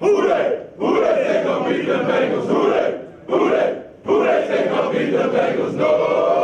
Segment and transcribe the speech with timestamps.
[0.00, 0.66] Who they?
[0.78, 1.24] Who they?
[1.26, 2.46] Say gonna beat the Bengals?
[2.46, 3.06] Who they?
[3.28, 3.84] Who they?
[4.04, 5.74] Who they say gonna beat the Bengals?
[5.74, 6.39] Nobody.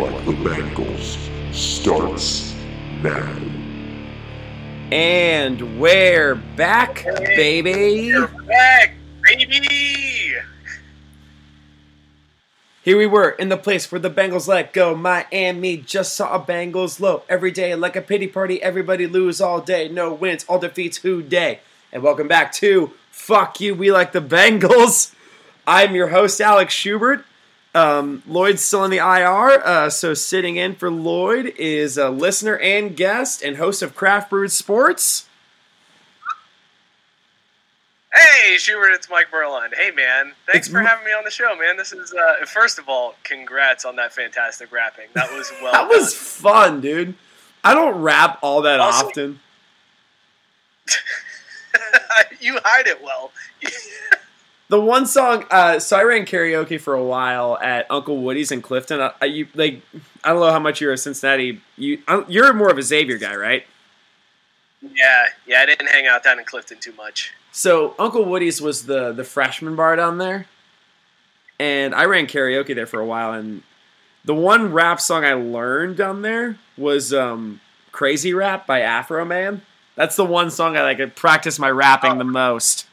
[0.00, 1.18] Like the Bengals.
[1.52, 2.54] Starts
[3.02, 3.36] now.
[4.90, 8.10] And we're back, baby.
[8.14, 10.36] We're back, baby.
[12.82, 14.96] Here we were in the place where the Bengals let go.
[14.96, 17.24] Miami just saw a Bengals low.
[17.28, 19.86] Every day, like a pity party, everybody lose all day.
[19.88, 21.60] No wins, all defeats, who day?
[21.92, 25.14] And welcome back to Fuck You, We Like the Bengals.
[25.66, 27.26] I'm your host, Alex Schubert.
[27.74, 32.58] Um, Lloyd's still in the IR, uh, so sitting in for Lloyd is a listener
[32.58, 35.26] and guest and host of Craft Brewed Sports.
[38.12, 39.68] Hey, Schubert, it's Mike Berlon.
[39.72, 40.32] Hey, man.
[40.46, 41.76] Thanks It's for having me on the show, man.
[41.76, 45.06] This is, uh, first of all, congrats on that fantastic rapping.
[45.14, 47.14] That was well That was fun, dude.
[47.62, 49.40] I don't rap all that Also- often.
[52.40, 53.30] you hide it well.
[54.70, 58.62] The one song, uh, so I ran karaoke for a while at Uncle Woody's in
[58.62, 59.00] Clifton.
[59.00, 59.82] I, I, you, like,
[60.22, 61.60] I don't know how much you're a Cincinnati.
[61.76, 63.66] You, I, you're more of a Xavier guy, right?
[64.80, 67.32] yeah, yeah, I didn't hang out down in Clifton too much.
[67.52, 70.46] So Uncle Woody's was the the freshman bar down there,
[71.58, 73.32] and I ran karaoke there for a while.
[73.32, 73.62] And
[74.24, 77.60] the one rap song I learned down there was um,
[77.92, 79.62] "Crazy Rap" by Afroman.
[79.96, 82.86] That's the one song I like practice my rapping the most.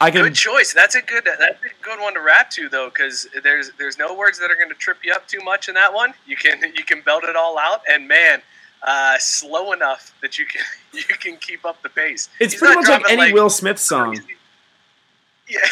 [0.00, 0.74] I can Good choice.
[0.74, 1.24] That's a good.
[1.24, 4.54] That's a good one to rap to, though, because there's there's no words that are
[4.56, 6.12] going to trip you up too much in that one.
[6.26, 8.42] You can you can belt it all out, and man,
[8.82, 10.60] uh, slow enough that you can
[10.92, 12.28] you can keep up the pace.
[12.40, 14.16] It's He's pretty much like any Will Smith song.
[14.16, 14.36] crazy-
[15.48, 15.60] Yeah.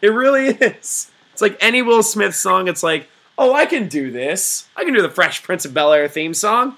[0.00, 1.10] It really is.
[1.32, 2.68] It's like any Will Smith song.
[2.68, 4.68] It's like, oh, I can do this.
[4.76, 6.76] I can do the Fresh Prince of Bel Air theme song.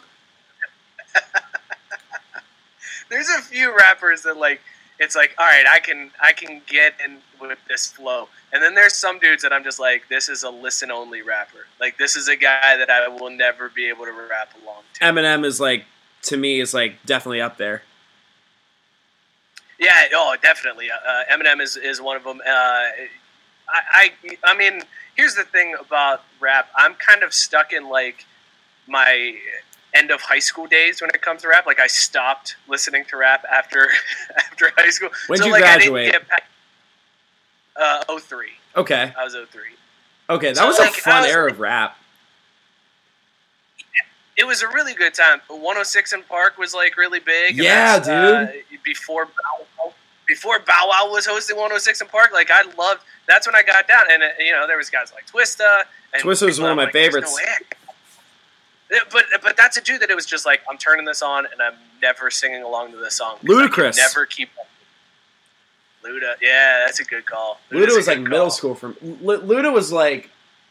[3.11, 4.63] there's a few rappers that like
[5.01, 8.29] it's like all right i can i can get in with this flow.
[8.53, 11.67] And then there's some dudes that i'm just like this is a listen only rapper.
[11.81, 15.01] Like this is a guy that i will never be able to rap along to.
[15.01, 15.87] Eminem is like,
[16.23, 17.83] to me, is like definitely up there.
[19.79, 20.91] yeah oh definitely.
[20.91, 22.89] Uh, eminem is, is one of them uh,
[23.69, 24.11] I, I
[24.45, 24.83] i mean
[25.17, 26.69] here's the thing about rap.
[26.77, 28.27] I'm kind of stuck in like
[28.87, 29.37] my
[29.95, 33.17] end of high school days when it comes to rap like i stopped listening to
[33.17, 33.89] rap after
[34.39, 36.09] after high school When did so you like graduate?
[36.09, 36.29] i didn't get
[37.77, 38.47] past, uh 03
[38.77, 39.63] Okay, I was 03.
[40.31, 41.97] okay, that So, was like, a fun was era of rap.
[44.37, 45.41] It was a really good time.
[45.49, 47.51] 106 in Park was like really big.
[47.51, 48.63] and Yeah, uh, dude.
[48.85, 49.93] before Bow Wow,
[50.27, 53.03] before Bow Wow was hosting 106 in Park, like I loved.
[53.27, 55.83] That's when I got down, and uh, you know there was guys like Twista.
[56.15, 57.77] And Twista was one of my like, favorites." no way I- Yeah,
[59.13, 61.63] But but that's a dude that it was just like I'm turning this on and
[61.63, 63.37] I'm never singing along to this song.
[63.43, 63.97] Ludacris.
[63.97, 64.51] never keep.
[66.05, 67.61] Luda, yeah, that's a good call.
[67.71, 68.75] Luda Luda's a was like good middle school.
[68.75, 70.31] From Luda was like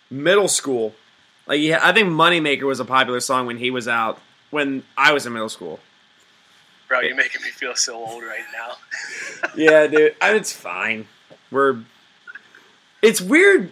[0.09, 0.96] middle school.
[1.47, 4.19] Like yeah, I think Moneymaker was a popular song when he was out.
[4.50, 5.80] When I was in middle school.
[6.88, 9.50] Bro, you're making me feel so old right now.
[9.56, 10.16] yeah, dude.
[10.19, 11.07] I, it's fine.
[11.51, 11.84] We're.
[13.01, 13.72] It's weird.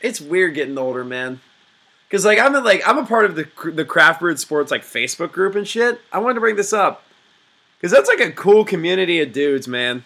[0.00, 1.40] It's weird getting older, man.
[2.08, 4.82] Because like I'm in, like I'm a part of the the craft brewed sports like
[4.82, 6.00] Facebook group and shit.
[6.12, 7.04] I wanted to bring this up
[7.76, 10.04] because that's like a cool community of dudes, man.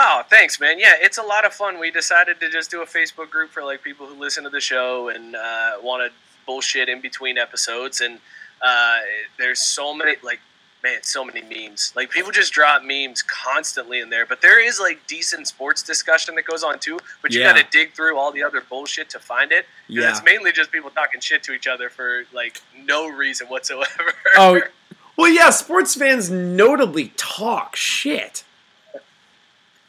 [0.00, 0.78] Oh, thanks, man.
[0.78, 1.80] Yeah, it's a lot of fun.
[1.80, 4.60] We decided to just do a Facebook group for like people who listen to the
[4.60, 6.16] show and uh, want to
[6.46, 8.00] bullshit in between episodes.
[8.00, 8.20] And
[8.62, 8.98] uh,
[9.38, 10.38] there's so many, like,
[10.82, 11.92] man, so many memes.
[11.96, 14.24] Like people just drop memes constantly in there.
[14.26, 16.98] But there is like decent sports discussion that goes on too.
[17.22, 17.52] But you Yeah.
[17.52, 19.66] got to dig through all the other bullshit to find it.
[19.88, 20.10] Yeah.
[20.10, 24.12] it's mainly just people talking shit to each other for like no reason whatsoever.
[24.36, 24.60] Oh,
[25.16, 25.50] well, yeah.
[25.50, 28.44] Sports fans notably talk shit.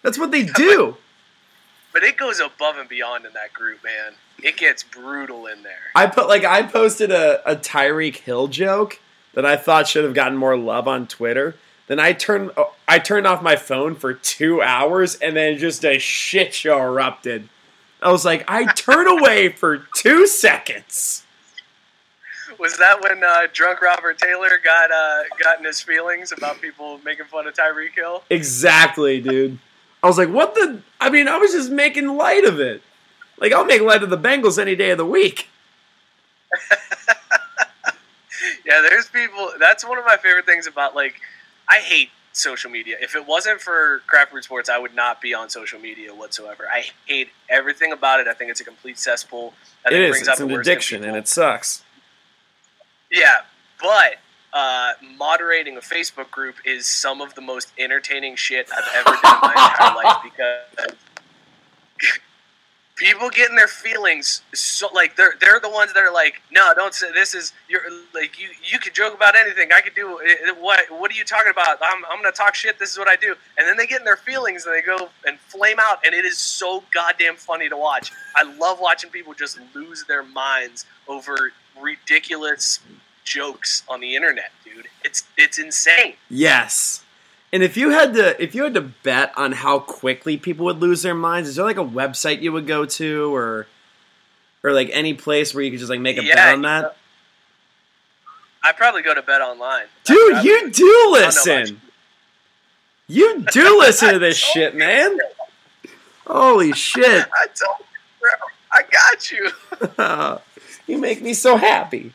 [0.02, 0.98] That's what they do.
[1.94, 4.14] but it goes above and beyond in that group, man.
[4.42, 5.92] It gets brutal in there.
[5.96, 9.02] I put like I posted a, a Tyreek Hill joke
[9.34, 11.56] that I thought should have gotten more love on Twitter.
[11.88, 12.52] Then I turned
[12.88, 17.50] I turned off my phone for two hours, and then just a shit show erupted.
[18.02, 21.26] I was like, I turn away for two seconds.
[22.60, 27.00] Was that when uh, drunk Robert Taylor got uh, got in his feelings about people
[27.04, 28.24] making fun of Tyreek Hill?
[28.30, 29.58] Exactly, dude.
[30.04, 30.82] I was like, what the?
[31.00, 32.84] I mean, I was just making light of it.
[33.40, 35.48] Like, I'll make light of the Bengals any day of the week.
[38.66, 39.52] yeah, there's people.
[39.60, 41.16] That's one of my favorite things about like.
[41.72, 42.96] I hate social media.
[43.02, 46.66] If it wasn't for Craft Brewed Sports, I would not be on social media whatsoever.
[46.72, 48.28] I hate everything about it.
[48.28, 49.54] I think it's a complete cesspool.
[49.86, 50.28] I think It it is.
[50.28, 51.84] It's an addiction, and it sucks.
[53.12, 53.42] Yeah,
[53.82, 54.16] but
[54.54, 59.36] uh, moderating a Facebook group is some of the most entertaining shit I've ever done
[59.36, 60.96] in my entire life because
[63.00, 66.74] people get in their feelings so like they're they're the ones that are like, no,
[66.76, 67.82] don't say this is you're
[68.14, 69.70] like you you can joke about anything.
[69.74, 71.78] I could do it, what what are you talking about?
[71.82, 72.78] I'm I'm gonna talk shit.
[72.78, 75.10] This is what I do, and then they get in their feelings and they go
[75.26, 78.12] and flame out, and it is so goddamn funny to watch.
[78.36, 82.80] I love watching people just lose their minds over ridiculous
[83.24, 84.88] jokes on the internet, dude.
[85.04, 86.16] It's it's insane.
[86.30, 87.04] Yes.
[87.52, 90.80] And if you had to if you had to bet on how quickly people would
[90.80, 93.68] lose their minds, is there like a website you would go to or
[94.64, 96.86] or like any place where you could just like make a bet on that?
[96.86, 96.92] Uh,
[98.62, 99.86] I probably go to bet online.
[100.04, 101.82] Dude, you do I don't know listen.
[103.08, 105.18] You do listen to this shit, man.
[106.28, 107.06] Holy shit.
[107.34, 107.86] I told you,
[108.22, 108.30] bro.
[108.72, 109.32] I got
[110.88, 110.88] you.
[110.94, 112.14] you make me so happy.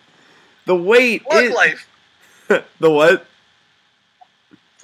[0.67, 1.89] The wait Plug is life.
[2.79, 3.27] the what?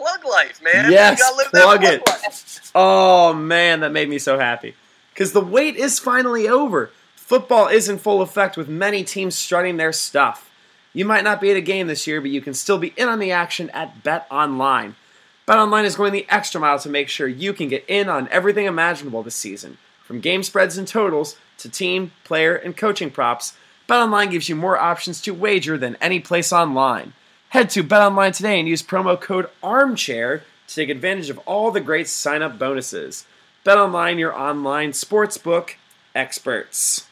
[0.01, 0.91] Plug life, man.
[0.91, 2.71] Yes, You gotta live that plug it.
[2.75, 4.75] Oh man, that made me so happy.
[5.13, 6.91] Because the wait is finally over.
[7.15, 10.51] Football is in full effect with many teams strutting their stuff.
[10.95, 13.09] You might not be at a game this year, but you can still be in
[13.09, 14.97] on the action at Bet Online.
[15.45, 18.27] Bet Online is going the extra mile to make sure you can get in on
[18.29, 19.77] everything imaginable this season.
[20.03, 23.53] From game spreads and totals to team, player, and coaching props,
[23.87, 27.13] Bet Online gives you more options to wager than any place online.
[27.51, 31.81] Head to BetOnline today and use promo code ARMCHAIR to take advantage of all the
[31.81, 33.27] great sign up bonuses.
[33.67, 35.75] BetOnline, your online sportsbook
[36.15, 37.09] experts.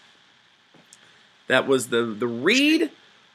[1.49, 2.93] That was the the read,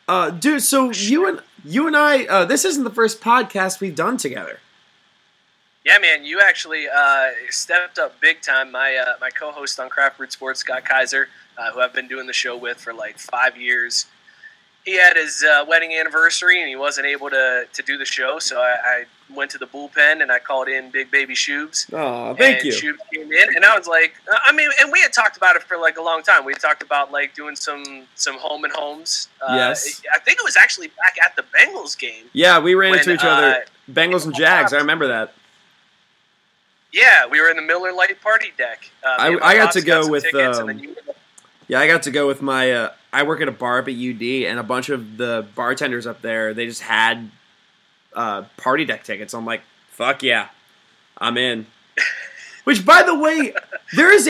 [0.08, 0.62] uh, dude.
[0.62, 4.60] So you and you and I, uh, this isn't the first podcast we've done together.
[5.84, 8.72] Yeah, man, you actually uh, stepped up big time.
[8.72, 11.28] My uh, my co-host on Craft Brewed Sports, Scott Kaiser,
[11.58, 14.06] uh, who I've been doing the show with for like five years.
[14.86, 18.38] He had his uh, wedding anniversary and he wasn't able to, to do the show,
[18.40, 19.04] so I, I
[19.34, 21.88] went to the bullpen and I called in Big Baby Shoobs.
[21.94, 22.74] Oh, thank you.
[22.74, 25.56] Shoobs came in, and I was like, uh, I mean, and we had talked about
[25.56, 26.44] it for like a long time.
[26.44, 29.30] We talked about like doing some some home and homes.
[29.42, 30.02] Uh, Yes.
[30.14, 32.26] I think it was actually back at the Bengals game.
[32.34, 33.66] Yeah, we ran When, into each uh, other.
[33.90, 34.74] Bengals and Jags.
[34.74, 35.34] I remember that.
[36.92, 38.90] Yeah, we were in the Miller Lite party deck.
[39.04, 40.96] Uh, I- I got to go with, tickets, and um, then you-
[41.68, 42.71] Yeah, I got to go with my.
[42.71, 46.07] Uh, I work at a bar up at UD, and a bunch of the bartenders
[46.07, 47.30] up there, they just had
[48.13, 49.33] uh, party deck tickets.
[49.33, 50.50] I'm like, fuck yeah,
[51.18, 51.65] I'm in.
[52.63, 53.54] Which, by the way,
[53.95, 54.30] there is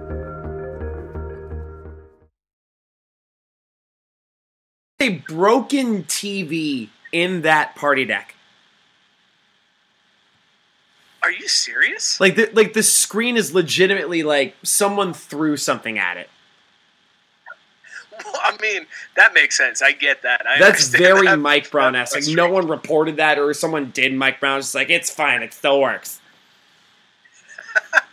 [5.01, 8.35] A broken TV in that party deck.
[11.23, 12.19] Are you serious?
[12.19, 16.29] Like the like the screen is legitimately like someone threw something at it.
[18.25, 19.81] Well, I mean, that makes sense.
[19.81, 20.45] I get that.
[20.47, 21.39] I That's very that.
[21.39, 22.15] Mike Brown esque.
[22.15, 24.13] Like no one reported that, or someone did.
[24.13, 25.43] Mike Brown just like, "It's fine.
[25.43, 26.19] It still works."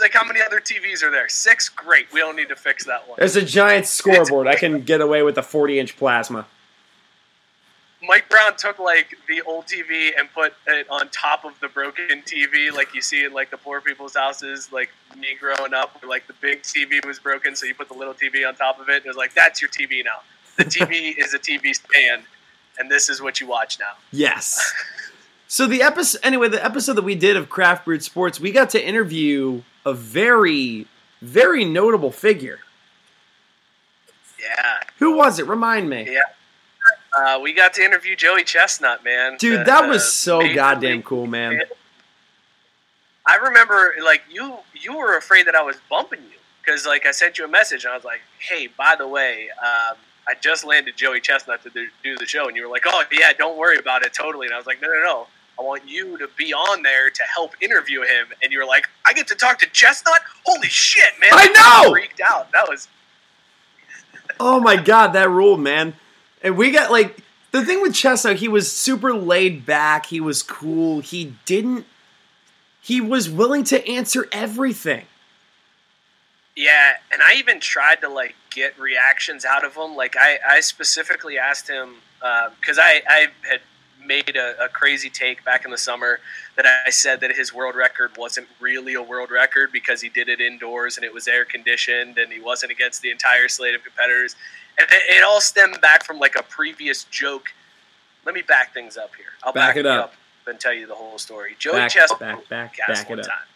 [0.00, 1.28] He's like, how many other TVs are there?
[1.28, 1.68] Six.
[1.68, 2.10] Great.
[2.10, 3.16] We don't need to fix that one.
[3.18, 4.46] There's a giant scoreboard.
[4.46, 6.46] I can get away with a 40 inch plasma.
[8.02, 12.22] Mike Brown took like the old TV and put it on top of the broken
[12.22, 14.72] TV, like you see in like the poor people's houses.
[14.72, 14.88] Like
[15.18, 18.14] me growing up, where, like the big TV was broken, so you put the little
[18.14, 18.96] TV on top of it.
[18.96, 20.20] And it was like that's your TV now.
[20.56, 22.22] The TV is a TV stand,
[22.78, 23.98] and this is what you watch now.
[24.12, 24.72] Yes.
[25.46, 28.70] So the episode, anyway, the episode that we did of Craft Brewed Sports, we got
[28.70, 30.86] to interview a very,
[31.22, 32.60] very notable figure.
[34.40, 34.80] Yeah.
[34.98, 35.46] Who was it?
[35.46, 36.08] Remind me.
[36.10, 36.20] Yeah.
[37.16, 39.36] Uh, we got to interview Joey Chestnut, man.
[39.38, 41.62] Dude, The- that was so goddamn League- cool, man.
[43.26, 47.10] I remember, like you, you were afraid that I was bumping you because, like, I
[47.10, 49.96] sent you a message and I was like, "Hey, by the way, um,
[50.26, 53.04] I just landed Joey Chestnut to do, do the show," and you were like, "Oh
[53.12, 55.26] yeah, don't worry about it, totally." And I was like, "No, no, no,
[55.60, 59.12] I want you to be on there to help interview him." And you're like, "I
[59.12, 60.20] get to talk to Chestnut?
[60.44, 61.48] Holy shit, man!" I
[61.84, 61.92] know!
[61.92, 62.50] freaked out.
[62.52, 62.88] That was
[64.40, 65.94] Oh my god, that ruled, man.
[66.42, 70.42] And we got like the thing with Chestnut, he was super laid back, he was
[70.42, 71.86] cool, he didn't
[72.80, 75.04] he was willing to answer everything.
[76.56, 79.94] Yeah, and I even tried to like get reactions out of him.
[79.94, 83.60] Like I, I specifically asked him uh, because I, I had
[84.10, 86.18] made a, a crazy take back in the summer
[86.56, 90.28] that I said that his world record wasn't really a world record because he did
[90.28, 93.84] it indoors and it was air conditioned and he wasn't against the entire slate of
[93.84, 94.34] competitors.
[94.78, 97.46] And it, it all stemmed back from like a previous joke.
[98.26, 99.26] Let me back things up here.
[99.44, 100.04] I'll Back back, it up.
[100.06, 100.14] up.
[100.48, 101.54] and tell you the whole story.
[101.58, 103.26] Joey Back, Chestnut back, back, back it one up.
[103.26, 103.46] time.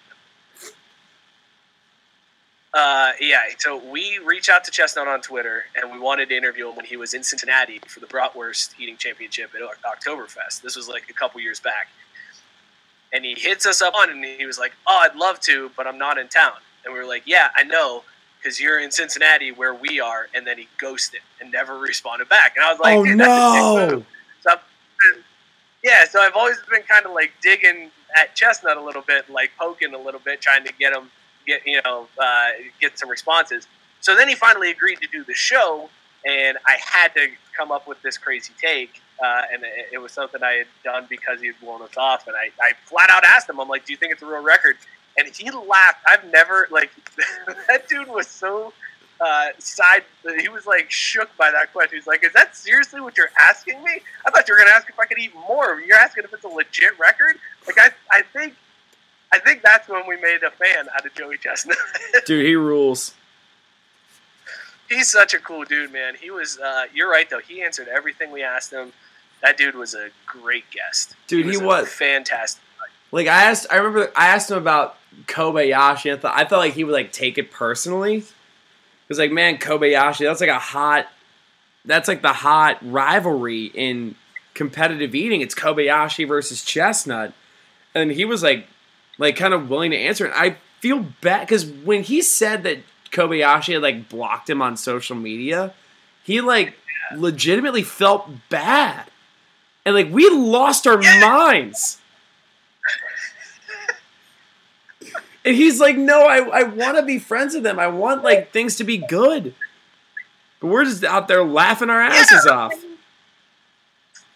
[2.74, 6.68] Uh, yeah, so we reached out to Chestnut on Twitter, and we wanted to interview
[6.68, 10.60] him when he was in Cincinnati for the Bratwurst Eating Championship at Oktoberfest.
[10.60, 11.86] This was like a couple years back.
[13.12, 15.86] And he hits us up on, and he was like, "Oh, I'd love to, but
[15.86, 16.54] I'm not in town."
[16.84, 18.02] And we were like, "Yeah, I know,
[18.38, 22.56] because you're in Cincinnati where we are." And then he ghosted and never responded back.
[22.56, 24.04] And I was like, oh "Dude, that's a dick no.
[24.40, 24.56] So
[25.84, 29.52] yeah, so I've always been kind of like digging at Chestnut a little bit, like
[29.56, 31.10] poking a little bit, trying to get him
[31.46, 32.48] get you know uh,
[32.80, 33.66] get some responses.
[34.00, 35.88] So then he finally agreed to do the show,
[36.26, 40.12] and I had to come up with this crazy take, uh, and it, it was
[40.12, 43.24] something I had done because he had blown us off, and I, I flat out
[43.24, 44.76] asked him, I'm like, "Do you think it's a real record?"
[45.16, 46.00] And he laughed.
[46.06, 46.90] I've never like
[47.68, 48.72] that dude was so
[49.20, 50.02] uh, side.
[50.40, 51.98] He was like shook by that question.
[51.98, 54.00] He's like, "Is that seriously what you're asking me?
[54.26, 55.80] I thought you were going to ask if I could eat more.
[55.80, 57.36] You're asking if it's a legit record."
[57.66, 58.54] Like I, I think,
[59.34, 61.76] I think that's when we made a fan out of Joey Chestnut.
[62.24, 63.14] Dude, he rules.
[64.88, 66.14] He's such a cool dude, man.
[66.14, 66.56] He was.
[66.56, 67.40] Uh, you're right though.
[67.40, 68.92] He answered everything we asked him.
[69.42, 71.16] That dude was a great guest.
[71.26, 71.88] Dude, he a was.
[71.88, 72.62] fantastic.
[73.10, 76.12] Like I asked I remember I asked him about Kobayashi.
[76.12, 78.18] I thought I felt like he would like take it personally.
[78.18, 81.08] It was like, man, Kobayashi, that's like a hot
[81.84, 84.14] that's like the hot rivalry in
[84.52, 85.40] competitive eating.
[85.40, 87.32] It's Kobayashi versus Chestnut.
[87.94, 88.68] And he was like
[89.18, 90.32] like kind of willing to answer it.
[90.34, 92.78] I feel bad because when he said that
[93.10, 95.72] Kobayashi had like blocked him on social media,
[96.22, 96.74] he like
[97.14, 99.06] legitimately felt bad.
[99.84, 101.98] And like we lost our minds.
[105.46, 107.78] And he's like, no, I, I want to be friends with them.
[107.78, 109.54] I want like things to be good.
[110.58, 112.72] But we're just out there laughing our asses off.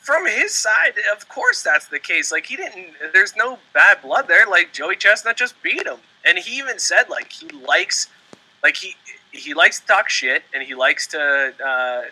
[0.09, 2.33] From his side, of course that's the case.
[2.33, 2.95] Like he didn't.
[3.13, 4.47] There's no bad blood there.
[4.47, 8.09] Like Joey Chestnut just beat him, and he even said like he likes,
[8.63, 8.95] like he
[9.33, 11.53] he likes to talk shit, and he likes to.
[11.63, 12.03] Uh,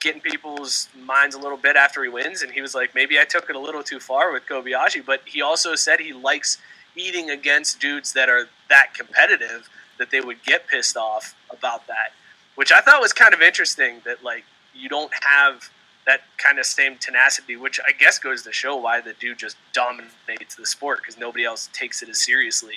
[0.00, 3.18] get in people's minds a little bit after he wins, and he was like, maybe
[3.18, 6.58] I took it a little too far with Kobayashi, but he also said he likes
[6.94, 9.68] eating against dudes that are that competitive
[9.98, 12.12] that they would get pissed off about that,
[12.54, 14.00] which I thought was kind of interesting.
[14.04, 15.68] That like you don't have
[16.08, 19.58] that kind of same tenacity, which I guess goes to show why the dude just
[19.74, 22.76] dominates the sport because nobody else takes it as seriously.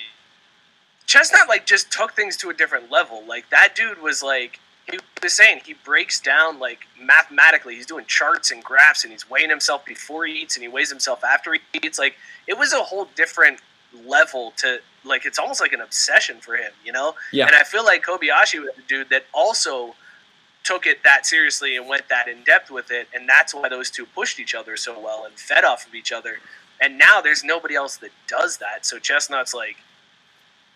[1.06, 3.24] Chestnut like just took things to a different level.
[3.26, 4.60] Like that dude was like
[4.90, 7.74] he was saying he breaks down like mathematically.
[7.74, 10.90] He's doing charts and graphs, and he's weighing himself before he eats, and he weighs
[10.90, 11.98] himself after he eats.
[11.98, 13.60] Like it was a whole different
[14.06, 15.24] level to like.
[15.24, 17.14] It's almost like an obsession for him, you know.
[17.32, 17.46] Yeah.
[17.46, 19.94] And I feel like Kobayashi was the dude that also
[20.64, 23.90] took it that seriously and went that in depth with it, and that's why those
[23.90, 26.38] two pushed each other so well and fed off of each other.
[26.80, 28.84] And now there's nobody else that does that.
[28.84, 29.76] So Chestnut's like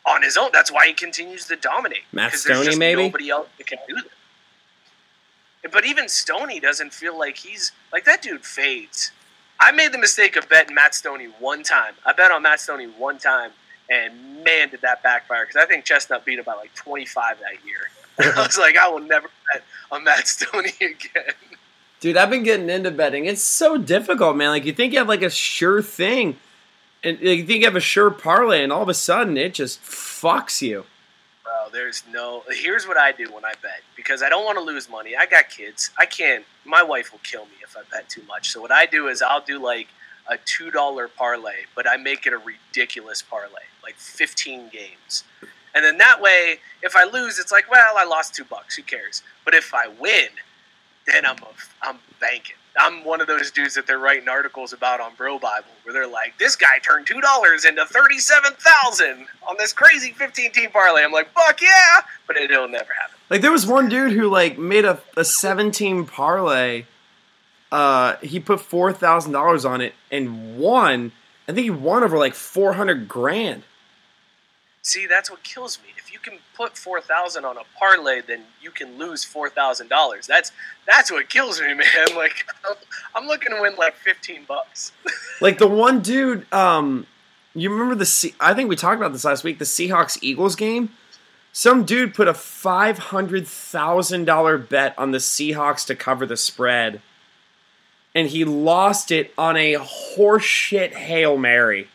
[0.06, 0.50] on his own.
[0.52, 2.04] That's why he continues to dominate.
[2.12, 3.02] Matt Stonie, just maybe?
[3.02, 5.72] nobody else that can do that.
[5.72, 9.10] But even Stonie doesn't feel like he's like that dude fades.
[9.58, 11.94] I made the mistake of betting Matt Stonie one time.
[12.04, 13.50] I bet on Matt Stonie one time,
[13.90, 17.64] and man, did that backfire because I think Chestnut beat him by like 25 that
[17.66, 17.88] year.
[18.36, 21.34] I was like, I will never bet on Matt Stonie again.
[22.00, 23.26] Dude, I've been getting into betting.
[23.26, 24.50] It's so difficult, man.
[24.50, 26.36] Like you think you have like a sure thing,
[27.02, 29.54] and like, you think you have a sure parlay, and all of a sudden it
[29.54, 30.84] just fucks you.
[31.42, 32.42] Bro, there's no.
[32.50, 35.16] Here's what I do when I bet because I don't want to lose money.
[35.16, 35.90] I got kids.
[35.98, 36.44] I can't.
[36.64, 38.50] My wife will kill me if I bet too much.
[38.50, 39.88] So what I do is I'll do like
[40.28, 45.24] a two dollar parlay, but I make it a ridiculous parlay, like 15 games.
[45.76, 48.76] And then that way, if I lose, it's like, well, I lost two bucks.
[48.76, 49.22] Who cares?
[49.44, 50.28] But if I win,
[51.06, 51.48] then I'm a,
[51.82, 52.56] I'm banking.
[52.78, 56.38] I'm one of those dudes that they're writing articles about on BroBible, where they're like,
[56.38, 61.30] "This guy turned two dollars into thirty-seven thousand on this crazy fifteen-team parlay." I'm like,
[61.32, 63.16] "Fuck yeah!" But it'll never happen.
[63.30, 66.84] Like there was one dude who like made a, a 17 parlay.
[67.70, 71.12] Uh, he put four thousand dollars on it and won.
[71.48, 73.62] I think he won over like 400 grand.
[74.86, 75.88] See, that's what kills me.
[75.98, 79.88] If you can put four thousand on a parlay, then you can lose four thousand
[79.88, 80.28] dollars.
[80.28, 80.52] That's
[80.86, 81.84] that's what kills me, man.
[82.14, 82.46] Like
[83.12, 84.92] I'm looking to win like fifteen bucks.
[85.40, 87.06] Like the one dude, um,
[87.54, 88.32] you remember the?
[88.40, 89.58] I think we talked about this last week.
[89.58, 90.90] The Seahawks Eagles game.
[91.52, 96.36] Some dude put a five hundred thousand dollar bet on the Seahawks to cover the
[96.36, 97.02] spread,
[98.14, 101.88] and he lost it on a horseshit hail mary.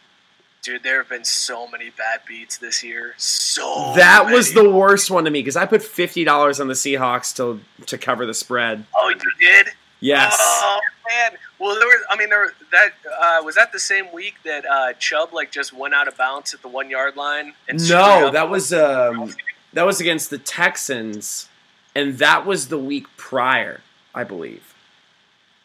[0.63, 3.15] Dude, there have been so many bad beats this year.
[3.17, 6.75] So That was the worst one to me because I put fifty dollars on the
[6.75, 8.85] Seahawks to to cover the spread.
[8.95, 9.69] Oh, you did?
[10.01, 10.37] Yes.
[10.39, 11.31] Oh man.
[11.57, 12.01] Well, there was.
[12.11, 15.73] I mean, there that uh, was that the same week that uh, Chubb like just
[15.73, 17.53] went out of bounds at the one yard line.
[17.67, 19.33] And No, that was um,
[19.73, 21.49] that was against the Texans,
[21.95, 23.81] and that was the week prior,
[24.13, 24.75] I believe.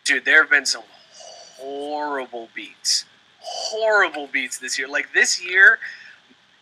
[0.04, 0.24] dude.
[0.24, 0.84] There have been some
[1.58, 3.04] horrible beats,
[3.48, 4.88] horrible beats this year.
[4.88, 5.78] Like this year,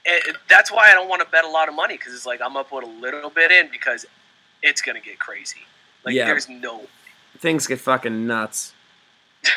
[0.04, 2.40] it, that's why I don't want to bet a lot of money because it's like
[2.42, 4.04] I'm gonna put a little bit in because
[4.62, 5.60] it's gonna get crazy.
[6.04, 6.26] Like Yeah.
[6.26, 6.82] there's no.
[7.38, 8.74] Things get fucking nuts.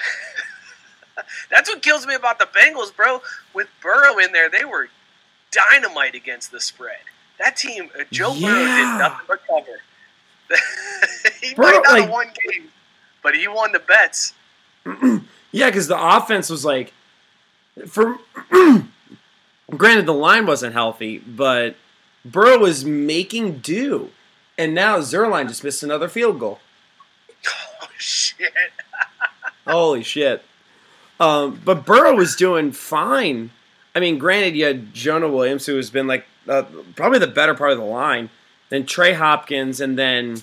[1.50, 3.22] That's what kills me about the Bengals, bro.
[3.54, 4.88] With Burrow in there, they were
[5.52, 6.98] dynamite against the spread.
[7.40, 9.80] That team, uh, Joe Burrow did nothing but cover.
[11.42, 12.70] he Burrow, might not like- have won games,
[13.24, 14.34] but he won the bets.
[15.54, 16.94] Yeah, because the offense was like,
[17.86, 18.18] for
[19.76, 21.76] granted the line wasn't healthy, but
[22.26, 24.10] Burrow was making do,
[24.58, 26.60] and now Zerline just missed another field goal.
[27.48, 28.52] Oh shit!
[29.66, 30.44] Holy shit!
[31.20, 33.52] Um, but Burrow was doing fine.
[33.96, 36.64] I mean, granted, you had Jonah Williams, who has been like uh,
[36.96, 38.30] probably the better part of the line,
[38.70, 40.42] then Trey Hopkins, and then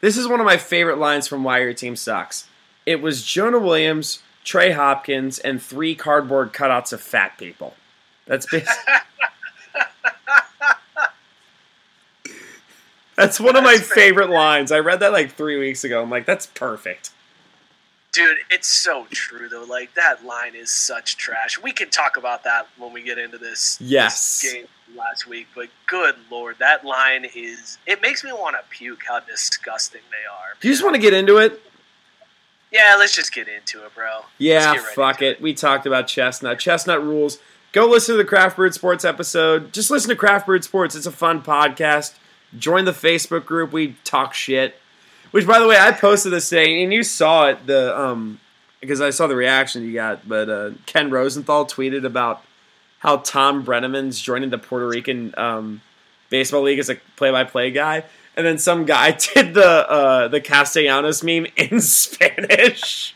[0.00, 2.48] this is one of my favorite lines from Why Your Team Sucks.
[2.86, 7.76] It was Jonah Williams, Trey Hopkins, and three cardboard cutouts of fat people.
[8.26, 8.74] That's basically.
[13.16, 14.72] That's one of my favorite lines.
[14.72, 16.02] I read that like three weeks ago.
[16.02, 17.10] I'm like, that's perfect.
[18.10, 19.62] Dude, it's so true though.
[19.62, 21.56] Like that line is such trash.
[21.62, 24.40] We can talk about that when we get into this, Yes.
[24.42, 25.46] this game last week.
[25.54, 27.78] But good lord, that line is.
[27.86, 29.02] It makes me want to puke.
[29.06, 30.54] How disgusting they are.
[30.60, 31.62] Do you just want to get into it?
[32.70, 34.20] Yeah, let's just get into it, bro.
[34.38, 35.40] Yeah, right fuck it.
[35.40, 36.58] We talked about Chestnut.
[36.58, 37.38] Chestnut rules.
[37.72, 39.72] Go listen to the Craft Brewed Sports episode.
[39.72, 40.94] Just listen to Craft Brewed Sports.
[40.94, 42.14] It's a fun podcast.
[42.56, 43.72] Join the Facebook group.
[43.72, 44.76] We talk shit.
[45.30, 47.66] Which, by the way, I posted this thing, and you saw it.
[47.66, 48.40] The um,
[48.80, 50.28] because I saw the reaction you got.
[50.28, 52.42] But uh, Ken Rosenthal tweeted about
[52.98, 55.80] how Thom Brennaman's joining the Puerto Rican um,
[56.28, 58.04] baseball league as a play-by-play guy,
[58.36, 63.14] and then some guy did the uh, the Castellanos meme in Spanish.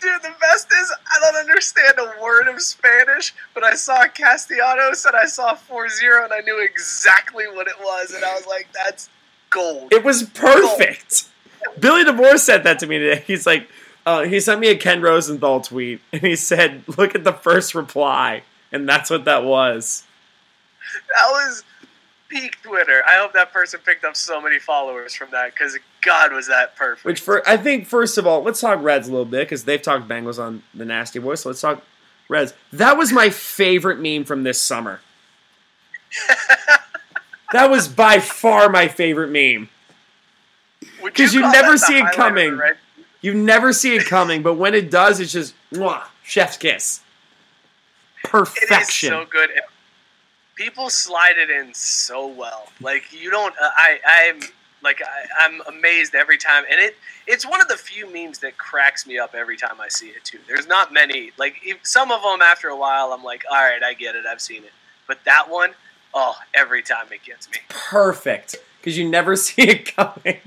[0.00, 5.04] Dude, the best is I don't understand a word of Spanish, but I saw Castellanos
[5.04, 8.68] and I saw 4-0 and I knew exactly what it was, and I was like,
[8.72, 9.10] that's
[9.50, 9.92] gold.
[9.92, 11.28] It was perfect.
[11.80, 13.22] Billy DeVore said that to me today.
[13.26, 13.68] He's like,
[14.06, 17.74] uh, he sent me a Ken Rosenthal tweet, and he said, "Look at the first
[17.74, 20.04] reply," and that's what that was.
[21.14, 21.64] That was
[22.28, 23.02] peak Twitter.
[23.06, 26.76] I hope that person picked up so many followers from that because God was that
[26.76, 27.04] perfect.
[27.04, 29.80] Which, for I think, first of all, let's talk Reds a little bit because they've
[29.80, 31.40] talked Bengals on the Nasty Boys.
[31.40, 31.82] So let's talk
[32.28, 32.54] Reds.
[32.72, 35.00] That was my favorite meme from this summer.
[37.52, 39.68] that was by far my favorite meme.
[41.02, 42.60] Because you call never see it coming.
[43.20, 47.00] You never see it coming, but when it does, it's just mwah, chef's kiss.
[48.24, 49.08] It is Perfection.
[49.10, 49.50] so good.
[50.58, 52.68] People slide it in so well.
[52.80, 53.54] Like you don't.
[53.60, 54.40] Uh, I I'm
[54.82, 58.58] Like I, I'm amazed every time, and it it's one of the few memes that
[58.58, 60.38] cracks me up every time I see it too.
[60.48, 61.32] There's not many.
[61.38, 64.24] Like if, some of them, after a while, I'm like, all right, I get it,
[64.26, 64.72] I've seen it.
[65.06, 65.70] But that one,
[66.14, 67.58] oh, every time it gets me.
[67.68, 70.40] Perfect, because you never see it coming.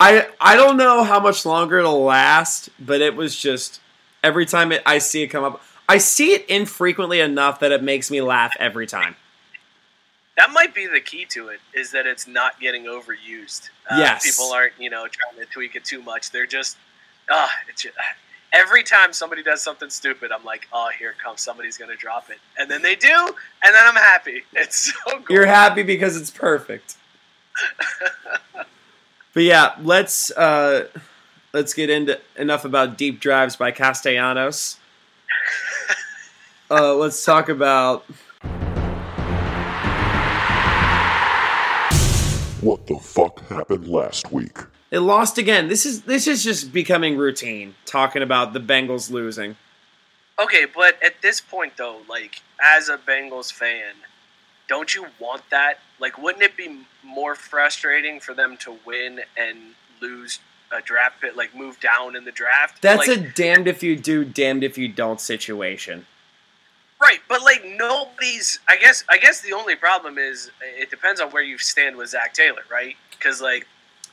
[0.00, 3.80] I I don't know how much longer it'll last, but it was just
[4.24, 5.62] every time it, I see it come up.
[5.90, 9.16] I see it infrequently enough that it makes me laugh every time.
[10.36, 13.70] That might be the key to it is that it's not getting overused.
[13.90, 14.22] Uh, Yes.
[14.24, 16.30] people aren't you know trying to tweak it too much.
[16.30, 16.76] They're just
[17.28, 17.96] ah, it's just,
[18.52, 22.38] every time somebody does something stupid, I'm like, oh, here comes, somebody's gonna drop it,
[22.56, 24.44] and then they do, and then I'm happy.
[24.52, 25.24] It's so cool.
[25.28, 26.96] You're happy because it's perfect.
[29.34, 30.86] but yeah, let's uh,
[31.52, 34.76] let's get into enough about deep drives by Castellanos.
[36.72, 38.04] Uh, let's talk about
[42.60, 44.58] What the fuck happened last week?
[44.90, 45.68] They lost again.
[45.68, 47.74] This is this is just becoming routine.
[47.86, 49.56] Talking about the Bengals losing.
[50.38, 53.94] Okay, but at this point though, like as a Bengals fan,
[54.68, 55.78] don't you want that?
[55.98, 59.58] Like, wouldn't it be more frustrating for them to win and
[60.02, 60.38] lose
[60.72, 62.80] a draft pick, like move down in the draft?
[62.82, 66.06] That's like, a damned if you do, damned if you don't situation.
[67.00, 68.60] right, but like nobody's.
[68.68, 69.04] I guess.
[69.08, 72.62] I guess the only problem is it depends on where you stand with Zac Taylor,
[72.70, 72.96] right?
[73.10, 73.66] Because like,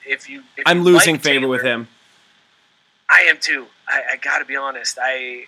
[0.06, 1.88] if you, if I'm you losing like favor with him.
[3.10, 3.68] I am too.
[3.88, 4.98] I, I got to be honest.
[5.02, 5.46] I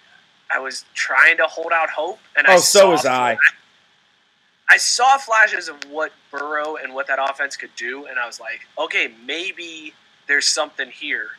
[0.54, 3.38] I was trying to hold out hope, and I Oh, so saw was I.
[4.72, 8.40] I saw flashes of what Burrow and what that offense could do, and I was
[8.40, 9.94] like, okay, maybe
[10.30, 11.32] there's something here.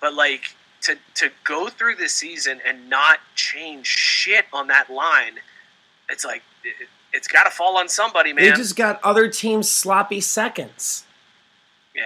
[0.00, 5.34] But like to to go through this season and not change shit on that line,
[6.08, 8.44] it's like it, it's got to fall on somebody, man.
[8.44, 11.04] They just got other teams sloppy seconds.
[11.94, 12.02] yeah.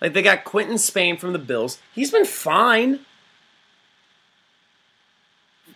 [0.00, 1.78] Like they got Quinton Spain from the Bills.
[1.94, 3.00] He's been fine.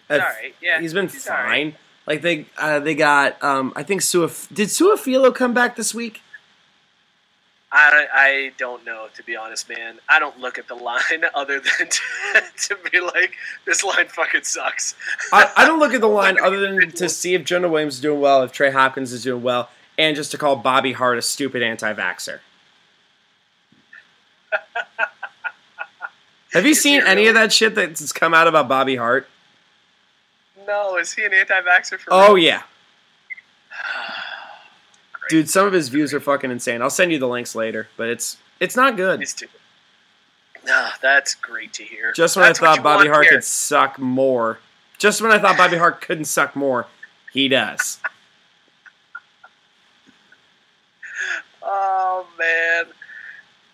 [0.09, 0.54] He's all right.
[0.61, 1.72] Yeah, he's been he's all right.
[1.72, 1.74] fine.
[2.09, 6.22] Like they uh, they got um, I think Suaf did Su'a-Filo come back this week?
[7.79, 9.99] I, don't- I don't know, to be honest, man.
[10.09, 13.35] I don't look at the line other than to, to be like,
[13.67, 14.95] this line fucking sucks.
[15.33, 18.01] I, I don't look at the line other than to see if Jonah Williams is
[18.01, 21.23] doing well, if Trey Hopkins is doing well, and just to call Bobby Hart a
[21.23, 22.39] stupid anti-vaxxer.
[26.53, 29.29] Have you seen any of that shit that's come out about Bobby Hart?
[30.67, 32.45] No, is he an anti-vaxxer for Oh real?
[32.45, 32.62] yeah,
[35.29, 35.51] dude.
[35.51, 36.83] Some of his views are fucking insane.
[36.83, 39.21] I'll send you the links later, but it's it's not good.
[39.21, 39.47] He's too.
[40.67, 42.12] Nah, that's great to hear.
[42.12, 44.59] Just when That's I thought Bobby Hart could suck more,
[44.99, 46.87] just when I thought Bobby Hart couldn't suck more,
[47.33, 48.01] he does.
[51.69, 52.85] Oh man,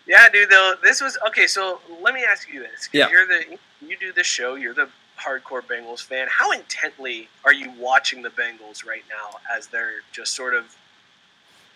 [0.07, 0.49] yeah, dude.
[0.49, 1.45] Though this was okay.
[1.45, 3.09] So let me ask you this: Yeah.
[3.09, 4.55] You're the you do this show.
[4.55, 4.89] You're the
[5.19, 6.27] hardcore Bengals fan.
[6.29, 10.75] How intently are you watching the Bengals right now as they're just sort of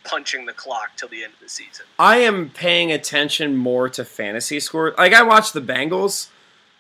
[0.08, 1.86] punching the clock till the end of the season?
[2.00, 4.96] I am paying attention more to fantasy score.
[4.98, 6.30] Like I watch the Bengals,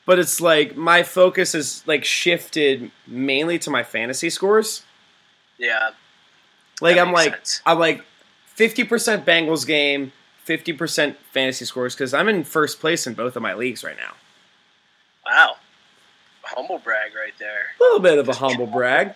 [0.05, 4.83] but it's like my focus is like shifted mainly to my fantasy scores.
[5.57, 5.91] Yeah,
[6.81, 7.61] Like I'm like sense.
[7.65, 8.03] I'm like
[8.55, 10.11] 50% Bengals game,
[10.47, 14.13] 50% fantasy scores cuz I'm in first place in both of my leagues right now.
[15.25, 15.57] wow,
[16.43, 17.75] humble brag right there.
[17.79, 19.13] A little bit of a humble brag.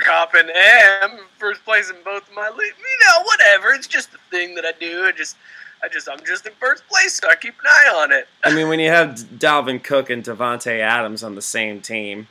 [0.00, 2.76] Coppin am first place in both of my leagues.
[2.78, 3.72] You know, whatever.
[3.72, 5.04] It's just the thing that I do.
[5.04, 5.36] I just,
[5.82, 8.26] I just, I'm just in first place, so I keep an eye on it.
[8.42, 12.28] I mean when you have Dalvin Cook and Davante Adams on the same team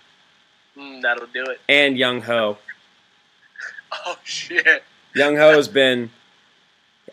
[0.78, 1.60] Mm, that'll do it.
[1.67, 2.58] and Young Ho.
[4.06, 4.84] Oh shit.
[5.13, 6.12] Young Ho has been.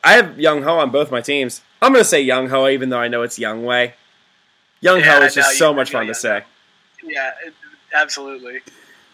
[0.05, 1.61] I have Young Ho on both my teams.
[1.83, 3.95] I'm going to say Young Ho, even though I know it's Young Way.
[4.81, 6.45] Young Yeah, Ho is just so much fun to say.
[7.03, 7.33] Yeah,
[7.93, 8.61] absolutely.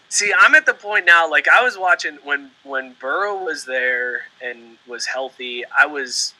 [0.09, 1.29] See, I'm at the point now.
[1.29, 5.63] Like I was watching when when Burrow was there and was healthy.
[5.77, 6.33] I was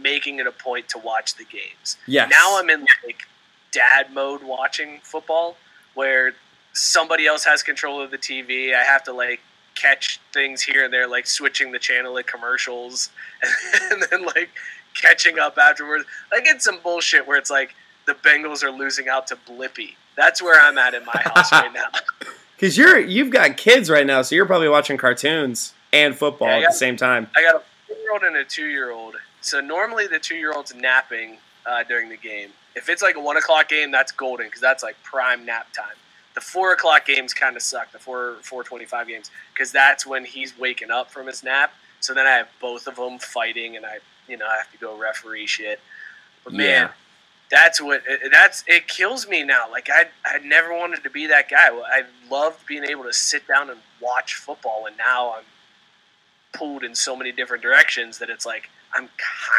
[0.00, 1.96] making it a point to watch the games.
[2.06, 2.26] Yeah.
[2.26, 3.26] Now I'm in like
[3.70, 5.56] dad mode watching football,
[5.94, 6.34] where
[6.72, 8.74] somebody else has control of the TV.
[8.74, 9.40] I have to like
[9.74, 13.10] catch things here and there, like switching the channel at commercials,
[13.90, 14.50] and then like
[14.94, 16.04] catching up afterwards.
[16.30, 17.74] Like it's some bullshit where it's like
[18.06, 19.94] the Bengals are losing out to Blippy.
[20.16, 21.88] That's where I'm at in my house right now.
[22.62, 26.66] Because you're you've got kids right now, so you're probably watching cartoons and football Yeah,
[26.66, 27.26] at the same time.
[27.34, 29.16] I got a four-year-old and a two-year-old.
[29.40, 32.50] So normally the two-year-old's napping uh, during the game.
[32.76, 35.96] If it's like a one o'clock game, that's golden because that's like prime nap time.
[36.36, 37.90] The four o'clock games kind of suck.
[37.90, 41.72] The four four twenty-five games because that's when he's waking up from his nap.
[41.98, 43.98] So then I have both of them fighting, and I,
[44.28, 45.80] you know, I have to go referee shit.
[46.44, 46.88] But man, Yeah.
[47.52, 49.70] That's what that's it kills me now.
[49.70, 51.68] Like I, I never wanted to be that guy.
[51.68, 55.44] I loved being able to sit down and watch football, and now I'm
[56.52, 59.10] pulled in so many different directions that it's like I'm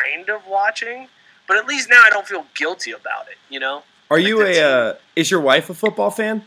[0.03, 1.07] kind of watching,
[1.47, 3.37] but at least now I don't feel guilty about it.
[3.49, 3.83] You know?
[4.09, 4.59] Are you a?
[4.59, 6.43] Uh, is your wife a football fan?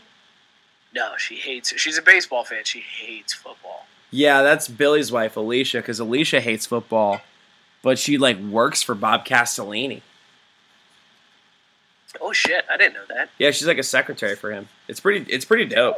[0.93, 1.79] No, she hates it.
[1.79, 2.63] She's a baseball fan.
[2.65, 3.87] She hates football.
[4.11, 7.21] Yeah, that's Billy's wife, Alicia, because Alicia hates football,
[7.81, 10.01] but she like works for Bob Castellini.
[12.21, 12.65] Oh shit!
[12.71, 13.29] I didn't know that.
[13.37, 14.69] Yeah, she's like a secretary for him.
[14.87, 15.31] It's pretty.
[15.31, 15.97] It's pretty dope.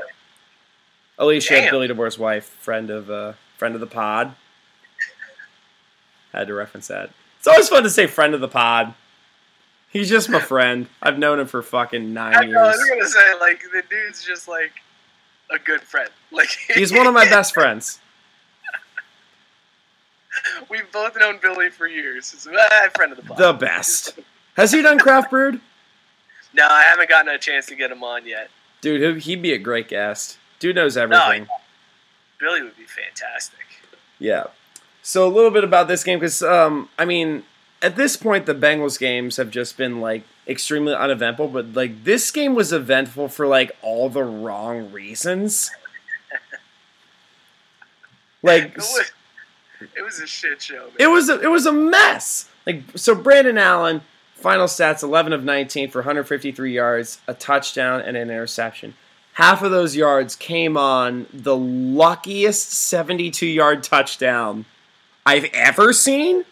[1.18, 1.72] Alicia, Damn.
[1.72, 4.34] Billy DeBoer's wife, friend of uh, friend of the pod.
[6.34, 7.12] Had to reference that.
[7.38, 8.94] It's always fun to say friend of the pod.
[9.92, 10.88] He's just my friend.
[11.02, 12.58] I've known him for fucking I, nine years.
[12.58, 14.72] I was gonna say like the dude's just like
[15.52, 16.10] a good friend.
[16.32, 18.00] Like He's one of my best friends.
[20.70, 22.48] We've both known Billy for years.
[22.56, 23.38] Ah, friend of the pod.
[23.38, 24.20] The best.
[24.56, 25.60] Has he done craft brewed?
[26.54, 28.50] No, I haven't gotten a chance to get him on yet.
[28.82, 30.38] Dude, he'd- be a great guest.
[30.60, 31.48] Dude knows everything.
[32.40, 33.60] Billy would be fantastic.
[34.18, 34.46] Yeah.
[35.02, 37.44] So a little bit about this game because um, I mean,
[37.82, 42.32] at this point, the Bengals games have just been like extremely uneventful, but like this
[42.32, 45.72] game was eventful for like all the wrong reasons.
[48.44, 49.12] like It was,
[49.98, 50.86] it was a shit show.
[50.86, 50.92] Man.
[51.00, 52.50] it was a, it was a mess.
[52.66, 54.02] Like so, Brandon Allen
[54.40, 58.96] final stats: eleven of nineteen for 153 yards, a touchdown, and an interception.
[59.34, 64.66] Half of those yards came on the luckiest 72 yard touchdown
[65.26, 66.44] I've ever seen.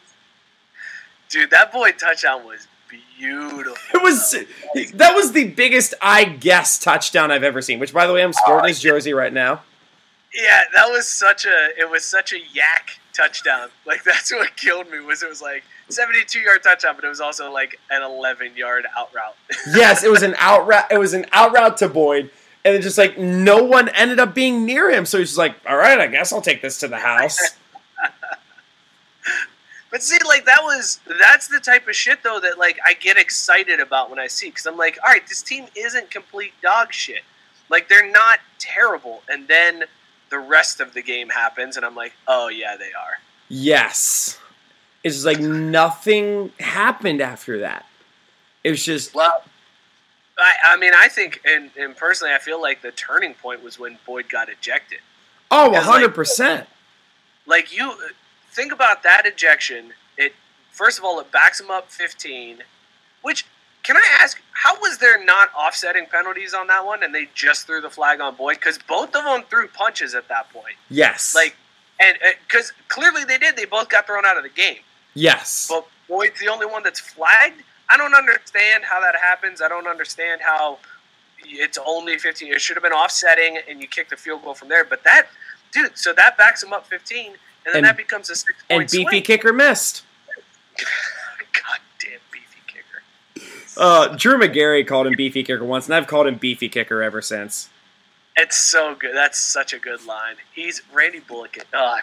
[1.30, 2.68] Dude, that boy touchdown was
[3.18, 3.76] beautiful.
[3.94, 4.32] It was
[4.94, 7.80] that was the biggest I guess touchdown I've ever seen.
[7.80, 9.64] Which, by the way, I'm sporting oh, his jersey right now.
[10.38, 13.70] Yeah, that was such a it was such a yak touchdown.
[13.86, 17.20] Like that's what killed me was it was like 72 yard touchdown, but it was
[17.20, 19.36] also like an 11 yard out route.
[19.76, 20.86] Yes, it was an out route.
[20.92, 22.30] It was an out route to Boyd,
[22.64, 25.08] and it just like no one ended up being near him.
[25.08, 27.38] So he's just like, "All right, I guess I'll take this to the house."
[29.90, 33.18] But see, like that was that's the type of shit though that like I get
[33.18, 36.92] excited about when I see because I'm like, all right, this team isn't complete dog
[36.94, 37.24] shit.
[37.70, 39.86] Like they're not terrible, and then
[40.30, 43.20] the rest of the game happens, and I'm like, oh yeah, they are.
[43.50, 44.38] yes,
[45.04, 47.86] it's like nothing happened after that.
[48.64, 49.44] It was just Well,
[50.38, 53.80] I, I mean, I think, and, and personally, I feel like the turning point was
[53.80, 55.00] when Boyd got ejected.
[55.50, 56.68] oh, Because, like, hundred percent.
[57.46, 57.94] Like you
[58.52, 59.94] think about that ejection.
[60.18, 60.34] It
[60.72, 62.60] first of all, it backs him up 15.
[63.22, 63.46] Which
[63.88, 64.40] can I ask?
[64.52, 68.20] How was there not offsetting penalties on that one, and they just threw the flag
[68.20, 68.56] on Boyd?
[68.58, 70.76] Because both of them threw punches at that point.
[70.90, 71.56] Yes, Like,
[72.00, 73.56] and because clearly they did.
[73.56, 74.80] They both got thrown out of the game.
[75.14, 77.64] yes, But Boyd's the only one that's flagged.
[77.90, 79.62] I don't understand how that happens.
[79.62, 80.80] I don't understand how
[81.46, 82.52] it's only 15.
[82.54, 84.84] It should have been offsetting, and you kick the field goal from there.
[84.84, 85.28] But that,
[85.72, 88.80] dude, so that backs him up 15, and then And- that becomes a six and
[88.82, 89.24] point beefy swing.
[89.24, 90.04] kicker missed.
[90.78, 93.02] God damn beefy kicker.
[93.78, 97.22] Uh, Drew Magary called him beefy kicker once, and I've called him beefy kicker ever
[97.22, 97.70] since.
[98.36, 99.16] It's so good.
[99.16, 100.36] That's such a good line.
[100.54, 101.58] He's Randy Bullock.
[101.74, 101.98] Oh,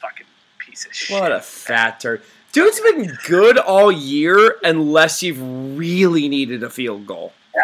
[0.00, 0.26] fucking
[0.58, 1.20] piece of shit.
[1.20, 2.22] What a fat turd.
[2.52, 5.40] Dude's been good all year unless you've
[5.78, 7.32] really needed a field goal.
[7.54, 7.62] Yeah,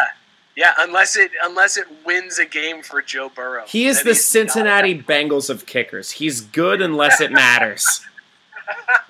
[0.55, 0.73] yeah.
[0.79, 3.65] Unless it unless it wins a game for Joe Burrow.
[3.67, 6.11] He is the Cincinnati Bengals of kickers.
[6.11, 8.01] He's good unless it matters.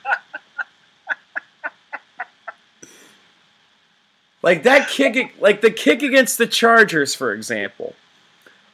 [4.47, 7.93] like that kick, like the kick against the Chargers, for example.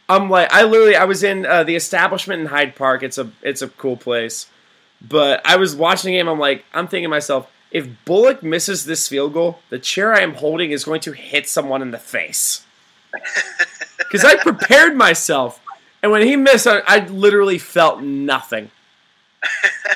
[0.08, 3.02] I'm like, I literally, I was in uh, the establishment in Hyde Park.
[3.02, 4.46] It's a, it's a cool place.
[5.02, 6.28] But I was watching the game.
[6.28, 10.20] I'm like, I'm thinking to myself, if Bullock misses this field goal, the chair I
[10.20, 12.64] am holding is going to hit someone in the face.
[13.98, 15.60] Because I prepared myself,
[16.04, 18.70] and when he missed, I, I literally felt nothing.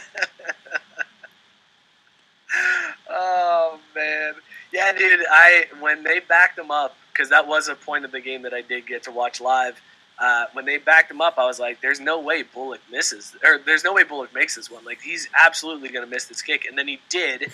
[3.10, 4.34] Oh man,
[4.78, 5.26] yeah, dude.
[5.28, 8.54] I when they backed him up because that was a point of the game that
[8.54, 9.82] I did get to watch live.
[10.20, 13.58] Uh, when they backed him up, I was like, "There's no way Bullock misses, or
[13.58, 14.86] there's no way Bullock makes this one.
[14.86, 17.52] Like he's absolutely going to miss this kick." And then he did, and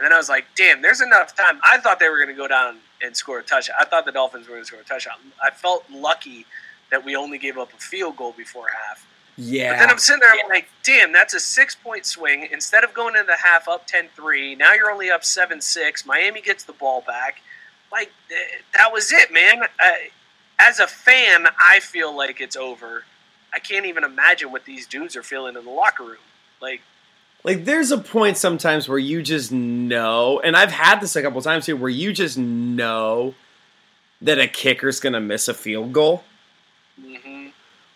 [0.00, 2.46] then I was like, "Damn, there's enough time." I thought they were going to go
[2.46, 3.76] down and score a touchdown.
[3.80, 5.16] I thought the Dolphins were going to score a touchdown.
[5.42, 6.44] I felt lucky
[6.90, 9.06] that we only gave up a field goal before half.
[9.36, 9.72] Yeah.
[9.72, 12.48] But then I'm sitting there, I'm like, damn, that's a six point swing.
[12.50, 16.06] Instead of going into the half up 10 3, now you're only up 7 6.
[16.06, 17.42] Miami gets the ball back.
[17.92, 18.34] Like, eh,
[18.74, 19.62] that was it, man.
[19.62, 19.90] Uh,
[20.58, 23.04] as a fan, I feel like it's over.
[23.52, 26.16] I can't even imagine what these dudes are feeling in the locker room.
[26.60, 26.80] Like,
[27.44, 31.40] Like there's a point sometimes where you just know, and I've had this a couple
[31.42, 33.34] times here, where you just know
[34.22, 36.24] that a kicker's gonna miss a field goal.
[36.98, 37.48] hmm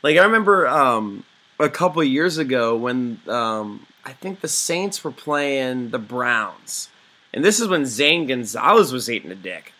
[0.02, 1.24] Like I remember um,
[1.60, 6.88] a couple years ago when um, I think the Saints were playing the Browns,
[7.32, 9.72] and this is when Zane Gonzalez was eating a dick.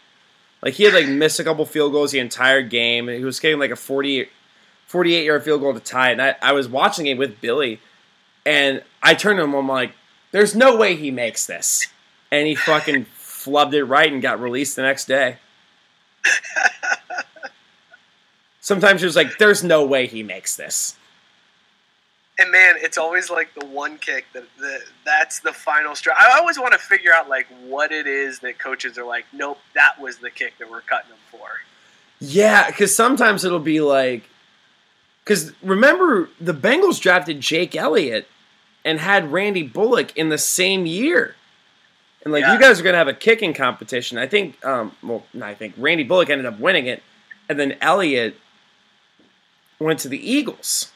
[0.63, 3.41] Like he had like missed a couple field goals the entire game, and he was
[3.41, 4.29] getting like a 40,
[4.87, 6.11] 48 yard field goal to tie.
[6.11, 7.81] And I, I was watching it with Billy,
[8.45, 9.55] and I turned to him.
[9.55, 9.93] I'm like,
[10.33, 11.87] "There's no way he makes this,"
[12.31, 15.39] and he fucking flubbed it right and got released the next day.
[18.61, 20.97] Sometimes was like, "There's no way he makes this."
[22.41, 26.15] And man, it's always like the one kick that, that that's the final straw.
[26.19, 29.59] I always want to figure out like what it is that coaches are like, nope,
[29.75, 31.47] that was the kick that we're cutting them for.
[32.19, 34.25] Yeah, because sometimes it'll be like,
[35.23, 38.27] because remember the Bengals drafted Jake Elliott
[38.87, 41.35] and had Randy Bullock in the same year,
[42.25, 42.55] and like Yeah.
[42.55, 44.17] you guys are gonna have a kicking competition.
[44.17, 47.03] I think, um, well, I think Randy Bullock ended up winning it,
[47.51, 48.37] and then Elliott
[49.79, 50.90] went to the Eagles,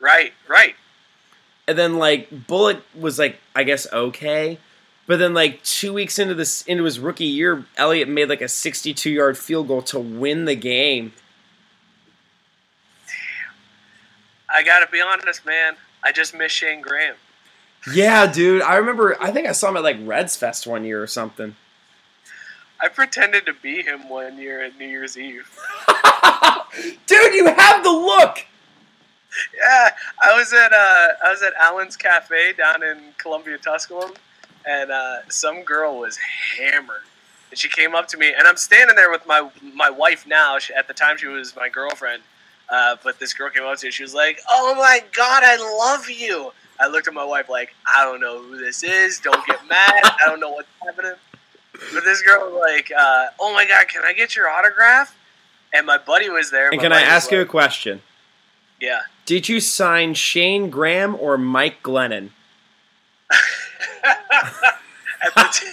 [0.00, 0.74] Right, right.
[1.68, 4.58] and then like Bullock was like, I guess okay.
[5.06, 8.44] But then, like two weeks into this, into his rookie year, Elliott made like a
[8.44, 11.12] 62-yard field goal to win the game.
[13.06, 14.56] Damn.
[14.56, 15.74] I gotta be honest, man.
[16.04, 17.16] I just miss Shayne Graham.
[17.92, 18.62] Yeah, dude.
[18.62, 19.20] I remember.
[19.20, 21.56] I think I saw him at like Reds Fest one year or something.
[22.80, 25.50] I pretended to be him one year at New Year's Eve.
[27.06, 28.46] Dude, you have the look.
[29.56, 29.90] Yeah,
[30.22, 34.12] I was at uh, I was at Allyn's Cafe down in Columbia, Tusculum,
[34.66, 36.18] and uh, some girl was
[36.58, 37.02] hammered,
[37.50, 40.58] and she came up to me, and I'm standing there with my my wife now.
[40.58, 42.22] She, at the time, she was my girlfriend,
[42.68, 43.90] uh, but this girl came up to me.
[43.92, 47.74] She was like, "Oh my god, I love you." I looked at my wife like,
[47.86, 49.20] "I don't know who this is.
[49.20, 50.00] Don't get mad.
[50.04, 51.14] I don't know what's happening."
[51.94, 55.14] But this girl was like, uh, "Oh my god, can I get your autograph?"
[55.72, 56.70] And my buddy was there.
[56.70, 58.02] And can I ask you a question?
[58.80, 59.00] Yeah.
[59.26, 62.30] Did you sign Shayne Graham or Mike Glennon?
[64.02, 65.66] at, the t-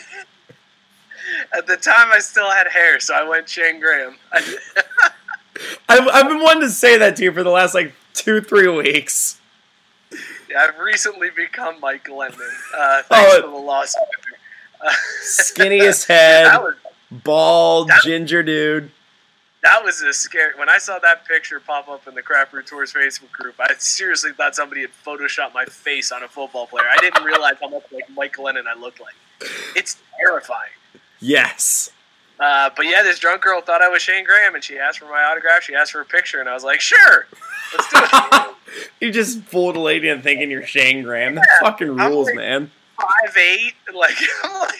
[1.53, 4.17] at the time, I still had hair, so I went Shayne Graham.
[5.89, 8.67] I've, I've been wanting to say that to you for the last like two, three
[8.67, 9.39] weeks.
[10.49, 12.33] Yeah, I've recently become Mike Glennon.
[12.77, 14.87] Uh, thanks Oh, for the.
[14.87, 14.91] Uh,
[15.23, 16.75] Skinniest head, that was
[17.11, 18.91] bald, ginger dude.
[19.63, 20.53] That was a scary.
[20.57, 23.73] When I saw that picture pop up in the Craft Brewed Sports Facebook group, I
[23.79, 26.85] seriously thought somebody had photoshopped my face on a football player.
[26.89, 29.15] I didn't realize how much like Mike Glennon I looked like.
[29.75, 30.69] It's terrifying.
[31.19, 31.89] Yes.
[32.39, 35.05] Uh, but yeah, this drunk girl thought I was Shayne Graham, and she asked for
[35.05, 35.63] my autograph.
[35.63, 37.25] She asked for a picture, and I was like, "Sure,
[37.75, 38.53] let's do it."
[39.01, 41.35] You just fooled a lady into thinking you're Shayne Graham.
[41.35, 42.69] That Yeah, fucking rules, like- man.
[42.99, 44.75] Five eight, like I'm like,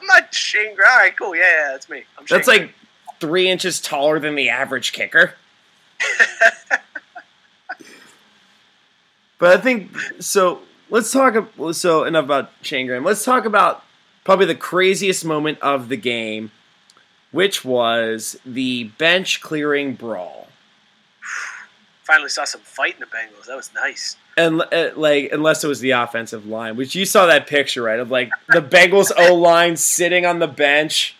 [0.00, 0.90] I'm not Shayne Graham.
[0.92, 2.04] All right, cool, yeah, yeah, that's me.
[2.18, 2.74] I'm Shayne That's like
[3.20, 5.34] three inches taller than the average kicker.
[9.38, 10.60] but I think so.
[10.90, 11.34] Let's talk.
[11.72, 13.04] So enough about Shayne Graham.
[13.04, 13.82] Let's talk about
[14.24, 16.50] probably the craziest moment of the game,
[17.30, 20.48] which was the bench clearing brawl.
[22.02, 23.46] Finally saw some fight in the Bengals.
[23.46, 24.16] That was nice.
[24.36, 27.98] And uh, like, unless it was the offensive line, which you saw that picture, right?
[27.98, 31.14] Of like the Bengals O line sitting on the bench,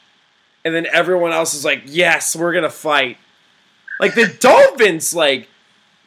[0.64, 3.18] and then everyone else is like, "Yes, we're gonna fight."
[4.00, 5.48] Like the Dolphins, like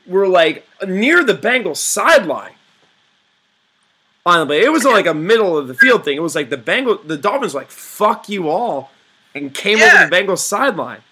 [0.06, 2.54] were like near the Bengals sideline.
[4.26, 6.18] Honestly, it was like a middle of the field thing.
[6.18, 8.92] It was like the Bengal, the Dolphins, were like "fuck you all,"
[9.34, 9.94] and came Yeah.
[10.02, 11.04] over the Bengals sideline.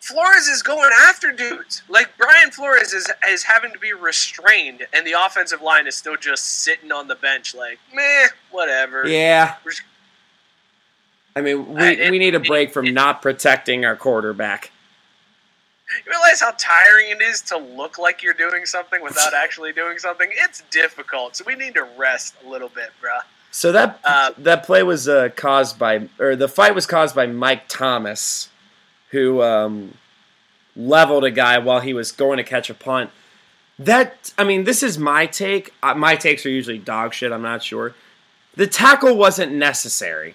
[0.00, 1.82] Flores is going after dudes.
[1.88, 6.16] Like Brian Flores is is having to be restrained, and the offensive line is still
[6.18, 9.06] just sitting on the bench, like meh, whatever.
[9.08, 9.82] Yeah, We're just-
[11.36, 14.70] I mean, we, it- we need a break from not protecting our quarterback.
[16.06, 19.98] You realize how tiring it is to look like you're doing something without actually doing
[19.98, 20.30] something?
[20.32, 21.36] It's difficult.
[21.36, 23.20] So we need to rest a little bit, bruh.
[23.50, 27.26] So that Uh, that play was uh, caused by, or the fight was caused by
[27.26, 28.48] Mike Thomas,
[29.10, 29.94] who um,
[30.74, 33.10] leveled a guy while he was going to catch a punt.
[33.78, 35.72] That I mean, this is my take.
[35.82, 37.30] Uh, my takes are usually dog shit.
[37.30, 37.94] I'm not sure.
[38.56, 40.34] The tackle wasn't necessary.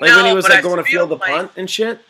[0.00, 2.00] Like when he was like I going to feel field the like- punt and shit.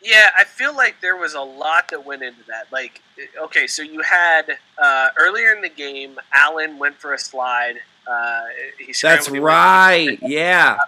[0.00, 2.68] Yeah, I feel like there was a lot that went into that.
[2.70, 3.02] Like,
[3.36, 4.44] okay, so you had
[4.80, 7.80] uh, earlier in the game, Allen went for a slide.
[8.06, 8.42] Uh,
[8.78, 10.18] he That's he right.
[10.22, 10.78] Yeah.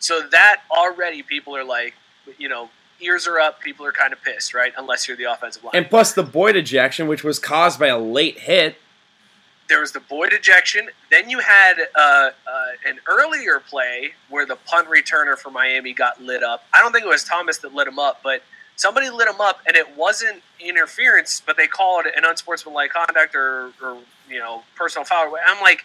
[0.00, 1.94] So that already people are like,
[2.36, 2.68] you know,
[3.00, 3.60] ears are up.
[3.60, 4.72] People are kind of pissed, right?
[4.76, 5.72] Unless you're the offensive line.
[5.74, 8.76] And plus the Boyd ejection, which was caused by a late hit.
[9.68, 10.88] There was the Boyd ejection.
[11.10, 12.30] Then you had uh, uh,
[12.86, 16.64] an earlier play where the punt returner for Miami got lit up.
[16.74, 18.42] I don't think it was Thomas that lit him up, but
[18.76, 23.72] somebody lit him up, and it wasn't interference, but they called an unsportsmanlike conduct or,
[23.82, 23.98] or
[24.28, 25.34] you know personal foul.
[25.46, 25.84] I'm like,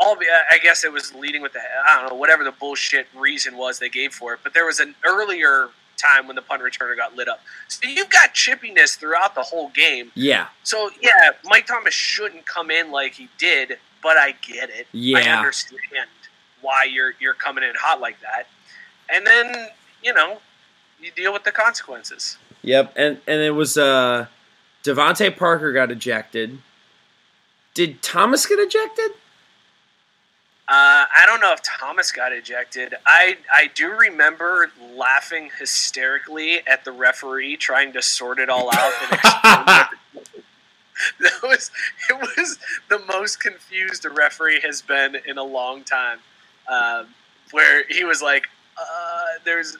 [0.00, 0.16] all
[0.50, 3.78] I guess it was leading with the I don't know whatever the bullshit reason was
[3.78, 7.14] they gave for it, but there was an earlier time when the punt returner got
[7.14, 7.40] lit up.
[7.68, 10.10] So you've got chippiness throughout the whole game.
[10.14, 10.48] Yeah.
[10.62, 14.86] So yeah, Mike Thomas shouldn't come in like he did, but I get it.
[14.92, 15.18] Yeah.
[15.18, 16.08] I understand
[16.60, 18.46] why you're you're coming in hot like that.
[19.12, 19.68] And then,
[20.02, 20.38] you know,
[21.00, 22.38] you deal with the consequences.
[22.62, 24.26] Yep, and and it was uh
[24.82, 26.58] DeVante Parker got ejected.
[27.74, 29.12] Did Thomas get ejected?
[30.66, 32.94] Uh, I don't know if Thomas got ejected.
[33.04, 38.92] I I do remember laughing hysterically at the referee trying to sort it all out.
[39.02, 40.44] And explain
[41.20, 41.70] that was
[42.08, 42.58] it was
[42.88, 46.18] the most confused a referee has been in a long time.
[46.66, 47.08] Um,
[47.50, 48.46] where he was like,
[48.78, 49.76] uh, "There's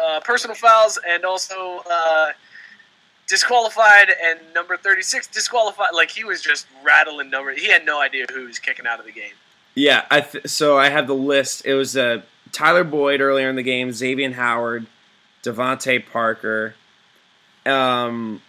[0.00, 2.32] uh, personal fouls and also." Uh,
[3.26, 8.26] disqualified and number 36 disqualified like he was just rattling numbers he had no idea
[8.34, 9.30] who was kicking out of the game
[9.74, 11.64] Yeah, I th- so I have the list.
[11.64, 14.86] It was uh, Tyler Boyd earlier in the game, Xavier Howard,
[15.42, 16.74] DeVante Parker.
[17.64, 18.42] Um,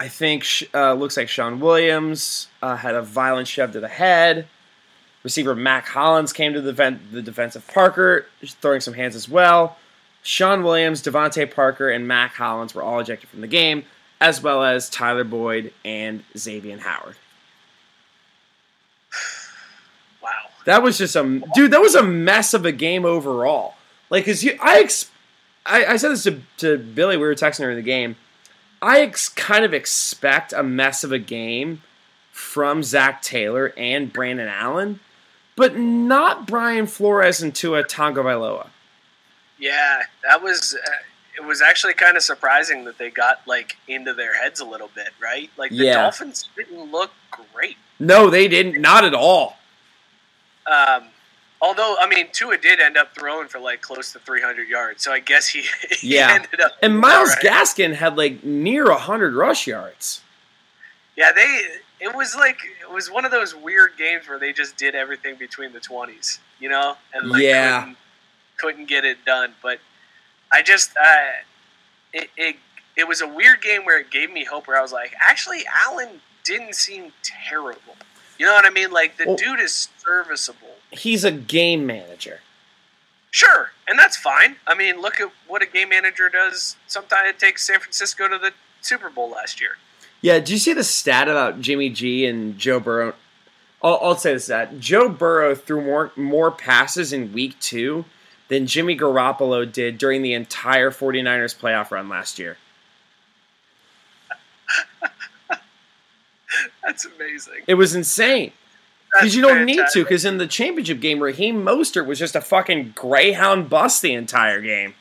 [0.00, 4.46] I think uh, looks like Shawn Williams uh, had a violent shove to the head.
[5.24, 9.28] Receiver Mack Hollins came to the, ven- the defense of Parker, throwing some hands as
[9.28, 9.76] well.
[10.22, 13.84] Shawn Williams, DeVante Parker, and Mack Hollins were all ejected from the game,
[14.20, 17.16] as well as Tyler Boyd and Xavier Howard.
[20.22, 20.30] Wow.
[20.68, 21.22] That was just a
[21.54, 21.70] dude.
[21.70, 23.72] That was a mess of a game overall.
[24.10, 25.10] Like, cause you, I, ex,
[25.64, 27.16] I, I said this to, to Billy.
[27.16, 28.16] We were texting her in the game.
[28.82, 31.80] I ex, kind of expect a mess of a game
[32.32, 35.00] from Zac Taylor and Brandon Allen,
[35.56, 38.68] but not Brian Flores and Tua Tagovailoa.
[39.58, 40.76] Yeah, that was.
[40.86, 40.90] Uh,
[41.38, 44.90] it was actually kind of surprising that they got like into their heads a little
[44.94, 45.48] bit, right?
[45.56, 45.94] Like the Yeah.
[46.02, 47.10] Dolphins didn't look
[47.54, 47.78] great.
[47.98, 48.82] No, they didn't.
[48.82, 49.57] Not at all.
[50.70, 51.04] Um,
[51.60, 55.12] although, I mean, Tua did end up throwing for like close to 300 yards, so
[55.12, 56.34] I guess he, he Yeah.
[56.34, 56.72] ended up.
[56.82, 57.38] And Myles right.
[57.52, 60.20] Gaskin had like near hundred rush yards.
[61.16, 61.62] Yeah, they.
[62.00, 65.34] It was like it was one of those weird games where they just did everything
[65.36, 67.80] between the 20s, you know, and like Yeah.
[67.80, 67.96] couldn't,
[68.58, 69.52] couldn't get it done.
[69.60, 69.80] But
[70.52, 71.26] I just, uh,
[72.12, 72.56] it, it
[72.96, 74.68] it was a weird game where it gave me hope.
[74.68, 77.96] Where I was like, actually, Allen didn't seem terrible.
[78.38, 78.90] You know what I mean?
[78.90, 80.76] Like the Well- dude is serviceable.
[80.90, 82.40] He's a game manager.
[83.30, 84.56] Sure, and that's fine.
[84.66, 86.76] I mean, look at what a game manager does.
[86.86, 89.76] Sometimes it takes San Francisco to the Super Bowl last year.
[90.22, 93.14] Yeah, do you see the stat about Jimmy G and Joe Burrow?
[93.82, 94.80] I'll, I'll say this stat.
[94.80, 98.06] Joe Burrow threw more more passes in week two
[98.48, 102.56] than Jimmy Garoppolo did during the entire 49ers playoff run last year.
[106.98, 107.62] That's amazing.
[107.66, 108.52] It was insane.
[109.14, 112.40] Because you don't need to, because in the championship game, Raheem Mostert was just a
[112.40, 114.94] fucking Greyhound bust the entire game.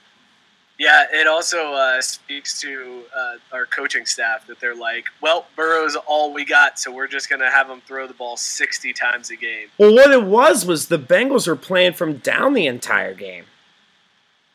[0.79, 5.95] Yeah, it also uh, speaks to uh, our coaching staff that they're like, well, Burrow's
[6.05, 9.31] all we got, so we're just going to have him throw the ball 60 times
[9.31, 9.69] a game.
[9.79, 13.45] Well, what it was was the Bengals were playing from down the entire game.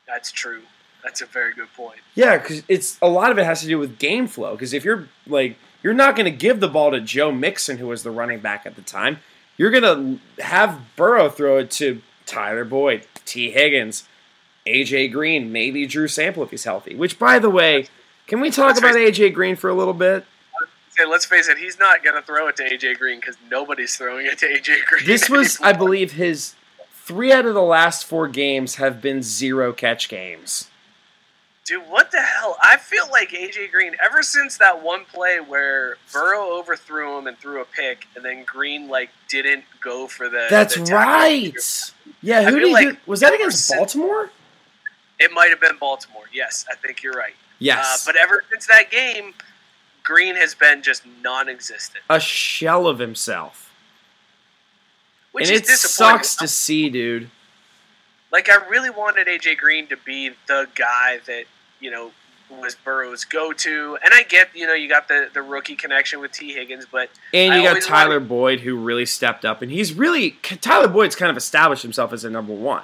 [0.07, 0.62] That's true.
[1.03, 1.99] That's a very good point.
[2.14, 4.53] Yeah, because it's a lot of it has to do with game flow.
[4.53, 7.88] Because if you're like, you're not going to give the ball to Joe Mixon, who
[7.88, 9.18] was the running back at the time.
[9.56, 14.08] You're going to have Burrow throw it to Tyler Boyd, Tee Higgins,
[14.66, 16.94] AJ Green, maybe Drew Sample if he's healthy.
[16.94, 17.86] Which, by the way,
[18.26, 20.24] can we talk about AJ Green for a little bit?
[20.98, 23.96] Okay, let's face it, he's not going to throw it to AJ Green because nobody's
[23.96, 25.06] throwing it to AJ Green.
[25.06, 26.54] This was, I believe, his
[26.92, 30.68] three out of the last four games have been zero catch games.
[31.64, 32.56] Dude, what the hell?
[32.60, 37.38] I feel like AJ Green, ever since that one play where Burrow overthrew him and
[37.38, 40.48] threw a pick, and then Green like didn't go for the.
[40.50, 41.54] That's the right.
[42.20, 44.30] Yeah, who did like you, was that against since- Baltimore?
[45.20, 46.24] It might have been Baltimore.
[46.32, 47.34] Yes, I think you're right.
[47.60, 48.04] Yes.
[48.06, 49.34] Uh, but ever since that game,
[50.02, 53.70] Green has been just non-existent, a shell of himself.
[55.30, 56.18] which and is it disappointing.
[56.24, 57.30] sucks to see, dude.
[58.32, 61.44] Like I really wanted AJ Green to be the guy that
[61.82, 62.10] you know
[62.50, 66.32] was Burrow's go-to, and I get you know you got the the rookie connection with
[66.32, 69.70] Tee Higgins, but And I you got Tyler wanted- Boyd, who really stepped up, and
[69.70, 72.82] he's really Tyler Boyd's kind of established himself as a number one.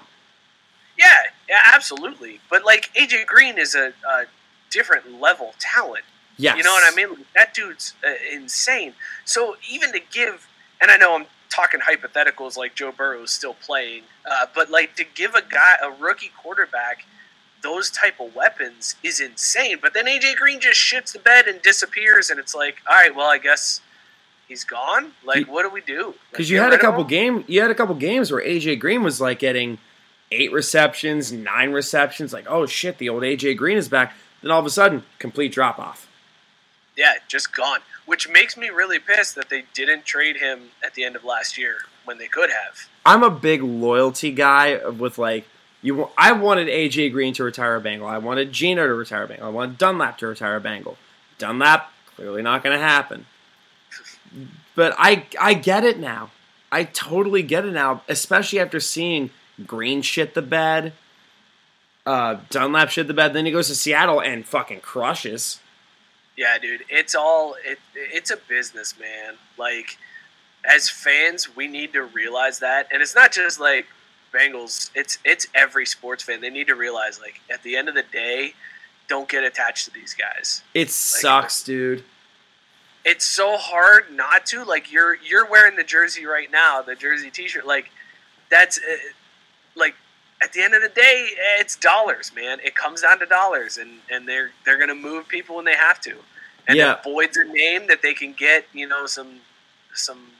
[0.98, 1.14] Yeah,
[1.48, 2.40] yeah, absolutely.
[2.50, 4.24] But like AJ Green is a, a
[4.70, 6.04] different level talent.
[6.36, 6.56] Yes.
[6.56, 7.24] You know what I mean?
[7.34, 8.94] That dude's uh, insane.
[9.24, 10.46] So even to give,
[10.80, 14.94] and I know I'm talking hypotheticals like Joe Burrow is still playing, uh, but like
[14.96, 17.04] to give a guy, a rookie quarterback,
[17.62, 19.78] those type of weapons is insane.
[19.80, 23.14] But then AJ Green just shits the bed and disappears, and it's like, all right,
[23.14, 23.80] well, I guess
[24.46, 25.12] he's gone.
[25.24, 26.14] Like, what do we do?
[26.30, 29.02] because Like, you had a couple game you had a couple games where AJ Green
[29.02, 29.78] was like getting
[30.30, 34.14] eight receptions, nine receptions, like oh shit, the old AJ Green is back.
[34.42, 36.08] Then all of a sudden, complete drop off.
[36.96, 37.80] Yeah, just gone.
[38.06, 41.56] Which makes me really pissed that they didn't trade him at the end of last
[41.58, 42.88] year when they could have.
[43.04, 45.46] I'm a big loyalty guy with like
[45.82, 46.08] you.
[46.16, 48.08] I wanted AJ Green to retire a Bengal.
[48.08, 49.46] I wanted Gino to retire a Bengal.
[49.46, 50.96] I wanted Dunlap to retire a Bengal.
[51.38, 53.26] Dunlap clearly not going to happen.
[54.74, 56.30] But I I get it now.
[56.70, 59.30] I totally get it now, especially after seeing
[59.66, 60.92] Green shit the bed.
[62.04, 63.32] Uh, Dunlap shit the bed.
[63.32, 65.60] Then he goes to Seattle and fucking crushes.
[66.36, 67.78] Yeah, dude, it's all it.
[67.94, 69.34] It's a business, man.
[69.58, 69.98] Like,
[70.64, 73.86] as fans, we need to realize that, and it's not just like
[74.38, 74.90] Bengals.
[74.94, 76.40] It's it's every sports fan.
[76.40, 78.52] They need to realize, like, at the end of the day,
[79.08, 80.62] don't get attached to these guys.
[80.74, 82.04] It sucks, dude.
[83.04, 84.64] It's so hard not to.
[84.64, 87.66] Like, you're you're wearing the jersey right now, the jersey T-shirt.
[87.66, 87.90] Like,
[88.50, 88.96] that's uh,
[89.74, 89.94] like
[90.42, 91.28] at the end of the day,
[91.58, 92.58] it's dollars, man.
[92.62, 96.00] It comes down to dollars, and and they're they're gonna move people when they have
[96.02, 96.14] to,
[96.66, 96.94] and Yeah.
[96.94, 99.40] if Boyd's a name that they can get, you know, some
[99.94, 100.32] some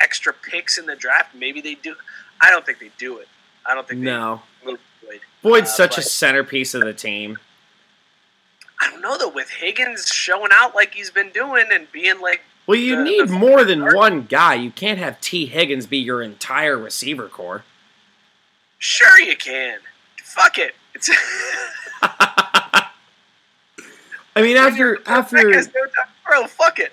[0.00, 1.34] extra picks in the draft.
[1.34, 1.94] Maybe they do.
[2.40, 3.28] I don't think they do it.
[3.66, 4.42] I don't think No.
[4.64, 4.78] Boyd.
[5.42, 7.38] Boyd's Uh, such a centerpiece of the team.
[8.80, 9.28] I don't know though.
[9.28, 13.28] With Higgins showing out like he's been doing and being like, Well, you the- need
[13.28, 14.54] the- more than one guy.
[14.54, 17.64] You can't have Tee Higgins be your entire receiver core.
[18.78, 19.80] sure you can.
[20.24, 20.74] Fuck it.
[20.94, 21.10] It's
[22.02, 22.86] I
[24.42, 25.36] mean, after after
[26.26, 26.92] bro, fuck it.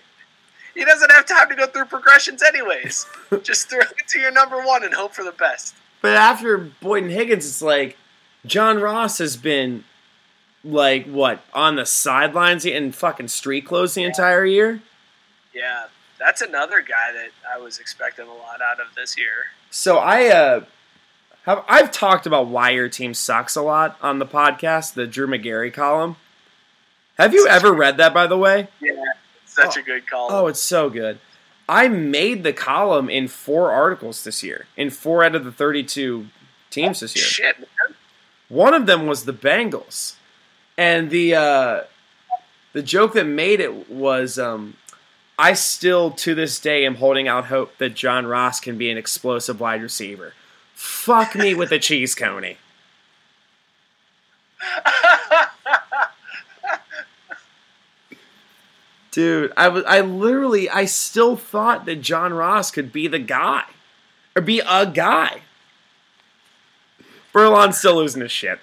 [0.77, 3.07] He doesn't have time to go through progressions anyways.
[3.41, 5.73] Just throw it to your number one and hope for the best.
[6.01, 7.97] but after Boyden Higgins, it's like
[8.45, 9.83] John Ross has been
[10.63, 14.81] like what on the sidelines in fucking street clothes the entire year.
[15.53, 15.87] Yeah,
[16.19, 19.47] that's another guy that I was expecting a lot out of this year.
[19.71, 20.65] So I uh
[21.45, 25.25] have I've talked about why your team sucks a lot on the podcast, the Drew
[25.25, 26.17] Magary column.
[27.17, 28.67] Have you ever read that by the way?
[28.79, 28.93] Yeah,
[29.57, 30.33] such a good column.
[30.33, 31.19] Oh, it's so good.
[31.69, 36.27] I made the column in four articles this year, in four out of the 32
[36.69, 37.25] teams this year.
[37.25, 37.95] Shit, man.
[38.47, 40.15] One of them was the Bengals,
[40.77, 41.81] and the uh,
[42.71, 44.75] the joke that made it was um,
[45.37, 48.97] I still to this day am holding out hope that John Ross can be an
[48.97, 50.33] explosive wide receiver.
[50.73, 52.57] Fuck me with a cheese coney.
[59.11, 63.63] Dude, I was I literally I still thought that John Ross could be the guy.
[64.35, 65.41] Or be a guy.
[67.33, 68.59] Berlon's still losing his shit.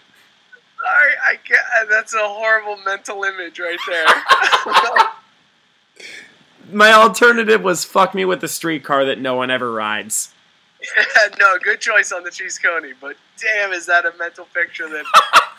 [0.81, 4.07] Sorry, I get that's a horrible mental image right there.
[6.73, 10.33] My alternative was fuck me with the streetcar that no one ever rides.
[11.39, 15.05] no, good choice on the cheese coney, but damn, is that a mental picture that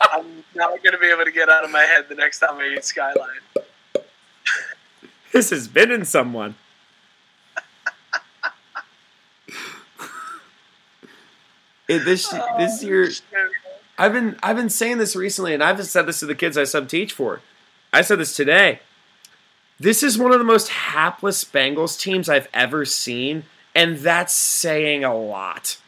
[0.12, 2.58] I'm not going to be able to get out of my head the next time
[2.58, 3.40] I eat Skyline?
[5.32, 6.54] This has been in someone.
[11.88, 13.08] It- oh, this this year
[13.98, 16.64] I've been I've been saying this recently and I've said this to the kids I
[16.64, 17.40] sub teach for.
[17.92, 18.80] I said this today.
[19.78, 25.04] This is one of the most hapless Bengals teams I've ever seen, and that's saying
[25.04, 25.78] a lot.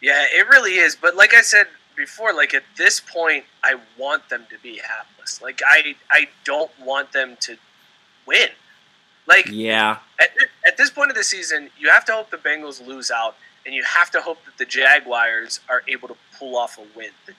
[0.00, 0.96] Yeah, it really is.
[0.96, 1.66] But like I said
[1.96, 5.40] before, like at this point, I want them to be hapless.
[5.42, 7.56] Like I, I don't want them to
[8.26, 8.48] win.
[9.28, 9.98] Like Yeah.
[10.18, 10.30] at,
[10.66, 13.74] at this point of the season, you have to hope the Bengals lose out, and
[13.74, 17.10] you have to hope that the Jaguars are able to pull off a win.
[17.26, 17.34] The,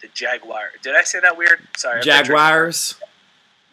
[0.00, 0.70] the Jaguar.
[0.82, 1.66] Did I say that weird?
[1.76, 1.98] Sorry.
[1.98, 2.94] I've been drinking- Jaguars.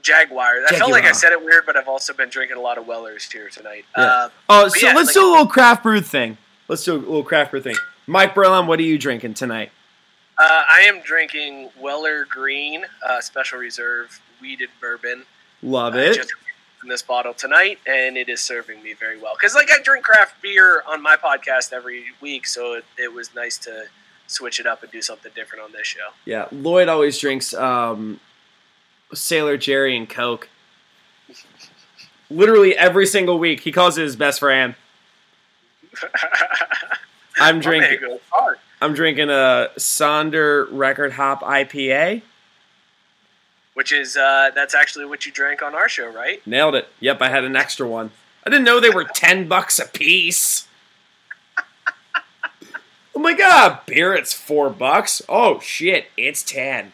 [0.02, 0.66] Jaguars.
[0.70, 2.88] I felt like I said it weird, but I've also been drinking a lot of
[2.88, 3.86] Wellers here tonight.
[3.98, 4.04] Yeah.
[4.04, 6.38] Uh, oh, so yeah, let's like- do a little craft brew thing.
[6.68, 7.76] Let's do a little craft brew thing.
[8.08, 9.72] Mike Berlon, what are you drinking tonight?
[10.38, 15.26] Uh, I am drinking Weller Green uh, Special Reserve Wheated Bourbon.
[15.62, 16.16] Love uh, it.
[16.16, 16.32] Just
[16.84, 19.34] in this bottle tonight, and it is serving me very well.
[19.36, 23.34] Because like I drink craft beer on my podcast every week, so it, it was
[23.36, 23.86] nice to
[24.28, 26.10] switch it up and do something different on this show.
[26.26, 28.20] Yeah, Lloyd always drinks um,
[29.14, 30.50] Sailor Jerry and Coke.
[32.30, 34.76] Literally every single week, he calls it his best friend.
[37.40, 38.20] I'm drinking.
[38.82, 42.22] I'm drinking a Sonder Record Hop IPA.
[43.80, 46.46] Which is uh, that's actually what you drank on our show, right?
[46.46, 46.90] Nailed it.
[47.00, 48.12] Yep, I had an extra one.
[48.46, 50.68] I didn't know they were ten bucks a piece.
[53.16, 55.22] oh my god, beer it's four bucks.
[55.30, 56.92] Oh shit, it's ten.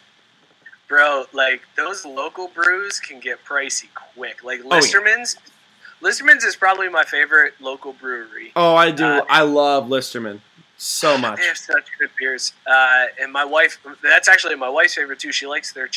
[0.87, 4.43] Bro, like those local brews can get pricey quick.
[4.43, 4.81] Like Oh, yeah.
[4.81, 5.37] Listermann's,
[6.03, 8.51] Listermann's is probably my favorite local brewery.
[8.55, 9.05] Oh, I do.
[9.05, 10.41] Uh, I love Listermann
[10.77, 11.39] so much.
[11.39, 12.53] They have such good beers.
[12.67, 15.31] Uh, and my wife, that's actually my wife's favorite too.
[15.31, 15.87] She likes their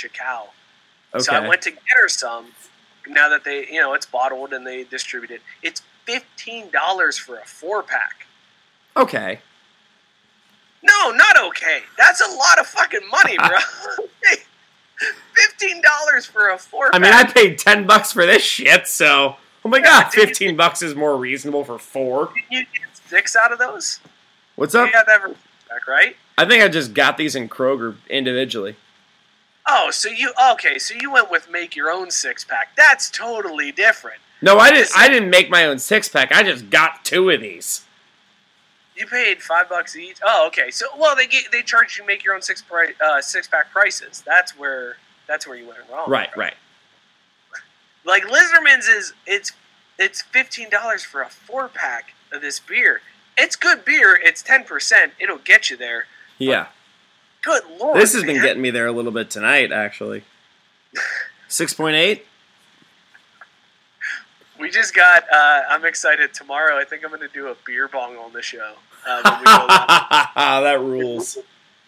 [1.18, 1.24] Chickow.
[1.24, 2.46] So I went to get her some.
[3.06, 7.36] Now that they, you know, it's bottled and they distribute it, it's fifteen dollars for
[7.38, 8.26] a four pack.
[8.96, 9.40] Okay.
[10.82, 11.80] No, not okay.
[11.96, 13.58] That's a lot of fucking money, bro.
[15.34, 16.94] Fifteen dollars for a four.
[16.94, 20.82] I mean, I paid ten bucks for this shit, so oh my god, fifteen bucks
[20.82, 22.32] is more reasonable for four.
[22.50, 24.00] you get six out of those.
[24.56, 24.86] What's up?
[24.86, 25.28] You got that for
[25.68, 26.16] back, right?
[26.36, 28.74] I think I just got these in Kroger individually.
[29.70, 30.78] Oh, so you okay?
[30.78, 32.74] So you went with make your own six pack.
[32.74, 34.18] That's totally different.
[34.40, 34.90] No, I didn't.
[34.96, 36.32] I didn't make my own six pack.
[36.32, 37.84] I just got two of these.
[38.96, 40.18] You paid five bucks each.
[40.24, 40.70] Oh, okay.
[40.70, 43.70] So well, they get, they charge you make your own six pri- uh, six pack
[43.70, 44.22] prices.
[44.26, 44.96] That's where
[45.26, 46.08] that's where you went wrong.
[46.08, 46.54] Right, right.
[48.04, 49.52] Like Listermann's is it's
[49.98, 53.02] it's fifteen dollars for a four pack of this beer.
[53.36, 54.18] It's good beer.
[54.20, 55.12] It's ten percent.
[55.20, 56.06] It'll get you there.
[56.38, 56.68] Yeah.
[57.42, 57.96] Good lord.
[58.00, 60.24] This has been getting me there a little bit tonight, actually.
[61.48, 62.26] Six point eight.
[64.58, 65.24] We just got.
[65.32, 66.34] Uh, I'm excited.
[66.34, 68.74] Tomorrow, I think I'm going to do a beer bong on the show.
[69.06, 69.44] Uh, we,
[70.34, 71.38] that rules.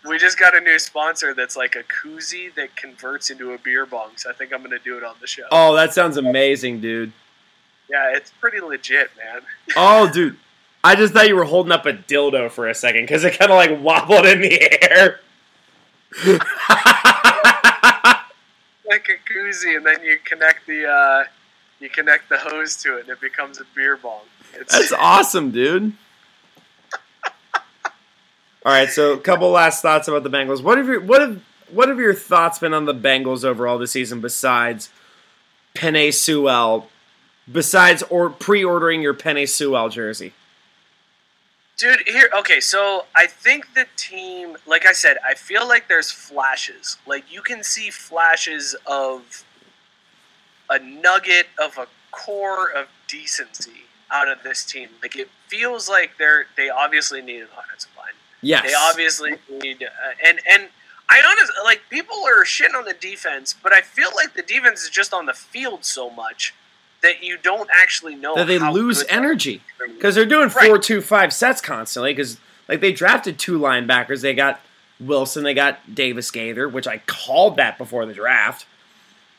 [0.09, 3.87] we just got a new sponsor that's like a koozie that converts into a beer
[3.87, 4.11] bong.
[4.17, 5.43] So I think I'm going to do it on the show.
[5.51, 7.13] Oh, that sounds amazing, dude.
[7.91, 9.43] Yeah, it's pretty legit, man.
[9.77, 10.37] Oh, dude.
[10.83, 13.51] I just thought you were holding up a dildo for a second because it kind
[13.51, 15.21] of like wobbled in the air.
[18.91, 21.25] like a koozie, and then you connect the uh,
[21.79, 24.23] you connect the hose to it, and it becomes a beer bong.
[24.55, 25.93] It's, That's awesome, dude.
[27.55, 30.63] All right, so a couple last thoughts about the Bengals.
[30.63, 31.41] What have your what have
[31.71, 34.91] what have your thoughts been on the Bengals overall this season besides
[35.75, 36.89] Penei Sewell?
[37.51, 40.33] Besides or pre-ordering your Penei Sewell jersey.
[41.81, 46.11] Dude, here, okay, so I think the team, like I said, I feel like there's
[46.11, 46.99] flashes.
[47.07, 49.47] Like you can see flashes of
[50.69, 54.91] a nugget of a core of decency out of this team.
[55.01, 58.13] Like it feels like they're they obviously need an offensive line.
[58.43, 58.67] Yes.
[58.67, 60.69] They obviously need, uh, and and
[61.09, 64.83] I honestly like people are shitting on the defense, but I feel like the defense
[64.83, 66.53] is just on the field so much
[67.03, 70.67] that you don't actually know that they lose energy because they're doing Right.
[70.69, 72.13] four two five sets constantly.
[72.13, 72.39] Because
[72.69, 74.61] like they drafted two linebackers, they got
[74.99, 78.67] Wilson, they got Davis Gaither, which I called that before the draft.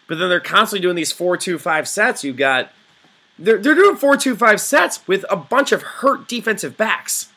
[0.07, 2.23] But then they're constantly doing these four two five sets.
[2.23, 2.71] You've got
[3.37, 7.29] they're they're doing four two five sets with a bunch of hurt defensive backs.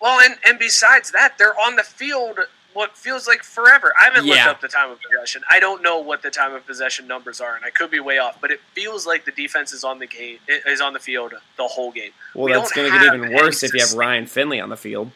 [0.00, 2.40] Well, and and besides that, they're on the field
[2.74, 3.92] what feels like forever.
[4.00, 4.34] I haven't Yeah.
[4.46, 5.42] looked up the time of possession.
[5.50, 8.18] I don't know what the time of possession numbers are, and I could be way
[8.18, 8.38] off.
[8.40, 11.66] But it feels like the defense is on the game is on the field the
[11.68, 12.12] whole game.
[12.34, 14.76] Well, We that's going to get even worse if you have Ryan Finley on the
[14.76, 15.12] field.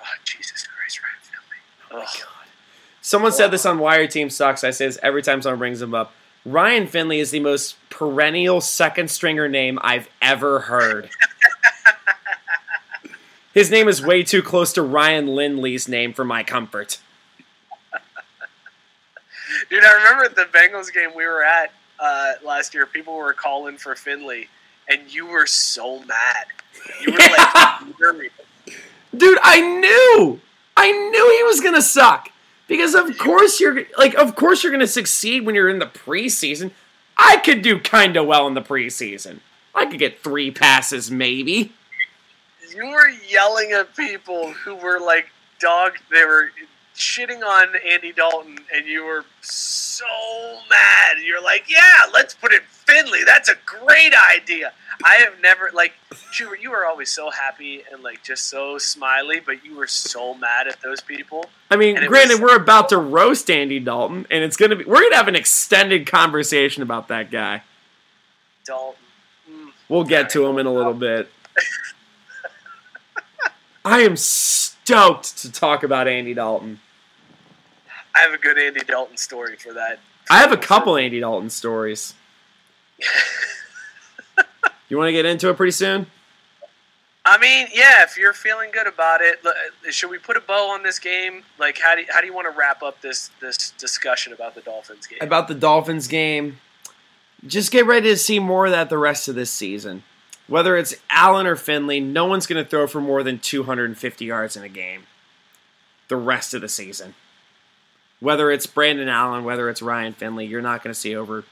[0.00, 2.04] Oh, Jesus Christ, Ryan Finley.
[2.06, 2.28] Oh Ugh.
[3.00, 4.62] Someone said this on Wire Team Sucks.
[4.64, 6.12] I say this every time someone brings him up.
[6.44, 11.10] Ryan Finley is the most perennial second stringer name I've ever heard.
[13.58, 17.00] His name is way too close to Ryan Lindley's name for my comfort.
[19.68, 22.86] Dude, I remember at the Bengals game we were at uh, last year.
[22.86, 24.48] People were calling for Finley,
[24.88, 26.46] and you were so mad.
[27.00, 28.32] You were like, furious.
[29.16, 30.40] Dude, I knew!
[30.76, 32.30] I knew he was gonna suck.
[32.68, 36.70] Because of course you're like of course you're gonna succeed when you're in the preseason.
[37.16, 39.40] I could do kinda well in the preseason.
[39.74, 41.72] I could get three passes maybe.
[42.74, 45.26] You were yelling at people who were like
[45.60, 45.92] dog.
[46.10, 46.50] They were
[46.94, 50.04] shitting on Andy Dalton, and you were so
[50.68, 51.18] mad.
[51.24, 53.24] You're like, "Yeah, let's put in Finley.
[53.24, 54.72] That's a great idea."
[55.04, 55.92] I have never like
[56.38, 56.56] you were.
[56.56, 60.66] You were always so happy and like just so smiley, but you were so mad
[60.66, 61.46] at those people.
[61.70, 65.02] I mean, granted, was- we're about to roast Andy Dalton, and it's gonna be we're
[65.02, 67.62] gonna have an extended conversation about that guy.
[68.64, 69.00] Dalton.
[69.50, 69.70] Mm.
[69.88, 71.30] We'll get to him in a little bit.
[73.88, 76.78] I am stoked to talk about Andy Dalton.
[78.14, 79.98] I have a good Andy Dalton story for that.
[80.28, 82.12] I have a couple Andy Dalton stories.
[84.90, 86.06] You want to get into it pretty soon?
[87.24, 90.68] I mean, yeah, if you're feeling good about it, uh, should we put a bow
[90.70, 91.44] on this game?
[91.58, 94.54] Like, how do you, how do you want to wrap up this this discussion about
[94.54, 95.18] the Dolphins game?
[95.22, 96.58] About the Dolphins game,
[97.46, 100.02] just get ready to see more of that the rest of this season.
[100.48, 104.56] Whether it's Allen or Finley, no one's going to throw for more than 250 yards
[104.56, 105.02] in a game
[106.08, 107.14] the rest of the season.
[108.20, 111.44] Whether it's Brandon Allen, whether it's Ryan Finley, you're not going to see over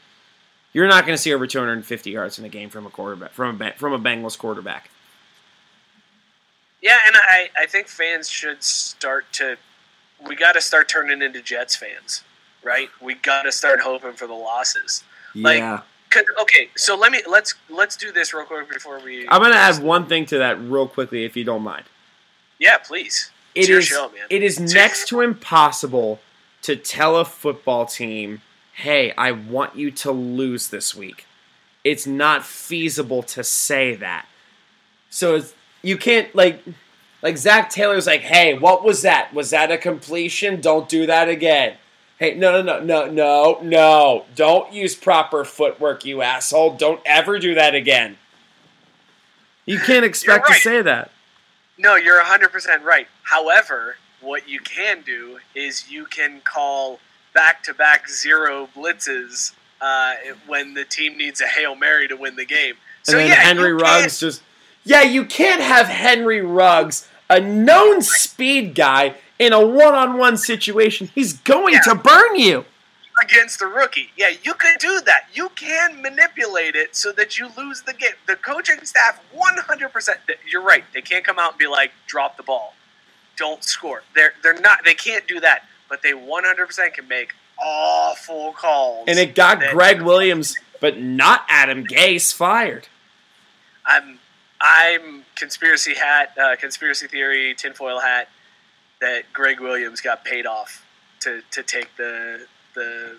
[0.72, 3.60] you're not going to see over 250 yards in a game from a quarterback from
[3.62, 4.90] a from a Bengals quarterback.
[6.82, 9.56] Yeah, and I, I think fans should start to.
[10.26, 12.24] We got to start turning into Jets fans,
[12.62, 12.88] right?
[13.00, 15.02] We got to start hoping for the losses.
[15.34, 15.76] Like, yeah.
[15.78, 15.86] 'cause-
[16.40, 19.26] okay, so let me let's let's do this real quick before we.
[19.28, 21.84] I'm going to add one thing to that real quickly if you don't mind.
[22.58, 23.30] Yeah, please.
[23.54, 24.26] It It's is show, man.
[24.30, 26.20] it is It's next to impossible
[26.62, 28.42] to tell a football team,
[28.74, 31.26] "Hey, I want you to lose this week."
[31.84, 34.26] It's not feasible to say that.
[35.08, 36.62] So it's, you can't like
[37.22, 39.32] like Zac Taylor's like, "Hey, what was that?
[39.32, 40.60] Was that a completion?
[40.60, 41.76] Don't do that again."
[42.18, 44.24] Hey, no, no, no, no, no, no!
[44.34, 46.74] Don't use proper footwork, you asshole!
[46.74, 48.16] Don't ever do that again.
[49.66, 50.54] You can't expect right.
[50.54, 51.10] to say that.
[51.76, 53.06] No, you're 100% right.
[53.24, 57.00] However, what you can do is you can call
[57.34, 60.14] back to back zero blitzes uh,
[60.46, 62.76] when the team needs a Hail Mary to win the game.
[63.02, 64.42] So, and then yeah, Henry you Ruggs just
[64.84, 71.10] yeah, you can't have Henry Ruggs, a known speed guy, in a one-on-one situation.
[71.14, 71.80] He's going Yeah.
[71.82, 72.64] to burn you.
[73.22, 74.10] against the rookie.
[74.14, 75.28] Yeah, you can do that.
[75.32, 78.10] You can manipulate it so that you lose the game.
[78.26, 80.16] The coaching staff, 100%.
[80.46, 80.84] You're right.
[80.92, 82.74] They can't come out and be like, drop the ball.
[83.38, 84.02] Don't score.
[84.14, 85.62] They're, they're not, they can't do that.
[85.88, 89.04] But they 100% can make awful calls.
[89.08, 92.88] And it got that- Gregg Williams, but not Adam Gase fired.
[93.86, 94.18] I'm
[94.60, 98.28] I'm conspiracy hat, uh, conspiracy theory, tinfoil hat
[99.00, 100.84] that Gregg Williams got paid off
[101.20, 103.16] to, to take the the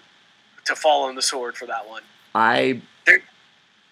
[0.66, 2.04] to fall on the sword for that one.
[2.36, 3.22] I There,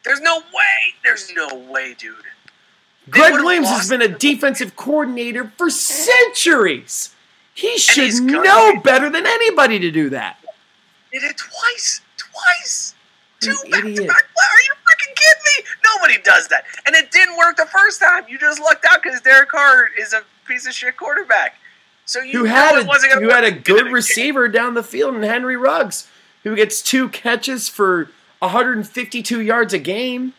[0.03, 0.93] there's no way.
[1.03, 2.15] There's no way, dude.
[3.07, 7.13] They Gregg Williams has been a defensive coordinator for centuries.
[7.53, 10.38] He should know better than anybody to do that.
[11.11, 12.93] Did it twice, twice,
[13.39, 14.25] two back to back.
[14.25, 15.71] Are you freaking kidding me?
[15.93, 18.25] Nobody does that, and it didn't work the first time.
[18.27, 21.55] You just lucked out because Derek Carr is a piece of shit quarterback.
[22.06, 25.58] So you who had a, who had a good receiver down the field in Henry
[25.58, 26.08] Ruggs,
[26.43, 30.34] who gets two catches for 152 yards a game.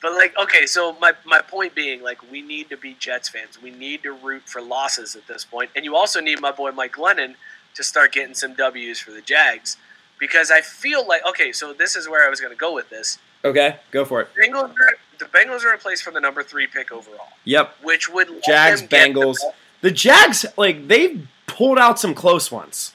[0.00, 3.60] But like, okay, so my my point being, like, we need to be Jets fans.
[3.60, 6.70] We need to root for losses at this point, and you also need my boy
[6.70, 7.34] Mike Glennon
[7.74, 9.76] to start getting some W's for the Jags,
[10.18, 12.88] because I feel like, okay, so this is where I was going to go with
[12.88, 13.18] this.
[13.44, 14.28] Okay, go for it.
[14.34, 18.08] Bengals are, the Bengals are in place for the number three pick overall, Yep, which
[18.08, 19.38] would Jags, Bengals.
[19.80, 22.92] The Jags, like they've pulled out some close ones.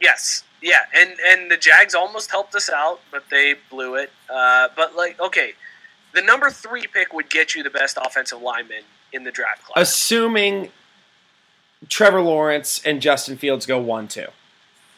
[0.00, 4.10] Yes, yeah, and and the Jags almost helped us out, but they blew it.
[4.28, 5.52] Uh, but like, okay,
[6.14, 8.82] the number three pick would get you the best offensive lineman
[9.12, 9.88] in the draft class.
[9.88, 10.70] Assuming
[11.88, 14.26] Trevor Lawrence and Justin Fields go one two.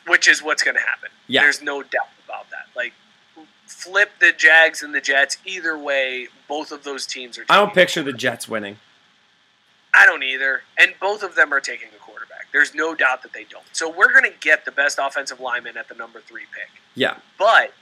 [0.07, 1.11] which is what's going to happen.
[1.27, 1.43] Yeah.
[1.43, 2.67] There's no doubt about that.
[2.75, 2.93] Like,
[3.67, 5.39] flip the Jags and the Jets.
[5.45, 7.45] Either way, both of those teams are.
[7.49, 8.79] I don't picture the Jets winning.
[9.95, 12.47] I don't either, and both of them are taking a quarterback.
[12.53, 13.65] There's no doubt that they don't.
[13.73, 16.71] So we're going to get the best offensive lineman at the number three pick.
[16.95, 17.73] Yeah, But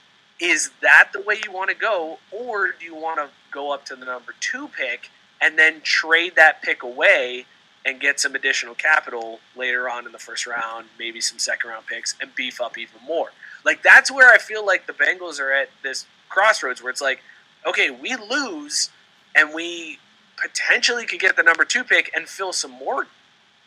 [0.40, 3.84] is that the way you want to go, or do you want to go up
[3.86, 7.46] to the number two pick and then trade that pick away
[7.84, 11.86] and get some additional capital later on in the first round, maybe some second round
[11.86, 13.30] picks, and beef up even more?
[13.64, 17.20] Like that's where I feel like the Bengals are at this crossroads where it's like,
[17.66, 18.90] okay, we lose,
[19.34, 19.98] and we
[20.40, 23.06] potentially could get the number two pick and fill some more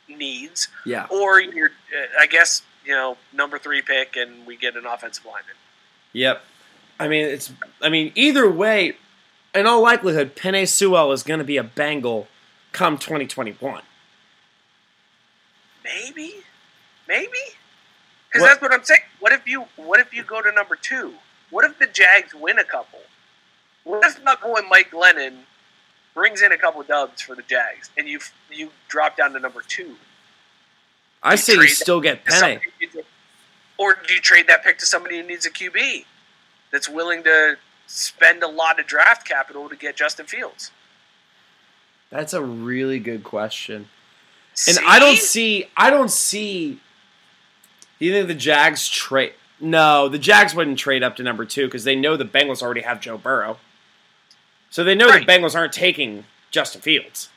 [0.07, 1.07] needs, yeah.
[1.09, 5.26] or you're, uh, I guess, you know, number three pick and we get an offensive
[5.26, 5.55] lineman.
[6.13, 6.43] Yep.
[6.99, 7.51] I mean, it's.
[7.82, 8.95] I mean, either way,
[9.55, 12.28] in all likelihood, Penei Sewell is going to be a Bengal
[12.74, 13.82] come 2021.
[15.84, 16.36] Maybe,
[17.07, 17.28] maybe,
[18.28, 19.01] because that's what I'm saying.
[19.19, 21.15] What if you What if you go to number two?
[21.49, 22.99] What if the Jags win a couple?
[23.84, 25.39] What if my boy Mike Glennon
[26.14, 28.20] brings in a couple dubs for the Jags, and you
[28.51, 29.95] you drop down to number two?
[31.24, 32.32] I say you still get Penei.
[32.39, 33.03] somebody who needs a-
[33.78, 36.05] Or do you trade that pick to somebody who needs a QB
[36.72, 40.72] that's willing to spend a lot of draft capital to get Justin Fields?
[42.09, 43.88] That's a really good question.
[44.68, 45.66] And I don't see.
[45.78, 46.80] I don't see.
[47.99, 49.34] Do You think the Jags trade?
[49.59, 52.82] No, the Jags wouldn't trade up to number two because they know the Bengals already
[52.82, 53.59] have Joe Burrow.
[54.72, 55.26] So they know Right.
[55.26, 57.30] the Bengals aren't taking Justin Fields.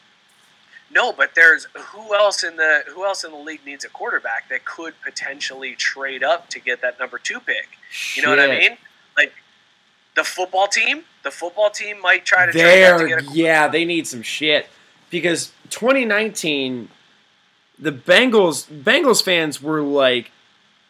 [0.91, 4.49] No, but there's who else in the who else in the league needs a quarterback
[4.49, 7.69] that could potentially trade up to get that number two pick.
[8.15, 8.77] You know what I mean?
[9.17, 9.33] Like
[10.15, 13.67] the football team, the football team might try to trade up to get a yeah,
[13.67, 14.69] they need some shit
[15.11, 16.89] because 2019,
[17.77, 20.31] the Bengals Bengals fans were like,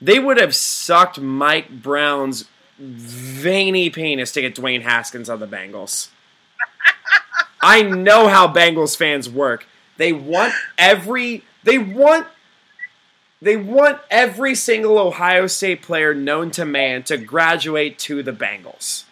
[0.03, 2.45] they would have sucked Mike Brown's
[2.78, 6.09] veiny penis to get Dwayne Haskins on the Bengals.
[7.61, 9.66] I know how Bengals fans work.
[9.97, 12.26] They want every they want
[13.41, 19.05] they want every single Ohio State player known to man to graduate to the Bengals.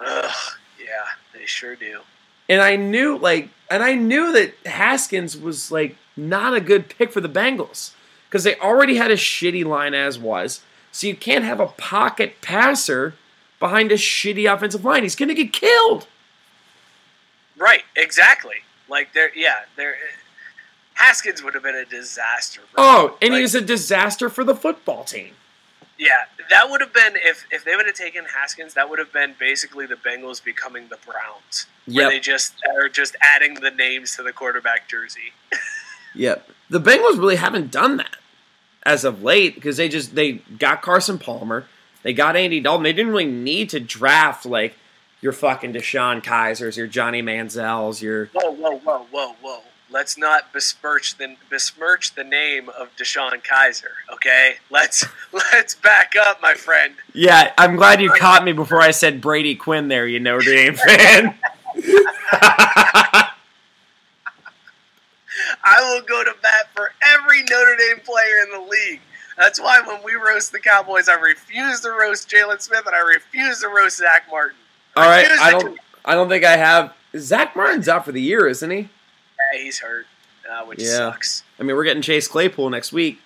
[0.00, 0.32] Ugh,
[0.78, 2.00] yeah, they sure do.
[2.48, 7.12] And I knew like and I knew that Haskins was like not a good pick
[7.12, 7.92] for the Bengals
[8.28, 10.62] because they already had a shitty line as was.
[10.90, 13.14] So you can't have a pocket passer
[13.58, 15.02] behind a shitty offensive line.
[15.02, 16.06] He's going to get killed.
[17.56, 18.56] Right, exactly.
[18.88, 19.96] Like there, yeah, there.
[20.94, 22.60] Haskins would have been a disaster.
[22.76, 25.32] Oh, and Like, he was a disaster for the football team.
[25.98, 29.12] Yeah, that would have been if if they would have taken Haskins, that would have
[29.12, 32.10] been basically the Bengals becoming the Browns, where Yep.
[32.10, 35.32] they just are just adding the names to the quarterback jersey.
[36.16, 36.48] Yep.
[36.70, 38.18] The Bengals really haven't done that
[38.84, 41.66] as of late because they just they got Carson Palmer,
[42.04, 42.84] they got Andy Dalton.
[42.84, 44.76] They didn't really need to draft like
[45.24, 49.60] your fucking DeShone Kizers, your Johnny Manziels, your Whoa, whoa, whoa, whoa, whoa!
[49.90, 53.92] Let's not besmirch the besmirch the name of DeShone Kizer.
[54.12, 56.96] Okay, let's let's back up, my friend.
[57.14, 60.74] Yeah, I'm glad you caught me before I said Brady Quinn there, you Notre Dame
[60.86, 61.38] fan.
[65.66, 69.00] I will go to bat for every Notre Dame player in the league.
[69.38, 73.00] That's why when we roast the Cowboys, I refuse to roast Jaylon Smith and I
[73.00, 74.58] refuse to roast Zack Martin.
[74.96, 78.46] All right, I don't I don't think I have Zack Martin's out for the year,
[78.46, 78.76] isn't he?
[78.78, 80.06] Yeah, he's hurt,
[80.50, 80.88] uh, which Yeah.
[81.10, 81.42] sucks.
[81.58, 83.18] I mean, we're getting Chase Claypool next week.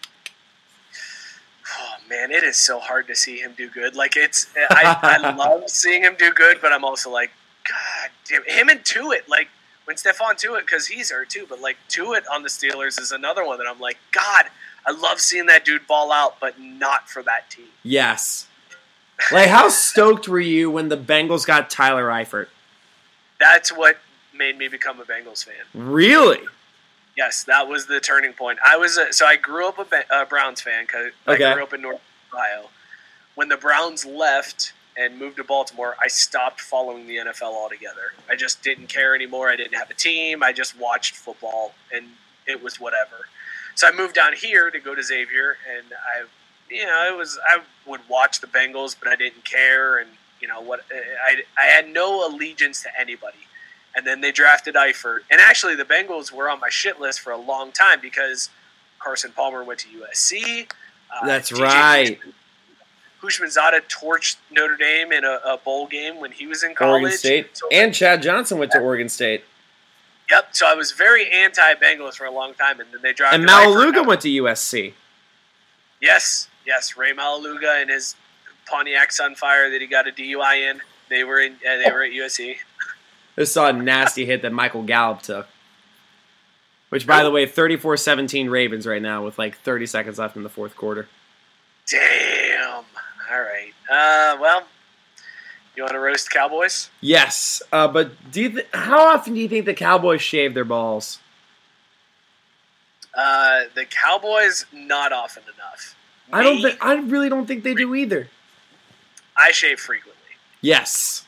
[1.78, 3.94] Oh man, it is so hard to see him do good.
[3.94, 7.30] Like it's, I, I love seeing him do good, but I'm also like,
[7.68, 9.28] God damn, him and Tuitt.
[9.28, 9.48] Like
[9.84, 13.44] when Stephon Tuitt, because he's hurt too, but like Tuitt on the Steelers is another
[13.44, 14.46] one that I'm like, God,
[14.86, 17.66] I love seeing that dude ball out, but not for that team.
[17.82, 18.46] Yes.
[19.32, 22.46] Like how stoked were you when the Bengals got Tyler Eifert?
[23.40, 23.98] That's what
[24.34, 25.54] made me become a Bengals fan.
[25.74, 26.40] Really?
[27.16, 28.58] Yes, that was the turning point.
[28.66, 31.44] I was a, so I grew up a, Ba- a Browns fan because Okay.
[31.44, 32.00] I grew up in North
[32.32, 32.68] Ohio.
[33.34, 38.12] When the Browns left and moved to Baltimore, I stopped following the NFL altogether.
[38.30, 39.48] I just didn't care anymore.
[39.50, 40.42] I didn't have a team.
[40.44, 42.06] I just watched football, and
[42.46, 43.26] it was whatever.
[43.74, 46.24] So I moved down here to go to Xavier, and I,
[46.70, 50.10] you know, it was I would watch the Bengals, but I didn't care, and
[50.40, 50.80] you know what?
[50.92, 53.38] I I had no allegiance to anybody
[53.98, 55.20] and then they drafted Eifert.
[55.30, 58.48] And actually, the Bengals were on my shit list for a long time because
[59.00, 60.70] Carson Palmer went to USC.
[61.10, 62.20] Uh, That's DJ right.
[63.20, 67.02] Houshmandzadeh torched Notre Dame in a, a bowl game when he was in college.
[67.02, 67.56] Oregon State.
[67.56, 69.44] So, And Chad Johnson went to Oregon State.
[70.30, 70.50] yep.
[70.52, 73.40] So I was very anti-Bengals for a long time, and then they drafted.
[73.40, 73.48] And.
[73.48, 74.92] Maualuga went to USC.
[76.00, 76.96] Yes, yes.
[76.96, 78.14] Rey Maualuga and his
[78.66, 80.80] Pontiac Sunfire that he got a DUI in.
[81.08, 81.54] They were in.
[81.54, 82.56] Uh, they were at USC.
[83.36, 85.48] I saw a nasty hit that Michael Gallup took.
[86.90, 90.42] Which, by the way, 34 17 Ravens right now with like 30 seconds left in
[90.42, 91.08] the fourth quarter.
[91.90, 92.84] Damn.
[93.30, 93.72] All right.
[93.90, 94.62] Uh, well,
[95.76, 96.90] you want to roast Cowboys?
[97.00, 100.64] Yes, uh, but do you th- how often do you think the Cowboys shave their
[100.64, 101.20] balls?
[103.14, 105.94] Uh, the Cowboys, not often enough.
[106.32, 106.58] I don't.
[106.58, 108.28] Th- I really don't think they do either.
[109.36, 110.14] I shave frequently.
[110.60, 111.24] Yes,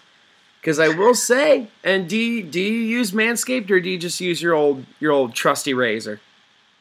[0.60, 1.68] because I will say.
[1.84, 5.12] And do you, do you use Manscaped or do you just use your old your
[5.12, 6.20] old trusty razor?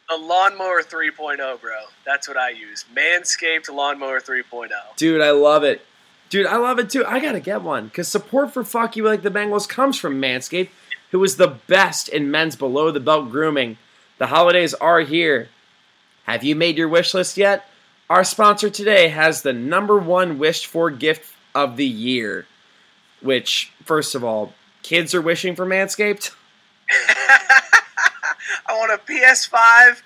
[0.10, 1.72] The Lawnmower 3.0, bro.
[2.04, 2.84] That's what I use.
[2.96, 4.32] Manscaped Lawnmower oh.
[4.32, 4.70] 3.0.
[4.98, 5.86] Dude, I love it.
[6.30, 7.06] Dude, I love it too.
[7.06, 10.70] I gotta get one because support for "fuck you" like the Bengals comes from Manscaped,
[11.12, 13.78] who is the best in men's below the belt grooming.
[14.18, 15.50] The holidays are here.
[16.24, 17.69] Have you made your wish list yet?
[18.10, 22.48] Our sponsor today has the number one wished for gift of the year.
[23.22, 26.32] Which, first of all, kids are wishing for Manscaped.
[26.90, 30.02] I want a PS5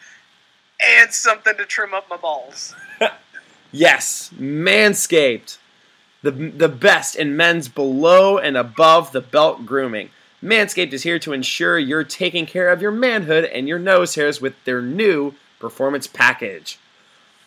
[0.82, 2.76] and something to trim up my balls.
[3.76, 5.58] Yes, Manscaped.
[6.22, 10.12] The, the best in men's below and above the belt grooming.
[10.43, 14.39] Manscaped is here to ensure you're taking care of your manhood and your nose hairs
[14.39, 16.78] with their new performance package.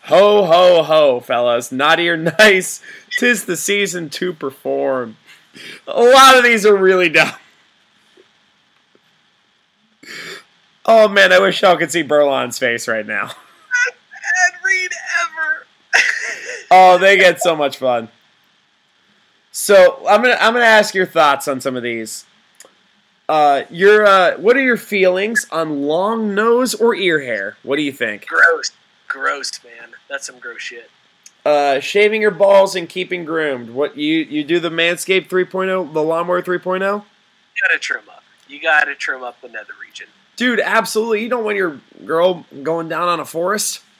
[0.07, 1.71] Ho, ho, ho, fellas.
[1.71, 2.81] Naughty or nice,
[3.19, 5.17] tis the season to perform.
[5.87, 7.33] A lot of these are really dumb.
[10.85, 13.23] Oh man, I wish y'all could see Berlon's face right now.
[13.23, 14.91] and read
[15.23, 15.65] ever.
[16.71, 18.07] oh, they get so much fun.
[19.51, 22.25] So I'm gonna I'm gonna ask your thoughts on some of these.
[23.27, 27.57] Uh, your uh, what are your feelings on long nose or ear hair?
[27.63, 28.25] What do you think?
[28.27, 28.71] Gross,
[29.09, 29.86] gross, man.
[30.09, 30.89] That's some gross shit.
[31.45, 33.69] Uh, shaving your balls and keeping groomed.
[33.69, 36.81] What you you do the Manscaped 3.0, the lawnmower 3.0?
[36.81, 37.03] You
[37.61, 38.23] gotta trim up.
[38.47, 40.07] You gotta trim up the nether region.
[40.35, 41.23] Dude, absolutely.
[41.23, 43.81] You don't want your girl going down on a forest.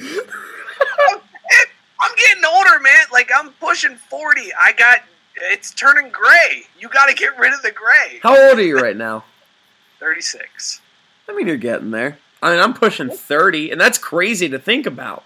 [0.00, 3.06] I'm getting older, man.
[3.12, 4.50] Like I'm pushing forty.
[4.60, 5.00] I got
[5.36, 6.64] it's turning gray.
[6.78, 8.18] You got to get rid of the gray.
[8.22, 9.24] How old are you right now?
[10.00, 10.80] Thirty six.
[11.28, 12.18] I mean, you're getting there.
[12.42, 15.24] I mean, I'm pushing 30, and that's crazy to think about.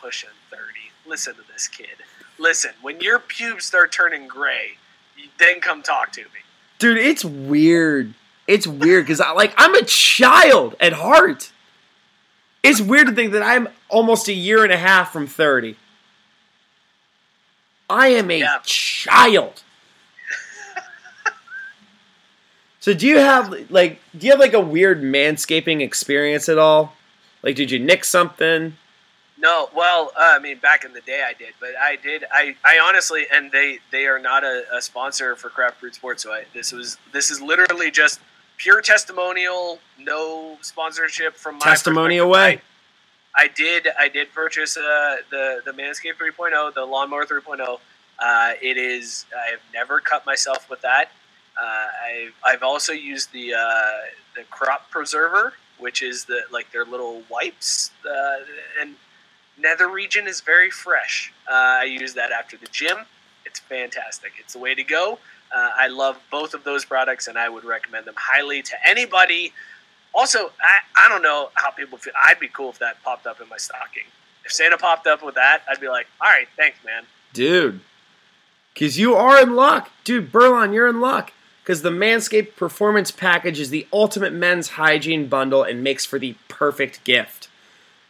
[0.00, 0.90] Pushing thirty.
[1.06, 1.88] Listen to this kid.
[2.38, 4.72] Listen, when your pubes start turning gray,
[5.16, 6.28] you then come talk to me.
[6.78, 8.14] Dude, it's weird.
[8.46, 11.50] It's weird because I like I'm a child at heart.
[12.62, 15.76] It's weird to think that I'm almost a year and a half from 30.
[17.90, 18.58] I am a Yeah.
[18.64, 19.62] child.
[22.80, 26.94] So do you have like do you have like a weird manscaping experience at all?
[27.42, 28.76] Like did you nick something?
[29.40, 32.24] No, well, uh, I mean, back in the day, I did, but I did.
[32.32, 36.24] I, I honestly, and they, they are not a, a sponsor for Craft Brewed Sports.
[36.24, 38.18] So I, this was, this is literally just
[38.56, 42.60] pure testimonial, no sponsorship from my Testimony away.
[43.34, 47.78] I, I did, I did purchase uh, the the Manscaped 3.0, the Lawnmower 3.0.
[48.18, 51.12] Uh, it is, I have never cut myself with that.
[51.60, 53.90] Uh, I've, I've also used the uh,
[54.36, 58.36] the Crop Preserver, which is the like their little wipes, uh,
[58.80, 58.94] and
[59.58, 61.32] nether region is very fresh.
[61.48, 62.98] I use that after the gym.
[63.44, 64.32] It's fantastic.
[64.38, 65.18] It's the way to go.
[65.54, 69.52] Uh, I love both of those products, and I would recommend them highly to anybody.
[70.14, 72.12] Also, I, I don't know how people feel.
[72.22, 74.04] I'd be cool if that popped up in my stocking.
[74.44, 77.04] If Santa popped up with that, I'd be like, all right, thanks, man.
[77.32, 77.80] Dude.
[78.74, 79.90] Because you are in luck.
[80.04, 81.32] Dude, Berlon, you're in luck.
[81.68, 86.34] Because the Manscaped Performance Package is the ultimate men's hygiene bundle and makes for the
[86.48, 87.50] perfect gift.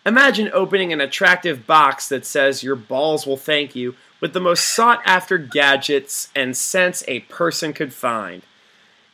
[0.07, 4.63] Imagine opening an attractive box that says your balls will thank you with the most
[4.63, 8.43] sought after gadgets and scents a person could find.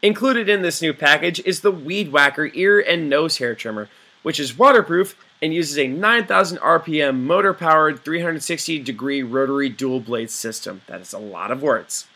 [0.03, 3.89] Included in this new package is the Weed Whacker ear and nose hair trimmer,
[4.23, 10.31] which is waterproof and uses a 9,000 RPM motor powered 360 degree rotary dual blade
[10.31, 10.83] system.
[10.87, 12.09] That is a lot of words.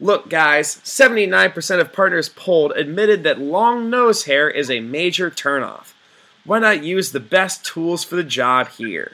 [0.00, 5.92] Look, guys, 79% of partners polled admitted that long nose hair is a major turnoff.
[6.44, 9.12] Why not use the best tools for the job here?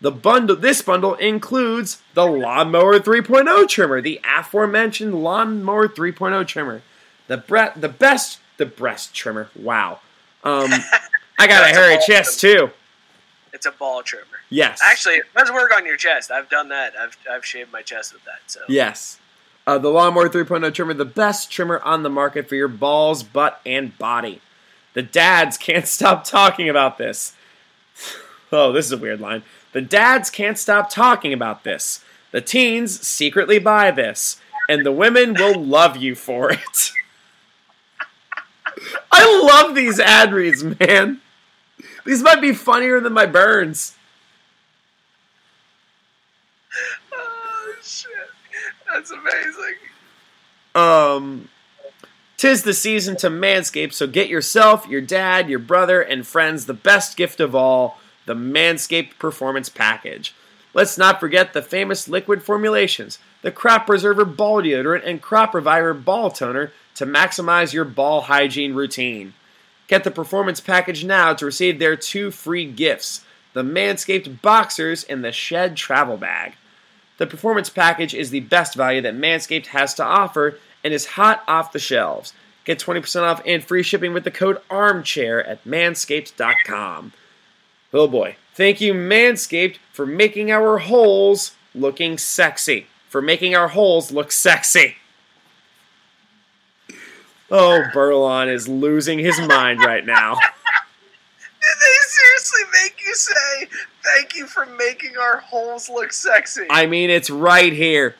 [0.00, 6.82] The bundle this bundle includes the Lawnmower 3.0 trimmer, the aforementioned Lawnmower 3.0 trimmer.
[7.26, 9.48] The bre- the best the breast trimmer.
[9.56, 10.00] Wow.
[10.42, 10.70] Um
[11.38, 12.70] I got a hairy chest too.
[13.52, 14.26] It's a ball trimmer.
[14.50, 14.80] Yes.
[14.84, 16.30] Actually, let's work on your chest.
[16.30, 16.92] I've done that.
[16.98, 18.40] I've, I've shaved my chest with that.
[18.46, 19.18] So Yes.
[19.66, 23.60] Uh, the Lawnmower 3.0 trimmer, the best trimmer on the market for your balls, butt,
[23.64, 24.40] and body.
[24.92, 27.34] The dads can't stop talking about this.
[28.52, 29.42] Oh, this is a weird line.
[29.72, 32.04] The dads can't stop talking about this.
[32.30, 36.92] The teens secretly buy this, and the women will love you for it.
[39.12, 41.20] I love these ad reads, man.
[42.04, 43.96] These might be funnier than my burns.
[47.12, 48.10] Oh shit,
[48.94, 49.74] that's amazing.
[50.74, 51.48] Um,
[52.36, 56.74] tis the season to manscape, so get yourself, your dad, your brother, and friends the
[56.74, 60.34] best gift of all the Manscaped Performance Package.
[60.72, 65.92] Let's not forget the famous liquid formulations the Crop Preserver Ball Deodorant and Crop Reviver
[65.92, 69.34] Ball Toner to maximize your ball hygiene routine.
[69.86, 75.22] Get the Performance Package now to receive their two free gifts the Manscaped Boxers and
[75.22, 76.54] the Shed Travel Bag.
[77.18, 81.44] The Performance Package is the best value that Manscaped has to offer and is hot
[81.46, 82.32] off the shelves.
[82.64, 87.12] Get 20% off and free shipping with the code ARMCHAIR at manscaped.com.
[87.92, 88.36] Oh boy.
[88.54, 92.86] Thank you, Manscaped, for making our holes looking sexy.
[93.08, 94.96] For making our holes look sexy.
[97.50, 100.38] Oh, Berlon is losing his mind right now.
[101.64, 103.68] Did they seriously make you say
[104.02, 106.66] thank you for making our holes look sexy?
[106.68, 108.16] I mean, it's right here.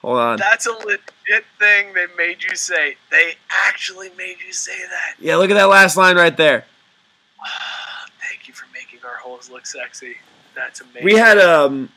[0.00, 0.38] Hold on.
[0.38, 2.96] That's a legit thing they made you say.
[3.10, 5.16] They actually made you say that.
[5.18, 6.64] Yeah, look at that last line right there.
[8.26, 10.16] Thank you for making our holes look sexy.
[10.54, 11.04] That's amazing.
[11.04, 11.90] We had um,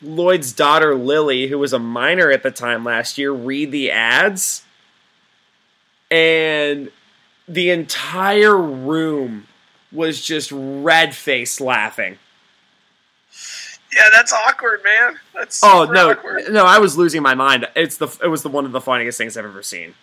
[0.00, 4.62] Lloyd's daughter Lily, who was a minor at the time last year, read the ads.
[6.12, 6.92] and
[7.48, 9.47] the entire room
[9.92, 12.18] was just red faced laughing.
[13.94, 15.18] Yeah, that's awkward, man.
[15.34, 16.44] That's Oh no, awkward.
[16.50, 16.64] no!
[16.64, 17.66] I was losing my mind.
[17.74, 19.94] It's the it was the one of the funniest things I've ever seen.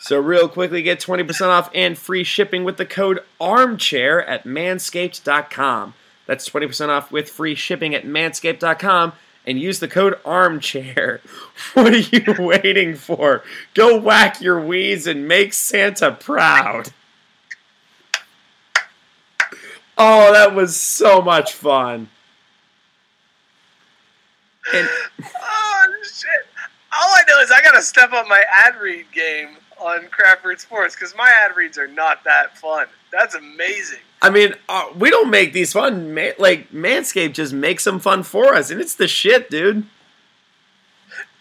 [0.00, 4.44] So real quickly, get twenty percent off and free shipping with the code Armchair at
[4.44, 5.94] Manscaped.com.
[6.26, 9.12] That's twenty percent off with free shipping at Manscaped.com,
[9.46, 11.20] and use the code Armchair.
[11.74, 13.42] What are you waiting for?
[13.74, 16.90] Go whack your weeds and make Santa proud.
[19.98, 22.08] Oh, that was so much fun.
[24.72, 24.88] And
[25.34, 26.46] Oh shit!
[26.96, 30.60] All I know is I gotta step up my ad read game on Craft Brewed
[30.60, 32.86] Sports because my ad reads are not that fun.
[33.12, 34.00] That's amazing.
[34.20, 36.14] I mean, uh, we don't make these fun.
[36.14, 39.84] Ma- like Manscaped just makes them fun for us, and it's the shit, dude.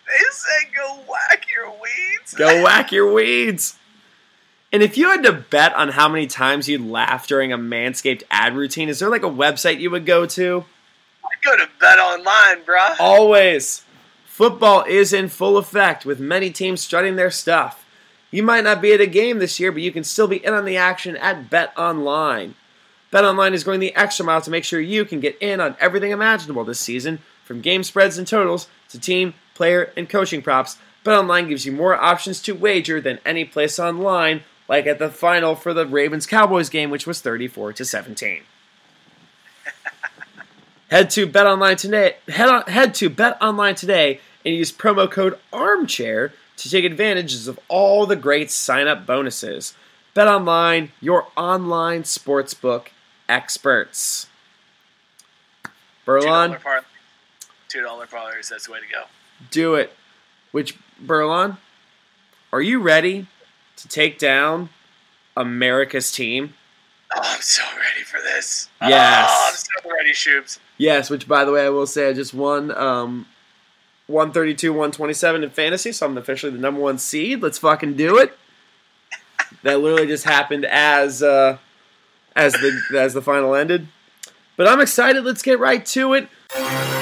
[0.08, 2.34] They say go whack your weeds.
[2.36, 3.78] Go whack your weeds.
[4.72, 8.24] And if you had to bet on how many times you'd laugh during a Manscaped
[8.30, 10.66] ad routine, is there like a website you would go to?
[11.24, 13.00] I go to BetOnline, bruh.
[13.00, 13.84] Always.
[14.26, 17.86] Football is in full effect with many teams strutting their stuff.
[18.30, 20.54] You might not be at a game this year, but you can still be in
[20.54, 22.54] on the action at BetOnline.
[23.10, 25.78] Bet Online is going the extra mile to make sure you can get in on
[25.80, 30.78] everything imaginable this season, from game spreads and totals to team, player, and coaching props.
[31.06, 35.56] BetOnline gives you more options to wager than any place online, like at the final
[35.56, 38.42] for the Ravens Cowboys game, which was 34 to 17.
[40.92, 42.18] Head to BetOnline today.
[42.28, 47.60] Head, on, head to BetOnline today and use promo code Armchair to take advantages of
[47.68, 49.74] all the great sign-up bonuses.
[50.16, 52.88] BetOnline, your online sportsbook
[53.30, 54.28] experts.
[56.06, 56.82] Berlon, $2 parlay.
[57.68, 58.50] Two dollar parlays.
[58.50, 59.04] That's the way to go.
[59.52, 59.92] do it.
[60.52, 61.58] Which Berlon,
[62.54, 63.28] are you ready
[63.78, 64.70] to take down
[65.36, 66.54] America's team?
[67.16, 68.70] Oh, I'm so ready for this.
[68.82, 69.30] Yes.
[69.32, 70.60] Oh, I'm so ready, Shoobs.
[70.78, 73.26] Yes, which by the way, I will say I just won um,
[74.08, 77.42] 132, 127 in fantasy, so I'm officially the number one seed.
[77.42, 78.38] Let's fucking do it.
[79.64, 81.58] that literally just happened as uh,
[82.36, 83.88] as the as the final ended.
[84.58, 85.24] But I'm excited.
[85.24, 86.97] Let's get right to it.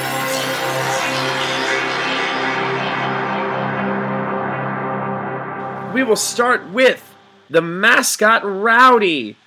[5.96, 7.14] We will start with
[7.48, 9.38] the mascot Rowdy.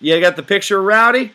[0.00, 1.32] You got the picture of Rowdy?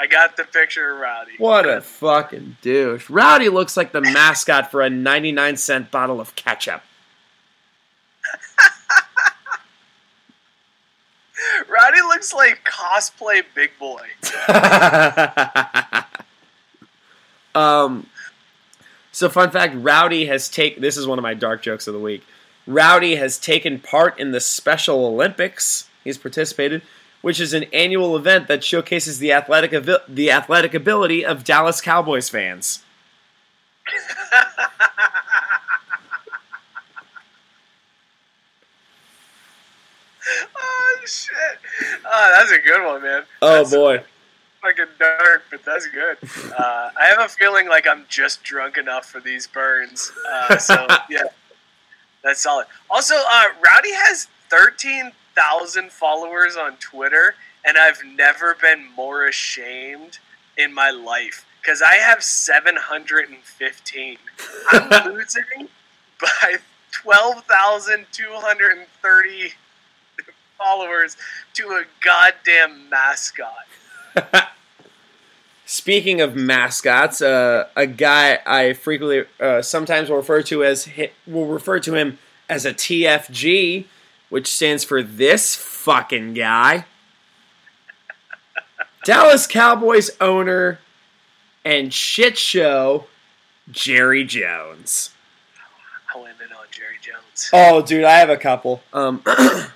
[0.00, 1.32] I got the picture of Rowdy.
[1.36, 3.10] What a fucking douche.
[3.10, 6.82] Rowdy looks like the mascot for a 99 cent bottle of ketchup.
[11.68, 14.06] Rowdy looks like cosplay big boy.
[17.60, 18.06] um,
[19.12, 22.00] so, fun fact Rowdy has taken this is one of my dark jokes of the
[22.00, 22.24] week.
[22.68, 25.88] Rowdy has taken part in the Special Olympics.
[26.04, 26.82] He's participated,
[27.22, 31.80] which is an annual event that showcases the athletic avi- the athletic ability of Dallas
[31.80, 32.84] Cowboys fans.
[40.56, 41.58] oh shit!
[42.04, 43.22] Oh, that's a good one, man.
[43.42, 44.02] Oh That's boy.
[44.62, 46.18] fucking dark, but that's good.
[46.58, 50.10] Uh, I have a feeling like I'm just drunk enough for these burns.
[50.28, 51.22] Uh, so yeah,
[52.28, 52.66] that's solid.
[52.90, 60.18] Also, uh, Rowdy has thirteen thousand followers on Twitter, and I've never been more ashamed
[60.58, 64.18] in my life because I have seven hundred and fifteen.
[64.70, 65.68] I'm losing
[66.20, 66.56] by
[66.92, 69.52] twelve thousand two hundred and thirty
[70.58, 71.16] followers
[71.54, 73.66] to a goddamn mascot.
[75.70, 80.88] Speaking of mascots, uh, a guy I frequently, uh, sometimes will refer to as
[81.26, 82.18] will refer to him
[82.48, 83.84] as a TFG,
[84.30, 86.86] which stands for this fucking guy.
[89.04, 90.78] Dallas Cowboys owner
[91.66, 93.04] and shit show
[93.70, 95.10] Jerry Jones.
[96.14, 97.50] I went in on Jerry Jones.
[97.52, 98.80] Oh, dude, I have a couple.
[98.94, 99.68] Um, uh,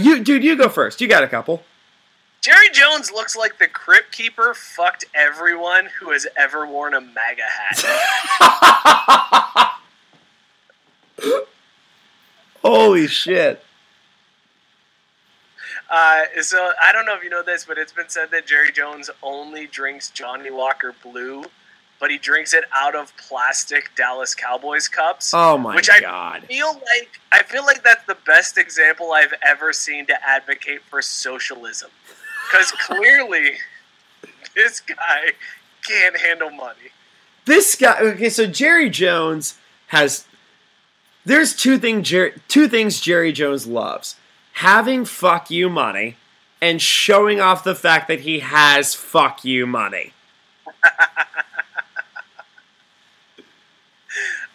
[0.00, 1.00] you, dude, you go first.
[1.00, 1.64] You got a couple.
[2.40, 7.42] Jerry Jones looks like the crypt keeper fucked everyone who has ever worn a MAGA
[7.42, 7.84] hat.
[12.62, 13.62] Holy shit!
[15.90, 18.70] Uh, so I don't know if you know this, but it's been said that Jerry
[18.72, 21.44] Jones only drinks Johnnie Walker Blue,
[21.98, 25.32] but he drinks it out of plastic Dallas Cowboys cups.
[25.34, 26.44] Oh my which I god!
[26.44, 31.02] feel like I feel like that's the best example I've ever seen to advocate for
[31.02, 31.90] socialism,
[32.50, 33.52] because clearly
[34.54, 35.32] this guy
[35.86, 36.90] can't handle money.
[37.44, 39.56] this guy okay so jerry jones
[39.88, 40.26] has
[41.24, 44.16] There's two thing Jer- two things Jerry Jones loves:
[44.52, 46.16] having fuck you money
[46.62, 50.12] and showing off the fact that he has fuck you money.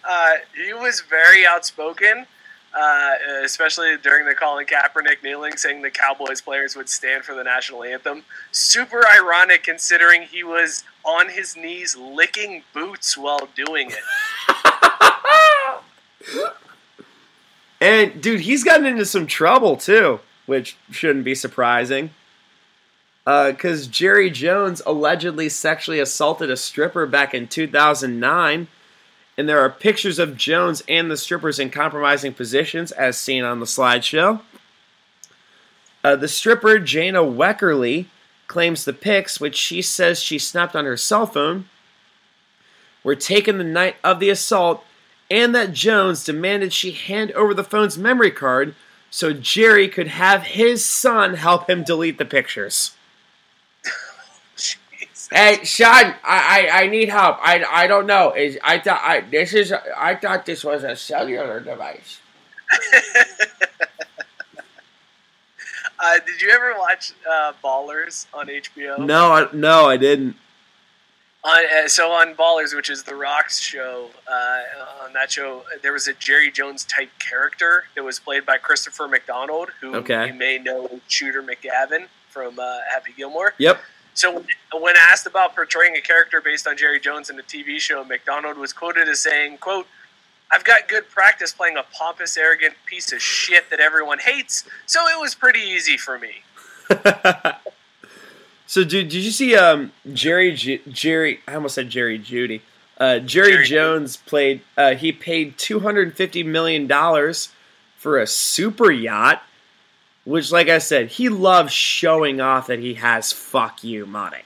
[0.08, 2.28] Uh, he was very outspoken,
[2.76, 7.44] uh, especially during the Colin Kaepernick kneeling, saying the Cowboys players would stand for the
[7.44, 8.24] national anthem.
[8.52, 14.56] Super ironic considering he was on his knees licking boots while doing it.
[17.82, 22.12] And dude, he's gotten into some trouble too, which shouldn't be surprising.
[23.26, 28.68] Because Jerry Jones allegedly sexually assaulted a stripper back in 2009,
[29.38, 33.60] and there are pictures of Jones and the strippers in compromising positions, as seen on
[33.60, 34.42] the slideshow.
[36.04, 38.06] Uh, the stripper Jana Weckerly
[38.48, 41.68] claims the pics, which she says she snapped on her cell phone,
[43.04, 44.84] were taken the night of the assault,
[45.30, 48.76] and that Jones demanded she hand over the phone's memory card
[49.10, 52.95] so Jerry could have his son help him delete the pictures.
[55.32, 57.38] Hey, Sean, I, I, I need help.
[57.42, 58.34] I, I don't know.
[58.34, 62.20] Is I thought I this is I thought this was a cellular device.
[65.98, 69.00] Uh, did you ever watch uh, Ballers on HBO?
[69.00, 70.36] No, I, no, I didn't.
[71.44, 75.94] On, uh, so on Ballers, which is the Rock's show, uh, on that show, there
[75.94, 80.28] was a Jerry Jones type character that was played by Christopher McDonald, who Okay.
[80.28, 83.54] you may know as Shooter McGavin from uh, Happy Gilmore.
[83.58, 83.80] Yep.
[84.16, 84.44] So
[84.74, 88.58] when, asked about portraying a character based on Jerry Jones in a TV show, McDonald
[88.58, 89.88] was quoted as saying, "quote
[90.52, 95.08] I've got good practice playing a pompous, arrogant piece of shit that everyone hates, so
[95.08, 96.44] it was pretty easy for me."
[98.68, 100.54] So, dude, did you see um, Jerry?
[100.54, 102.62] Ju- Jerry, I almost said Jerry Judy.
[102.98, 104.62] Uh, Jerry, Jerry Jones played.
[104.76, 107.50] Uh, he paid two hundred fifty million dollars
[107.98, 109.44] for a super yacht,
[110.26, 114.44] which, like I said, he loves showing off that he has fuck you money.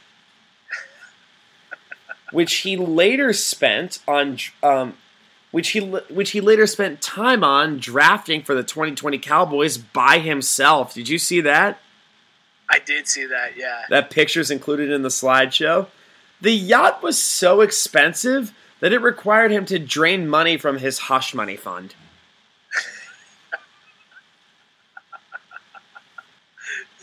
[2.32, 4.96] which he later spent on, um,
[5.52, 10.20] which he which he later spent time on drafting for the twenty twenty Cowboys by
[10.20, 10.94] himself.
[10.94, 11.80] Did you see that?
[12.70, 13.86] I did see that, yeah.
[13.90, 15.88] That picture's included in the slideshow.
[16.40, 21.34] The yacht was so expensive that it required him to drain money from his hush
[21.34, 21.96] money fund.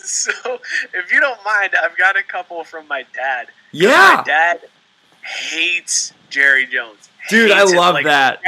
[0.32, 0.60] So,
[0.94, 3.48] if you don't mind, I've got a couple from my dad.
[3.72, 4.14] Yeah.
[4.18, 4.60] my dad
[5.24, 7.08] hates Jerry Jones.
[7.28, 8.40] Dude, I love Like, that.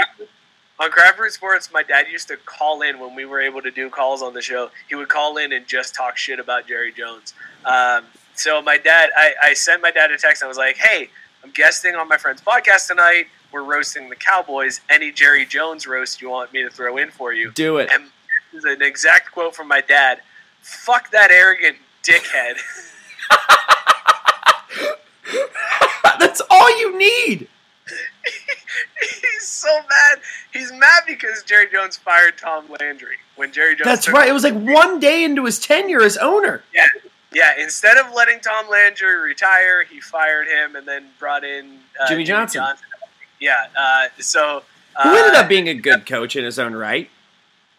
[0.81, 3.71] On Craft Brewed Sports, my dad used to call in when we were able to
[3.73, 4.71] do calls on the show.
[4.89, 7.35] He would call in and just talk shit about Jerry Jones.
[7.65, 8.05] Um,
[8.37, 10.43] so my dad, I, I sent my dad a text.
[10.43, 11.11] And I was like, "Hey,
[11.43, 13.25] I'm guesting on my friend's podcast tonight.
[13.51, 14.81] We're roasting the Cowboys.
[14.89, 17.91] Any Jerry Jones roast you want me to throw in for you?" Do it.
[17.93, 18.05] And
[18.53, 20.21] this is an exact quote from my dad.
[20.63, 22.57] Fuck that arrogant dickhead.
[26.19, 27.49] That's all you need.
[29.01, 30.21] He's so mad.
[30.53, 33.87] He's mad because Jerry Jones fired Tom Landry when Jerry Jones.
[33.87, 34.29] That's right.
[34.29, 36.63] It was like one day into his tenure as owner.
[36.75, 36.87] Yeah,
[37.33, 37.53] yeah.
[37.59, 42.25] Instead of letting Tom Landry retire, he fired him and then brought in uh, Jimmy
[42.25, 42.65] Johnson.
[43.41, 43.67] Yeah.
[43.79, 44.63] Uh, so.
[44.97, 47.09] Uh, Who ended up being a good coach in his own right.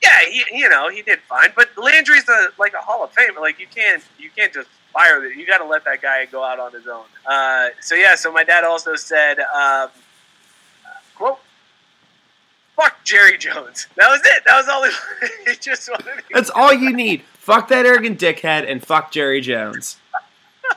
[0.02, 3.40] Yeah, he, you know he did fine, but Landry's a, like a Hall of Famer.
[3.40, 5.36] Like you can't you can't just fire it.
[5.36, 7.06] You got to let that guy go out on his own.
[7.26, 9.90] Uh, so yeah, so my dad also said, um,
[11.16, 11.40] "quote
[12.76, 14.44] Fuck Jerry Jones." That was it.
[14.46, 14.92] That was all he,
[15.52, 16.06] he just wanted.
[16.06, 17.24] To That's all you need.
[17.34, 19.98] Fuck that arrogant dickhead and fuck Jerry Jones.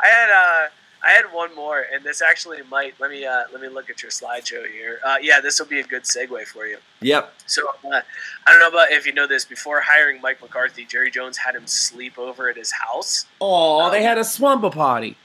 [0.00, 0.68] I had uh,
[1.02, 4.02] I had one more, and this actually might let me uh, let me look at
[4.02, 4.98] your slideshow here.
[5.04, 6.78] Uh, yeah, this will be a good segue for you.
[7.00, 7.32] Yep.
[7.46, 8.00] So uh,
[8.46, 9.44] I don't know about if you know this.
[9.44, 13.26] Before hiring Mike McCarthy, Jerry Jones had him sleep over at his house.
[13.40, 15.16] Oh, they had a swampa party.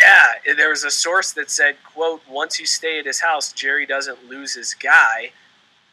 [0.00, 3.86] Yeah, there was a source that said, "quote Once you stay at his house, Jerry
[3.86, 5.32] doesn't lose his guy."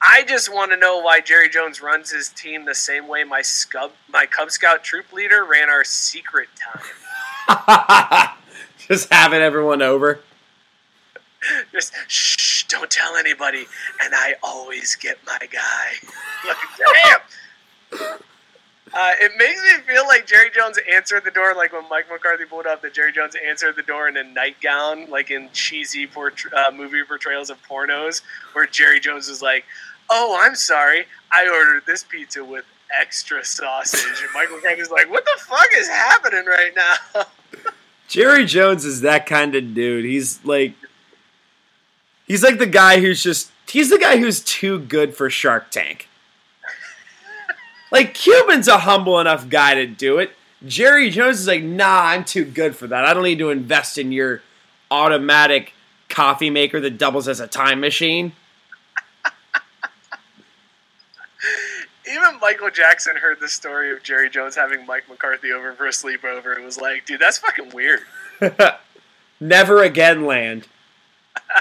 [0.02, 3.42] I just want to know why Jerry Jones runs his team the same way my
[3.42, 8.30] scub, my Cub Scout troop leader ran our secret time.
[8.90, 10.20] Just having everyone over.
[11.72, 13.66] Just shh, don't tell anybody,
[14.04, 15.94] and I always get my guy.
[16.48, 16.58] Like,
[17.04, 17.20] damn.
[18.94, 22.46] Uh, it makes me feel like Jerry Jones answered the door, like when Mike McCarthy
[22.46, 22.82] pulled up.
[22.82, 27.50] That Jerry Jones answered the door in a nightgown, like in cheesy uh, movie portrayals
[27.50, 28.22] of pornos,
[28.54, 29.66] where Jerry Jones is like,
[30.10, 32.66] "Oh, I'm sorry, I ordered this pizza with
[33.00, 37.24] extra sausage," and Mike McCarthy's like, "What the fuck is happening right now?"
[38.10, 40.04] Jerry Jones is that kind of dude.
[40.04, 40.74] He's like,
[42.28, 46.10] he's like the guy who's just He's the guy who's too good for Shark Tank.
[47.92, 50.32] like Cuban's a humble enough guy to do it.
[50.66, 53.06] Jerry Jones is like, nah, I'm too good for that.
[53.06, 54.42] I don't need to invest in your
[54.92, 55.74] automatic
[56.10, 58.34] coffee maker that doubles as a time machine.
[62.20, 65.92] Even Michael Jackson heard the story of Jerry Jones having Mike McCarthy over for a
[65.92, 68.02] sleepover and was like, dude, that's fucking weird.
[69.40, 70.68] Never again land.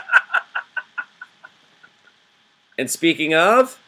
[2.79, 3.81] and speaking of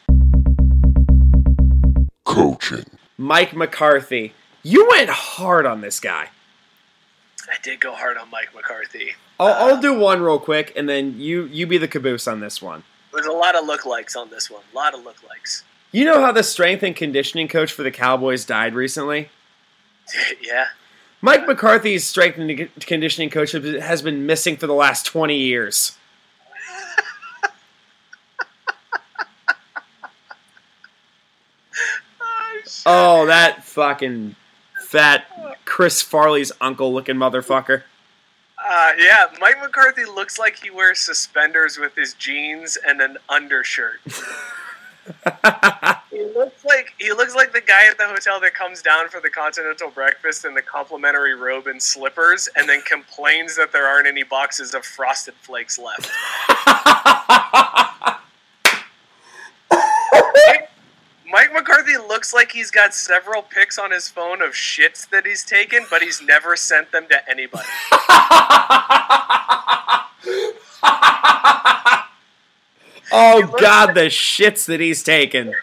[2.23, 2.85] Coaching.
[3.17, 4.33] Mike McCarthy,
[4.63, 6.29] you went hard on this guy.
[7.49, 9.15] I did go hard on Mike McCarthy.
[9.39, 12.39] I'll, I'll uh, do one real quick, and then you you be the caboose on
[12.39, 12.83] this one.
[13.11, 14.61] There's a lot of lookalikes on this one.
[14.71, 15.63] A lot of lookalikes.
[15.91, 19.29] You know how the strength and conditioning coach for the Cowboys died recently?
[20.41, 20.67] yeah.
[21.21, 25.97] Mike McCarthy's strength and conditioning coach has been missing for the last 20 years.
[32.85, 34.35] oh, that fucking
[34.83, 35.25] fat
[35.65, 37.83] Chris Farley's uncle looking motherfucker.
[38.57, 43.99] Uh, yeah, Mike McCarthy looks like he wears suspenders with his jeans and an undershirt.
[46.11, 49.19] he looks like he looks like the guy at the hotel that comes down for
[49.19, 54.07] the continental breakfast in the complimentary robe and slippers, and then complains that there aren't
[54.07, 56.09] any boxes of frosted flakes left.
[61.31, 65.45] Mike McCarthy looks like he's got several pics on his phone of shits that he's
[65.45, 67.65] taken, but he's never sent them to anybody.
[73.11, 75.53] oh God, the shits that he's taken.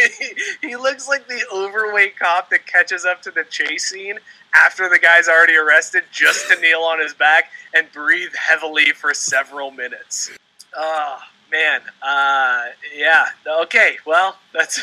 [0.60, 4.18] he looks like the overweight cop that catches up to the chase scene
[4.54, 9.14] after the guy's already arrested just to kneel on his back and breathe heavily for
[9.14, 10.30] several minutes.
[10.76, 11.18] Oh,
[11.50, 11.80] man.
[12.02, 12.64] Uh,
[12.96, 13.26] yeah.
[13.62, 14.82] Okay, well, that's.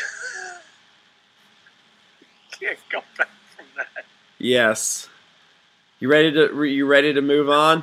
[2.60, 4.04] Can't go back from that.
[4.38, 5.08] Yes.
[5.98, 7.82] You ready to you ready to move on?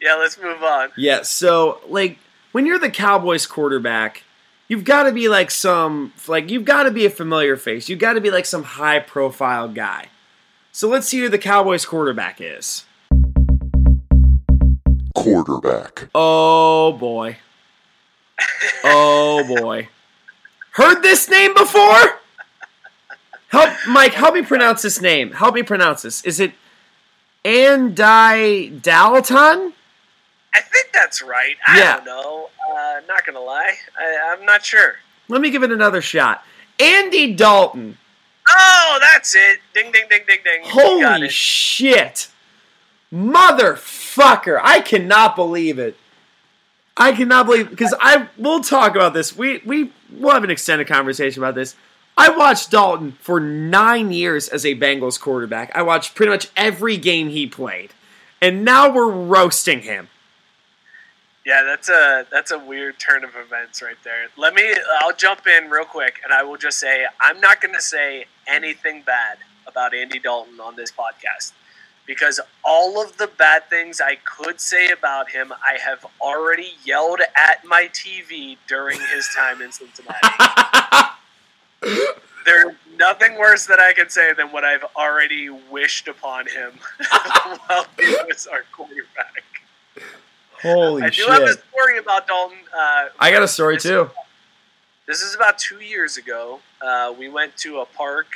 [0.00, 0.90] Yeah, let's move on.
[0.96, 2.18] Yeah, so like
[2.56, 4.22] when you're the Cowboys quarterback,
[4.66, 7.90] you've got to be like some like you've got to be a familiar face.
[7.90, 10.06] You've got to be like some high profile guy.
[10.72, 12.86] So let's see who the Cowboys quarterback is.
[15.14, 16.08] Quarterback.
[16.14, 17.36] Oh boy.
[18.82, 19.90] Oh boy.
[20.70, 22.20] Heard this name before?
[23.48, 25.32] Help Mike, help me pronounce this name.
[25.32, 26.24] Help me pronounce this.
[26.24, 26.54] Is it
[27.44, 29.74] Andy Dalton?
[30.56, 31.56] I think that's right.
[31.66, 31.96] I Yeah.
[31.96, 32.48] don't know.
[32.74, 34.96] Uh, not gonna lie, I, I'm not sure.
[35.28, 36.42] Let me give it another shot.
[36.80, 37.98] Andy Dalton.
[38.50, 39.58] Oh, that's it.
[39.74, 40.60] Ding, ding, ding, ding, ding.
[40.64, 41.32] Holy it.
[41.32, 42.28] shit.
[43.12, 44.58] Motherfucker.
[44.62, 45.96] I cannot believe it.
[46.96, 49.36] I cannot believe because I we'll talk about this.
[49.36, 51.74] We we will have an extended conversation about this.
[52.16, 55.70] I watched Dalton for nine years as a Bengals quarterback.
[55.74, 57.92] I watched pretty much every game he played.
[58.40, 60.08] And now we're roasting him.
[61.46, 64.26] Yeah, that's a that's a weird turn of events right there.
[64.36, 67.72] Let me I'll jump in real quick and I will just say I'm not going
[67.72, 71.52] to say anything bad about Andy Dalton on this podcast
[72.04, 77.20] because all of the bad things I could say about him I have already yelled
[77.36, 80.26] at my TV during his time in Cincinnati.
[82.44, 86.72] There's nothing worse that I can say than what I've already wished upon him
[87.68, 89.44] while he was our quarterback.
[90.62, 91.04] Holy shit.
[91.04, 91.28] I do shit.
[91.30, 92.58] have a story about Dalton.
[92.76, 94.10] Uh, I got a story this- too.
[95.06, 96.58] This is about two years ago.
[96.82, 98.26] Uh, we went to a park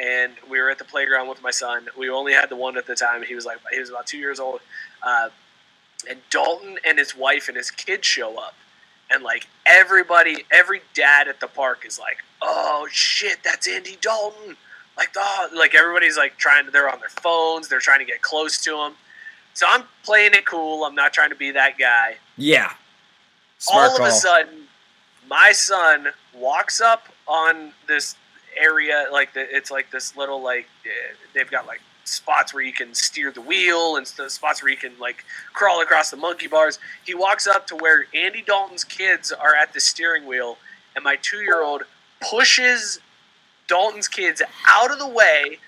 [0.00, 1.86] and we were at the playground with my son.
[1.98, 3.22] We only had the one at the time.
[3.22, 4.60] He was like he was about two years old.
[5.02, 5.28] Uh,
[6.08, 8.54] and Dalton and his wife and his kids show up,
[9.10, 14.56] and like everybody, every dad at the park is like, "Oh shit, that's Andy Dalton!"
[14.96, 15.24] Like the
[15.54, 16.70] like everybody's like trying to.
[16.70, 17.68] They're on their phones.
[17.68, 18.92] They're trying to get close to him.
[19.54, 20.84] So I'm playing it cool.
[20.84, 22.72] I'm not trying to be that guy Yeah.
[23.58, 24.06] Smart all call.
[24.06, 24.64] of a sudden,
[25.28, 28.16] my son walks up on this
[28.56, 32.72] area, like the, it's like this little like eh, they've got like spots where you
[32.72, 35.24] can steer the wheel and the spots where you can like
[35.54, 36.78] crawl across the monkey bars.
[37.06, 40.58] He walks up to where Andy Dalton's kids are at the steering wheel,
[40.94, 41.84] and my two-year-old
[42.20, 42.98] pushes
[43.66, 45.58] Dalton's kids out of the way,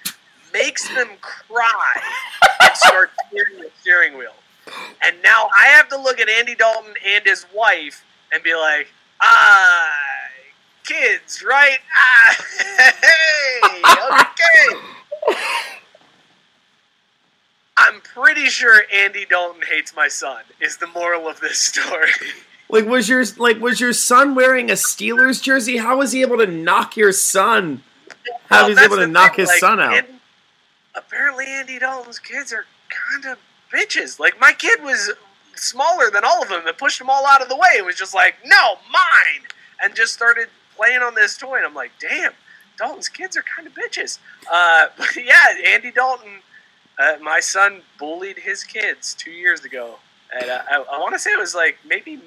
[0.53, 2.03] makes them cry,
[2.63, 4.35] and starts steering the steering wheel.
[5.05, 8.89] And now I have to look at Andy Dalton and his wife and be like,
[9.21, 9.89] ah,
[10.85, 11.79] kids, right?
[11.97, 12.37] Ah,
[13.03, 13.61] hey,
[15.29, 15.39] okay.
[17.79, 22.11] I'm pretty sure Andy Dalton hates my son, is the moral of this story.
[22.69, 25.77] Like was your like was your son wearing a Steelers jersey?
[25.77, 27.83] How was he able to knock your son?
[28.49, 30.05] How Well, was he able to knock thing, his like, son out?
[30.97, 33.39] And apparently, Andy Dalton's kids are kind of
[33.73, 34.19] bitches.
[34.19, 35.13] Like my kid was
[35.55, 37.71] smaller than all of them and pushed them all out of the way.
[37.77, 39.47] It was just like, no, mine,
[39.83, 41.57] and just started playing on this toy.
[41.57, 42.33] And I'm like, damn,
[42.79, 44.19] Dalton's kids are kind of bitches.
[44.51, 46.41] Uh, but yeah, Andy Dalton,
[46.99, 49.97] uh, my son bullied his kids two years ago,
[50.35, 52.21] and uh, I, I want to say it was like maybe.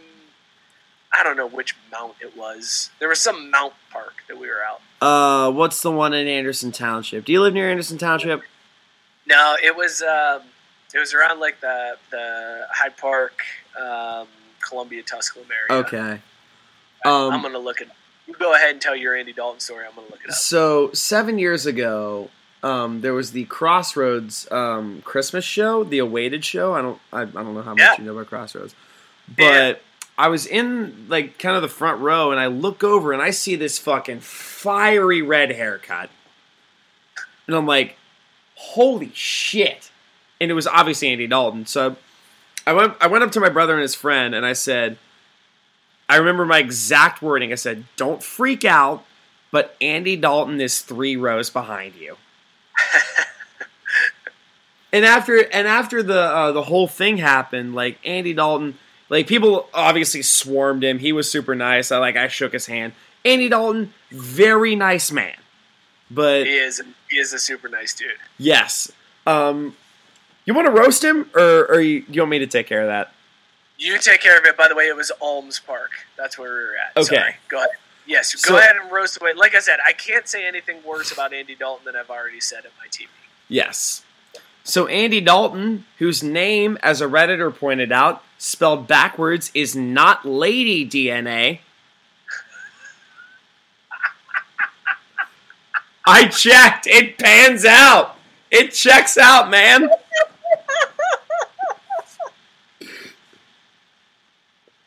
[1.11, 2.91] I don't know which mount it was.
[2.99, 4.79] There was some mount park that we were out.
[5.01, 7.25] Uh, what's the one in Anderson Township?
[7.25, 8.43] Do you live near Anderson Township?
[9.29, 10.41] No, it was um,
[10.93, 13.41] it was around like the the Hyde Park,
[13.79, 14.27] um,
[14.67, 15.81] Columbia, Tusculum area.
[15.83, 16.21] Okay.
[17.05, 17.89] Um, I'm gonna look it.
[18.27, 19.85] You go ahead and tell your Andy Dalton story.
[19.87, 20.35] I'm gonna look it up.
[20.35, 22.29] So seven years ago,
[22.63, 26.73] um, there was the Crossroads um, Christmas show, the awaited show.
[26.73, 27.95] I don't, I, I don't know how much Yeah.
[27.97, 28.75] you know about Crossroads,
[29.37, 29.81] but
[30.17, 33.29] I was in like kind of the front row, and I look over and I
[33.29, 36.09] see this fucking fiery red haircut,
[37.47, 37.95] and I'm like,
[38.59, 39.89] holy shit!
[40.39, 41.65] And it was obviously Andy Dalton.
[41.65, 41.95] So
[42.67, 44.97] I went, I went up to my brother and his friend, and I said.
[46.11, 47.51] I remember my exact wording.
[47.51, 49.05] I said, "Don't freak out,
[49.51, 52.17] but Andy Dalton is three rows behind you."
[54.91, 58.77] and after and after the uh, the whole thing happened, like Andy Dalton,
[59.09, 60.99] like people obviously swarmed him.
[60.99, 61.91] He was super nice.
[61.91, 62.93] I like I shook his hand.
[63.23, 65.35] Andy Dalton, very nice man,
[66.11, 68.11] but He is he is a super nice dude.
[68.37, 68.91] yes.
[69.27, 69.75] Um,
[70.45, 72.87] you want to roast him, or or you, you want me to take care of
[72.87, 73.11] that?
[73.77, 74.57] You take care of it.
[74.57, 75.91] By the way, it was Alms Park.
[76.17, 76.97] That's where we were at.
[77.01, 77.15] Okay.
[77.15, 77.35] Sorry.
[77.47, 77.69] Go ahead.
[78.07, 79.33] Yes, go So- ahead and roast away.
[79.33, 82.65] Like I said, I can't say anything worse about Andy Dalton than I've already said
[82.65, 83.07] at my TV.
[83.47, 84.01] Yes.
[84.63, 90.85] So Andy Dalton, whose name, as a redditor pointed out, spelled backwards, is not lady
[90.87, 91.59] DNA.
[96.11, 96.87] I checked.
[96.87, 98.15] It pans out.
[98.49, 99.91] It checks out, man.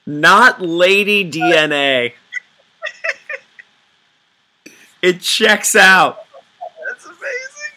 [0.05, 2.15] Not lady DNA.
[5.01, 6.25] It checks out.
[6.89, 7.73] That's amazing.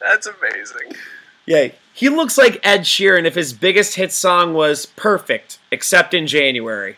[0.00, 0.98] That's amazing.
[1.44, 6.26] Yeah, he looks like Ed Sheeran if his biggest hit song was Perfect, except in
[6.26, 6.96] January.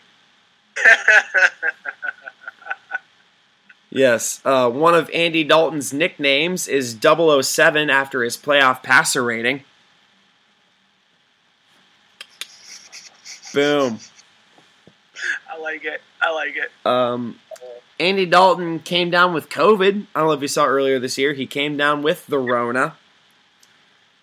[3.93, 9.65] Yes, uh, one of Andy Dalton's nicknames is 007 after his playoff passer rating.
[13.53, 13.99] Boom.
[15.49, 16.01] I like it.
[16.21, 16.71] I like it.
[16.87, 17.37] Um,
[17.99, 20.07] Andy Dalton came down with COVID.
[20.15, 21.33] I don't know if you saw earlier this year.
[21.33, 22.95] He came down with the Rona.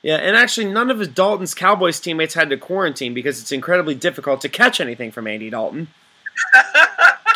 [0.01, 3.95] Yeah, and actually, none of his Dalton's Cowboys teammates had to quarantine because it's incredibly
[3.95, 5.89] difficult to catch anything from Andy Dalton.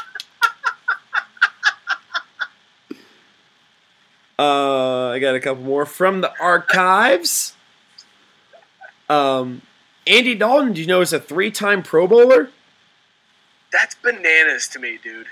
[4.43, 7.55] uh, I got a couple more from the archives.
[9.09, 9.63] Um,
[10.07, 12.51] Andy Dalton, do you know, is a three-time Pro Bowler?
[13.71, 15.27] That's bananas to me, dude.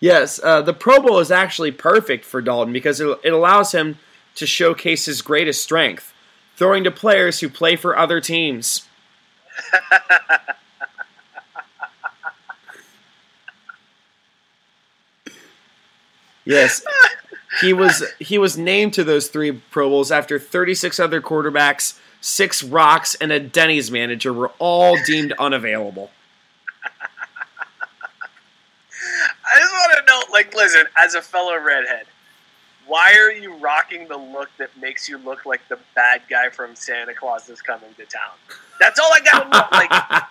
[0.00, 3.98] Yes, uh, the Pro Bowl is actually perfect for Dalton because it, it allows him
[4.36, 6.14] to showcase his greatest strength,
[6.56, 8.86] throwing to players who play for other teams.
[16.44, 16.82] yes,
[17.60, 22.62] he was he was named to those three Pro Bowls after 36 other quarterbacks, six
[22.62, 26.10] rocks, and a Denny's manager were all deemed unavailable.
[29.50, 32.06] I just want to know, like, listen, as a fellow redhead,
[32.86, 36.74] why are you rocking the look that makes you look like the bad guy from
[36.74, 38.32] Santa Claus is coming to town?
[38.78, 39.68] That's all I know.
[39.72, 40.22] Like,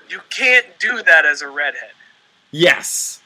[0.08, 1.92] you can't do that as a redhead.
[2.50, 3.21] Yes.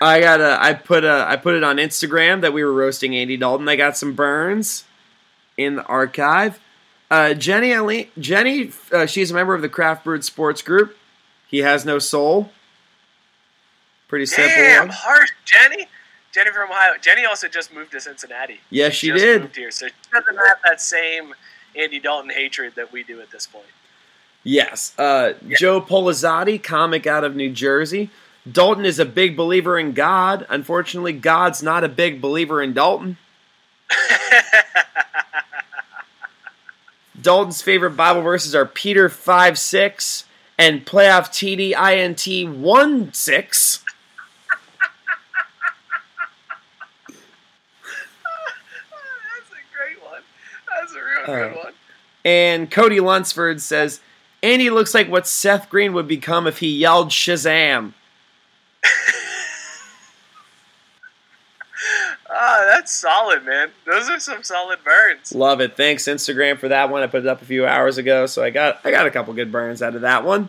[0.00, 0.62] I got a.
[0.62, 1.26] I put a.
[1.28, 3.68] I put it on Instagram that we were roasting Andy Dalton.
[3.68, 4.84] I got some burns
[5.56, 6.58] in the archive.
[7.10, 10.96] Uh, Jenny, Ali- Jenny, uh, she's a member of the Craft Brewed Sports Group.
[11.48, 12.50] He has no soul.
[14.08, 14.54] Pretty simple.
[14.56, 14.88] Damn, one.
[14.90, 15.86] harsh, Jenny.
[16.32, 16.92] Jenny from Ohio.
[17.00, 18.60] Jenny also just moved to Cincinnati.
[18.70, 19.42] Yes, she just did.
[19.42, 21.34] Moved here, so she doesn't have that same
[21.76, 23.66] Andy Dalton hatred that we do at this point.
[24.44, 24.94] Yes.
[24.96, 28.10] Uh, Joe Polizzotti, comic out of New Jersey.
[28.50, 30.46] Dalton is a big believer in God.
[30.48, 33.18] Unfortunately, God's not a big believer in Dalton.
[37.20, 40.24] Dalton's favorite Bible verses are Peter 5 6
[40.58, 43.84] and playoff TD INT 1 6.
[49.34, 50.22] That's a great one.
[50.80, 51.72] That's a real good Uh, one.
[52.24, 54.00] And Cody Lunsford says
[54.42, 57.92] Andy looks like what Seth Green would become if he yelled Shazam.
[62.64, 63.70] That's solid, man.
[63.86, 65.34] Those are some solid burns.
[65.34, 65.76] Love it.
[65.76, 67.02] Thanks Instagram for that one.
[67.02, 69.32] I put it up a few hours ago, so I got I got a couple
[69.34, 70.48] good burns out of that one.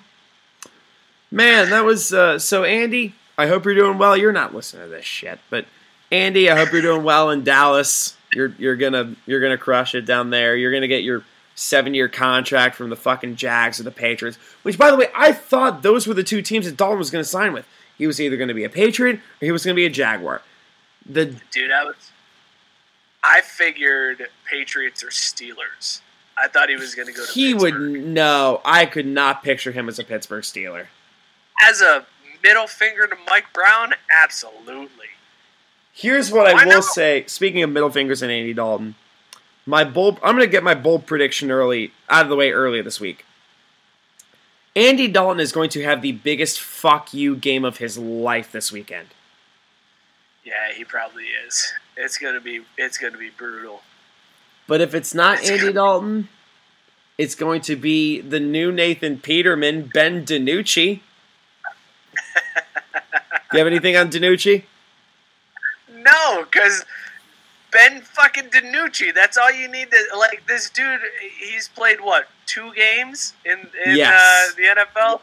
[1.32, 3.16] Man, that was uh, so Andy.
[3.38, 4.16] I hope you're doing well.
[4.16, 5.66] You're not listening to this shit, but
[6.12, 8.18] Andy, I hope you're doing well in Dallas.
[8.34, 10.56] You're you're gonna you're gonna crush it down there.
[10.56, 11.24] You're gonna get your
[11.56, 14.38] seven year contract from the fucking Jags or the Patriots.
[14.64, 17.24] Which, by the way, I thought those were the two teams that Dalton was gonna
[17.24, 17.66] sign with.
[17.98, 20.42] He was either gonna be a Patriot or he was gonna be a Jaguar.
[21.10, 22.11] The Dude, I was.
[23.23, 26.02] I figured Patriots or Steelers.
[26.38, 27.73] I thought he was going to go to he Pittsburgh.
[27.73, 28.61] would no.
[28.65, 30.88] I could not picture him as a Pittsburgh Steeler.
[31.64, 32.06] As a
[32.44, 35.07] middle finger to Mike Brown, absolutely.
[35.94, 36.84] Here's what I will not?
[36.84, 37.26] say.
[37.28, 38.95] Speaking of middle fingers and Andy Dalton,
[39.65, 40.18] my bold.
[40.23, 43.26] I'm going to get my bold prediction early out of the way early this week.
[44.76, 48.72] Andy Dalton is going to have the biggest fuck you game of his life this
[48.72, 49.10] weekend.
[50.43, 51.72] Yeah, he probably is.
[51.97, 52.61] It's gonna be.
[52.77, 53.81] It's gonna be brutal.
[54.68, 56.30] But if it's not It's Andy gonna- Dalton,
[57.18, 61.01] it's going to be the new Nathan Peterman, Ben DiNucci.
[63.51, 64.63] Do you have anything on DiNucci?
[65.93, 66.85] No, because
[67.72, 69.13] Ben fucking DiNucci.
[69.13, 70.47] That's all you need to like.
[70.47, 71.01] This dude,
[71.38, 74.15] he's played what two games in in Yes.
[74.15, 75.22] uh, the NFL.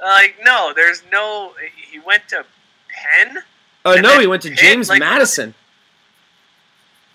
[0.00, 1.54] Like, no, there's no.
[1.90, 2.44] He went to
[2.88, 3.42] Penn.
[3.86, 5.54] Oh no, he went to James like- Madison.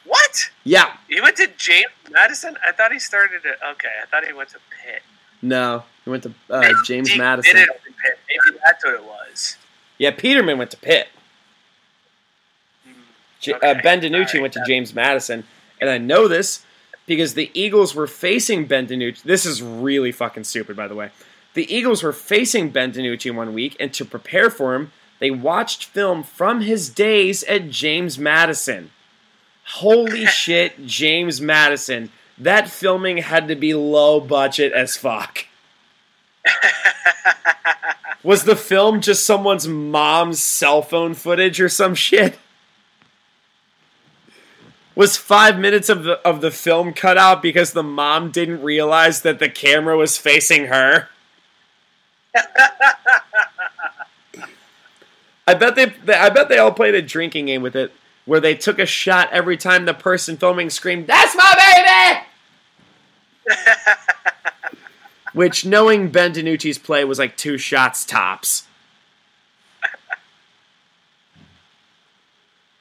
[0.05, 0.49] What?
[0.63, 2.57] Yeah, He went to James Madison.
[2.67, 3.71] I thought he started at.
[3.73, 5.03] Okay, I thought he went to Pitt.
[5.41, 7.55] no, he went to uh, James Madison.
[7.55, 8.19] Did it Pitt.
[8.27, 9.57] Maybe that's what it was.
[9.97, 11.07] Yeah, Peterman went to Pitt.
[13.39, 15.43] J- uh, ben DiNucci alright, went to James Madison,
[15.79, 16.65] and I know this
[17.05, 19.23] because the Eagles were facing Ben DiNucci.
[19.23, 21.11] This is really fucking stupid, by the way.
[21.53, 24.91] The Eagles were facing Ben DiNucci one week, and to prepare for him,
[25.21, 28.89] they watched film from his days at James Madison.
[29.65, 32.11] Holy shit, James Madison.
[32.39, 35.45] That filming had to be low budget as fuck.
[38.23, 42.39] Was the film just someone's mom's cell phone footage or some shit?
[44.95, 49.21] Was five minutes of the of the film cut out because the mom didn't realize
[49.21, 51.09] that the camera was facing her?
[55.51, 57.91] I bet they, they I bet they all played a drinking game with it
[58.23, 62.23] where they took a shot every time the person filming screamed, "That's my
[63.45, 63.59] baby!"
[65.33, 68.67] Which, knowing Ben DiNucci's play, was like two shots tops.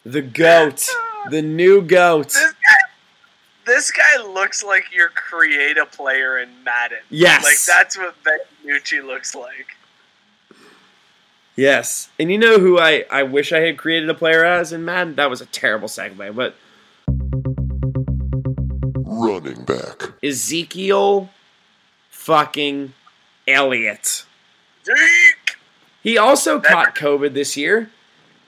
[0.03, 0.89] The goat,
[1.29, 2.29] the new goat.
[2.29, 2.89] This guy,
[3.67, 7.01] this guy looks like your create a player in Madden.
[7.11, 7.45] Yes.
[7.45, 9.77] Like that's what Ben Nucci looks like.
[11.61, 14.83] Yes, and you know who I I wish I had created a player as in
[14.83, 15.17] Madden.
[15.17, 16.55] That was a terrible segue, but
[19.05, 20.15] Running back.
[20.23, 21.29] Ezekiel
[22.09, 22.95] fucking
[23.47, 24.25] Elliott.
[24.87, 25.59] Zeke!
[26.03, 27.91] He also caught COVID this year,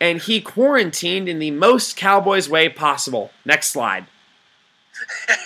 [0.01, 3.31] and he quarantined in the most Cowboys way possible.
[3.45, 4.07] Next slide.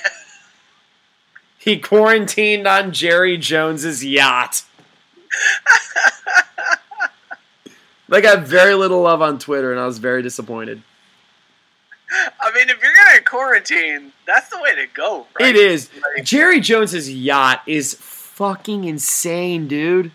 [1.58, 4.62] he quarantined on Jerry Jones's yacht.
[8.10, 10.82] I got very little love on Twitter, and I was very disappointed.
[12.40, 15.48] I mean, if you're gonna quarantine, that's the way to go, right?
[15.48, 15.90] It is.
[16.16, 20.12] Like, Jerry Jones's yacht is fucking insane, dude.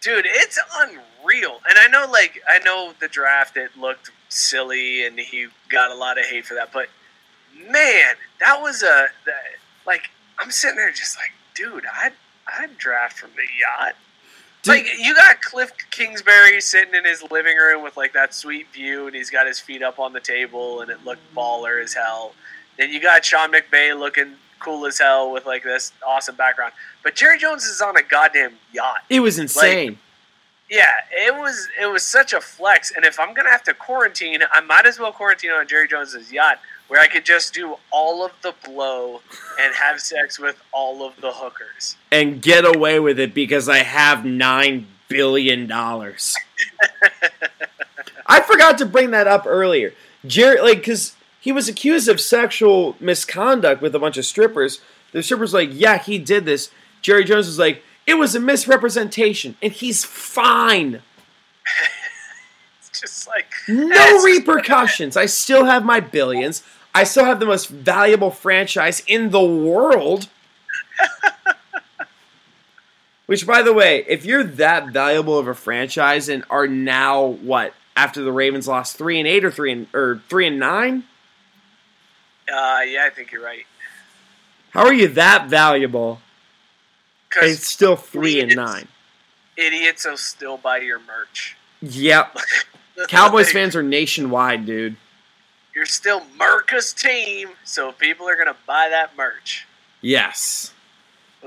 [0.00, 1.60] dude, it's unreal.
[1.68, 5.94] And I know, like, I know the draft it looked silly, and he got a
[5.94, 6.72] lot of hate for that.
[6.72, 6.88] But
[7.70, 9.42] man, that was a that,
[9.86, 12.12] like I'm sitting there just like, dude, I'd
[12.46, 13.94] I'd draft from the yacht.
[14.66, 19.06] Like you got Cliff Kingsbury sitting in his living room with like that sweet view,
[19.06, 22.34] and he's got his feet up on the table, and it looked baller as hell.
[22.78, 26.72] Then you got Sean McVay looking cool as hell with like this awesome background.
[27.02, 29.04] But Jerry Jones is on a goddamn yacht.
[29.10, 29.98] It was insane.
[30.70, 32.90] Yeah, it was it was such a flex.
[32.96, 36.32] And if I'm gonna have to quarantine, I might as well quarantine on Jerry Jones's
[36.32, 36.58] yacht,
[36.88, 39.20] where I could just do all of the blow
[39.60, 41.96] and have sex with all of the hookers.
[42.12, 46.34] and get away with it because I have nine billion dollars.
[48.26, 49.92] I forgot to bring that up earlier.
[50.26, 54.80] Jerry, like, because he was accused of sexual misconduct with a bunch of strippers.
[55.12, 56.70] The strippers like, yeah, he did this.
[57.02, 61.02] Jerry Jones was like, it was a misrepresentation, and he's fine.
[63.04, 65.16] Just like No repercussions.
[65.16, 66.62] I still have my billions.
[66.94, 70.28] I still have the most valuable franchise in the world.
[73.26, 77.72] Which, by the way, if you're that valuable of a franchise and are now what
[77.96, 81.04] after the Ravens lost three and eight or three and or three and nine,
[82.48, 83.64] Uh, yeah, I think you're right.
[84.70, 86.20] how are you that valuable?
[87.30, 88.88] Because it's still three and nine.
[89.56, 91.56] idiots will still buy your merch.
[91.80, 92.36] Yep.
[93.08, 94.96] Cowboys fans are nationwide, dude.
[95.74, 99.66] You're still Merca's team, so people are gonna buy that merch.
[100.00, 100.72] Yes.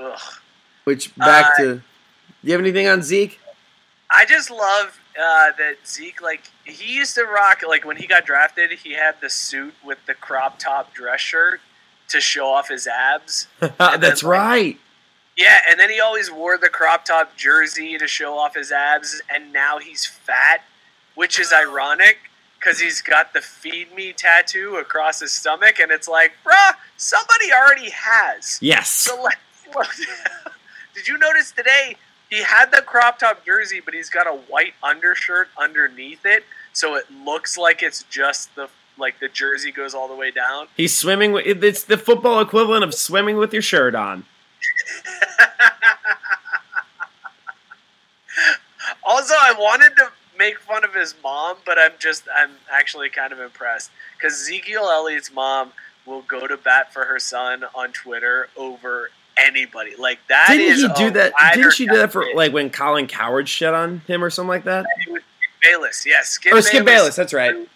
[0.00, 0.18] Ugh.
[0.84, 1.74] Which back Uh, to.
[1.76, 1.82] Do
[2.42, 3.40] you have anything on Zeke?
[4.10, 8.24] I just love uh, that Zeke, like, he used to rock, like, when he got
[8.24, 11.60] drafted, he had the suit with the crop top dress shirt
[12.08, 13.48] to show off his abs.
[13.60, 14.78] That's then, like, right.
[15.36, 19.20] Yeah, and then he always wore the crop top jersey to show off his abs,
[19.32, 20.62] and now he's fat,
[21.18, 22.16] which is ironic
[22.60, 27.52] because he's got the feed me tattoo across his stomach, and it's like, bruh, somebody
[27.52, 28.56] already has.
[28.62, 28.88] Yes.
[28.88, 29.36] So let
[30.94, 31.96] Did you notice today
[32.30, 36.94] he had the crop top jersey, but he's got a white undershirt underneath it, so
[36.94, 40.68] it looks like it's just the like the jersey goes all the way down.
[40.76, 41.32] He's swimming.
[41.32, 44.24] With, it's the football equivalent of swimming with your shirt on.
[49.08, 53.32] Also, I wanted to make fun of his mom, but I'm just I'm actually kind
[53.32, 55.72] of impressed because Ezekiel Elliott's mom
[56.06, 59.94] will go to bat for her son on Twitter over anybody.
[59.96, 61.32] Like that Didn't he do that?
[61.54, 64.64] Didn't she do that for like when Colin Cowherd shit on him or something like
[64.64, 64.86] that?
[65.06, 66.06] It was Skip Bayless?
[66.06, 67.16] Yes, Skip Oh, Skip Bayless.
[67.16, 67.68] That's right.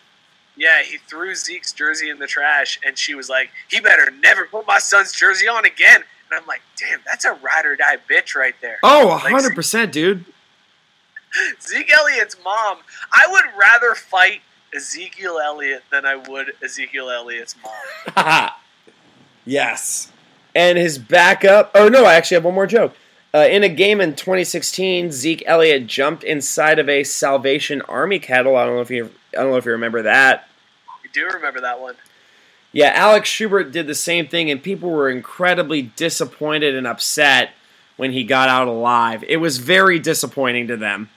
[0.54, 4.44] Yeah, he threw Zeke's jersey in the trash, and she was like, "He better never
[4.44, 7.96] put my son's jersey on again." And I'm like, "Damn, that's a ride or die
[8.08, 10.26] bitch right there." Oh, Like, hundred percent, dude.
[11.60, 12.78] Zeke Elliott's mom.
[13.12, 14.40] I would rather fight
[14.74, 18.50] Ezekiel Elliott than I would Ezekiel Elliott's mom.
[19.44, 20.10] yes.
[20.54, 21.70] And his backup.
[21.74, 22.94] Oh no, I actually have one more joke.
[23.34, 28.56] Uh, in a game in 2016, Zeke Elliott jumped inside of a Salvation Army kettle.
[28.56, 29.10] I don't know if you.
[29.32, 30.48] I don't know if you remember that.
[31.02, 31.94] You do remember that one?
[32.72, 37.50] Yeah, Alex Schubert did the same thing, and people were incredibly disappointed and upset
[37.96, 39.24] when he got out alive.
[39.26, 41.08] It was very disappointing to them.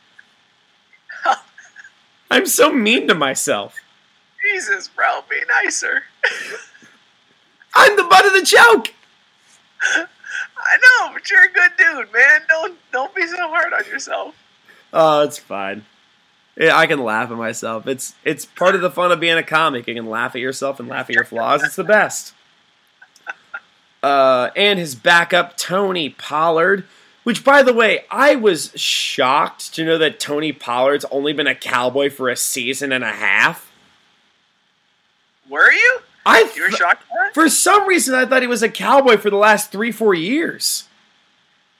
[2.35, 3.77] I'm so mean to myself.
[4.41, 6.03] Jesus, bro, be nicer.
[7.73, 8.93] I'm the butt of the joke.
[9.81, 12.41] I know, but you're a good dude, man.
[12.49, 14.35] Don't don't be so hard on yourself.
[14.91, 15.85] Oh, it's fine.
[16.57, 17.87] Yeah, I can laugh at myself.
[17.87, 19.87] It's it's part of the fun of being a comic.
[19.87, 21.63] You can laugh at yourself and laugh at your flaws.
[21.63, 22.33] It's the best.
[24.03, 26.85] Uh, and his backup, Tony Pollard,
[27.25, 31.55] which, by the way, I was shocked to know that Tony Pollard's only been a
[31.55, 33.71] cowboy for a season and a half.
[35.49, 35.99] Were you?
[36.23, 37.03] I You were shocked
[37.33, 40.87] for some reason I thought he was a cowboy for the last three, four years.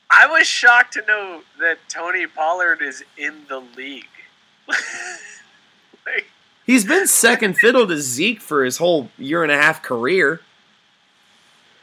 [0.10, 4.08] I was shocked to know that Tony Pollard is in the league.
[4.68, 6.26] like,
[6.66, 10.42] He's been second fiddle to Zeke for his whole year and a half career.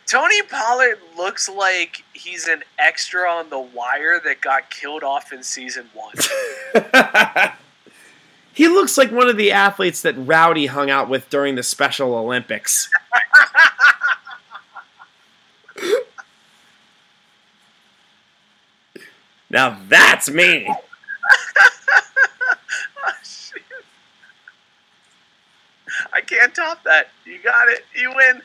[0.06, 5.42] Tony Pollard looks like he's an extra on the wire that got killed off in
[5.42, 6.14] season one.
[8.54, 12.14] He looks like one of the athletes that Rowdy hung out with during the Special
[12.14, 12.90] Olympics.
[19.50, 20.66] now that's me.
[20.68, 20.74] Oh.
[26.12, 27.08] I can't top that.
[27.24, 27.86] You got it.
[27.98, 28.42] You win.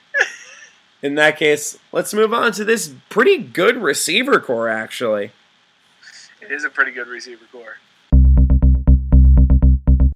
[1.02, 5.32] In that case, let's move on to this pretty good receiver core, actually.
[6.42, 7.78] It is a pretty good receiver core.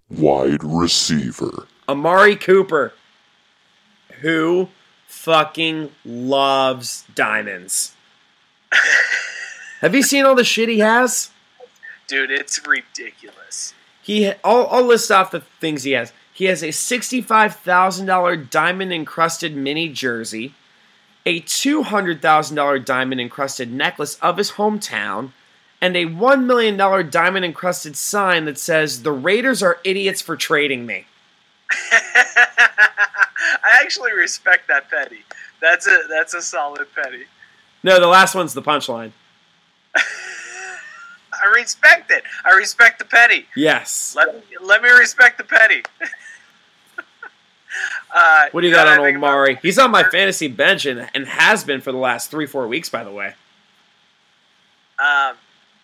[0.10, 1.68] Wide receiver.
[1.88, 2.94] Amari Cooper,
[4.22, 4.70] who
[5.08, 7.96] fucking loves diamonds.
[9.82, 11.32] Have you seen all the shit he has?
[12.08, 13.74] Dude, it's ridiculous.
[14.02, 16.12] He, I'll, I'll list off the things he has.
[16.34, 20.56] He has a sixty-five thousand dollar diamond encrusted mini jersey,
[21.26, 25.32] a two hundred thousand dollar diamond encrusted necklace of his hometown,
[25.80, 30.36] and a one million dollar diamond encrusted sign that says "The Raiders are idiots for
[30.36, 31.06] trading me."
[31.92, 35.24] I actually respect that petty.
[35.62, 37.26] That's a that's a solid petty.
[37.84, 39.12] No, the last one's the punchline.
[39.96, 42.24] I respect it.
[42.46, 43.48] I respect the petty.
[43.56, 44.14] Yes.
[44.16, 45.84] Let me, let me respect the petty.
[48.14, 49.60] uh, What do you got on I think about- Omari?
[49.62, 52.90] He's on my fantasy bench and, and has been for the last three, four weeks,
[52.90, 53.28] by the way.
[55.00, 55.36] Um,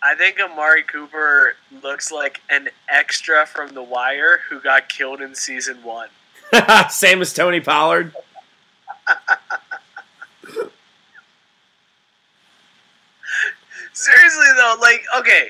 [0.03, 5.33] I think Amari Cooper looks like an extra from The Wire who got killed in
[5.33, 6.09] season one.
[6.89, 8.13] Same as Tony Pollard.
[13.93, 15.49] Seriously though, like okay,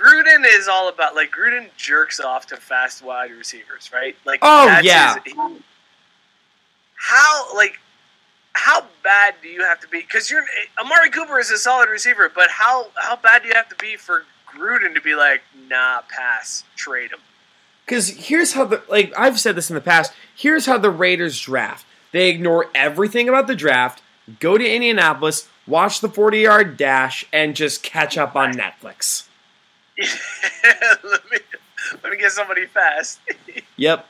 [0.00, 4.16] Gruden is all about like Gruden jerks off to fast wide receivers, right?
[4.24, 5.14] Like Oh, yeah.
[5.24, 5.38] his- he-
[6.96, 7.78] how like
[8.52, 10.00] how bad do you have to be?
[10.00, 10.44] Because you're
[10.80, 13.96] Amari Cooper is a solid receiver, but how how bad do you have to be
[13.96, 17.20] for Gruden to be like, nah, pass, trade him?
[17.86, 20.12] Because here's how the like I've said this in the past.
[20.34, 21.86] Here's how the Raiders draft.
[22.12, 24.02] They ignore everything about the draft,
[24.40, 29.24] go to Indianapolis, watch the 40 yard dash, and just catch up on Netflix.
[31.04, 31.38] let me
[32.02, 33.20] let me get somebody fast.
[33.76, 34.06] Yep.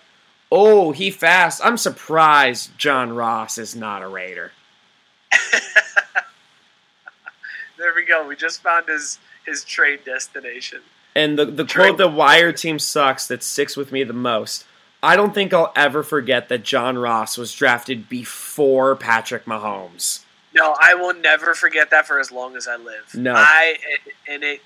[0.50, 1.60] Oh, he fast.
[1.64, 4.50] I'm surprised John Ross is not a Raider.
[7.78, 8.26] there we go.
[8.26, 10.80] We just found his his trade destination.
[11.14, 11.84] And the, the True.
[11.84, 14.64] quote the Wire team sucks that sticks with me the most.
[15.02, 20.24] I don't think I'll ever forget that John Ross was drafted before Patrick Mahomes.
[20.54, 23.14] No, I will never forget that for as long as I live.
[23.14, 23.34] No.
[23.36, 23.76] I
[24.28, 24.60] and it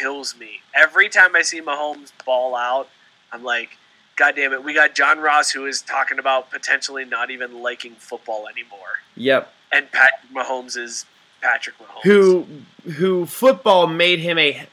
[0.00, 2.88] kills me every time I see Mahomes ball out.
[3.32, 3.76] I'm like,
[4.16, 4.62] God damn it!
[4.64, 9.52] We got John Ross who is talking about potentially not even liking football anymore, Yep.
[9.72, 11.06] and Patrick Mahomes is
[11.40, 12.02] Patrick Mahomes.
[12.04, 12.46] who
[12.92, 14.66] who football made him a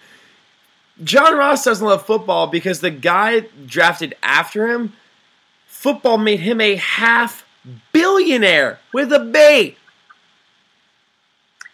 [1.04, 4.94] John Ross doesn't love football because the guy drafted after him
[5.68, 7.46] football made him a half
[7.94, 9.78] billionaire with a B.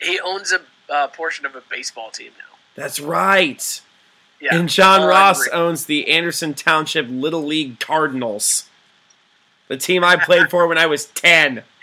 [0.02, 0.62] he owns a
[0.94, 2.53] uh, portion of a baseball team now.
[2.76, 3.82] That's right.
[4.42, 8.68] Yeah, And John Ross owns the Anderson Township Little League Cardinals.
[9.70, 11.64] The team I played for when I was 10.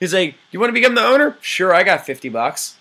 [0.00, 2.76] He's like, "You want to become the owner?" Sure, I got 50 bucks.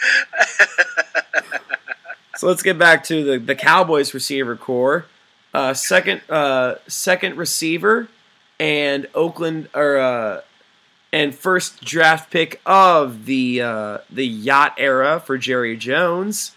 [2.36, 5.04] so let's get back to the, the Cowboys receiver core.
[5.52, 8.08] Uh, second uh, second receiver
[8.58, 10.40] and Oakland or uh,
[11.12, 16.52] and first draft pick of the uh, the yacht era for Jerry Jones,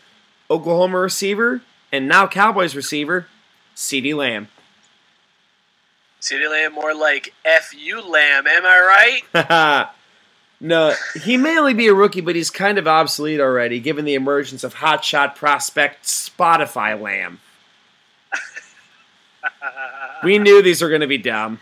[0.49, 1.61] Oklahoma receiver,
[1.91, 3.27] and now Cowboys receiver,
[3.75, 4.47] CeeDee Lamb.
[6.21, 8.47] CeeDee Lamb more like F you Lamb.
[8.47, 9.89] Am I right?
[10.61, 14.13] no, he may only be a rookie, but he's kind of obsolete already, given the
[14.13, 17.39] emergence of hotshot prospect Spotify Lamb.
[20.23, 21.59] we knew these were going to be dumb.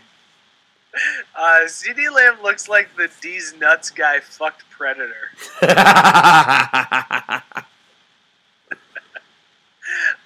[1.34, 5.30] Uh, CeeDee Lamb looks like the D's nuts guy fucked Predator.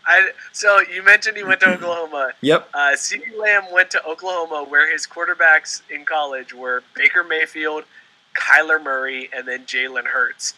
[0.09, 2.31] I so you mentioned he went to Oklahoma.
[2.43, 2.69] Yep.
[2.75, 7.85] Uh, CeeDee Lamb went to Oklahoma, where his quarterbacks in college were Baker Mayfield,
[8.39, 10.55] Kyler Murray, and then Jalen Hurts.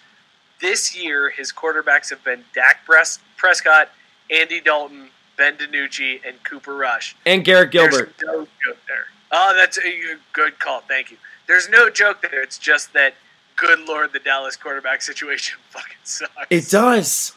[0.60, 3.90] This year, his quarterbacks have been Dak Pres- Prescott,
[4.30, 7.14] Andy Dalton, Ben DiNucci, and Cooper Rush.
[7.24, 8.12] and Garrett Gilbert.
[8.18, 9.06] There's no joke there.
[9.30, 10.80] Oh, that's a good call.
[10.80, 11.16] Thank you.
[11.46, 12.42] There's no joke there.
[12.42, 13.14] It's just that,
[13.56, 16.32] good lord, the Dallas quarterback situation fucking sucks.
[16.50, 17.32] It does.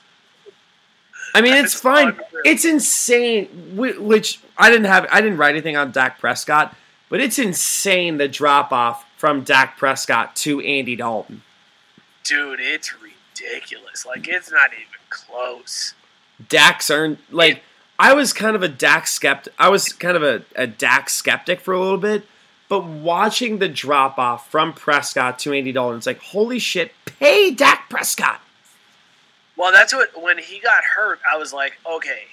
[1.33, 2.09] I mean, it's fine.
[2.09, 2.25] unreal.
[2.43, 3.47] It's insane.
[3.75, 5.07] Which I didn't have.
[5.11, 6.75] I didn't write anything on Dak Prescott,
[7.09, 11.43] but it's insane the drop off from Dak Prescott to Andy Dalton.
[12.23, 14.05] Dude, it's ridiculous.
[14.05, 15.93] Like, it's not even close.
[16.49, 17.63] Dak's earned like
[17.99, 19.53] I was kind of a Dak skeptic.
[19.59, 22.25] I was kind of a, a Dak skeptic for a little bit,
[22.67, 27.51] but watching the drop off from Prescott to Andy Dalton, it's like holy shit, pay
[27.51, 28.41] Dak Prescott.
[29.55, 32.23] Well, that's what, when he got hurt, I was like, okay,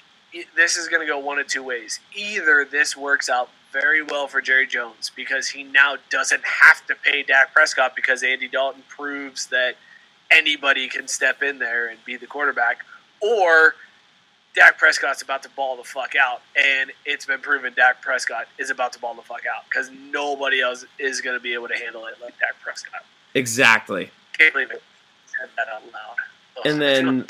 [0.55, 1.99] this is going to go one of two ways.
[2.15, 6.95] Either this works out very well for Jerry Jones because he now doesn't have to
[6.95, 9.75] pay Dak Prescott because Andy Dalton proves that
[10.31, 12.85] anybody can step in there and be the quarterback,
[13.21, 13.75] or
[14.55, 18.69] Dak Prescott's about to ball the fuck out, and it's been proven Dak Prescott is
[18.69, 21.75] about to ball the fuck out because nobody else is going to be able to
[21.75, 23.05] handle it like Dak Prescott.
[23.35, 24.09] Exactly.
[24.37, 24.81] Can't believe it.
[25.39, 26.15] Said that out loud.
[26.57, 27.25] Ugh, And then-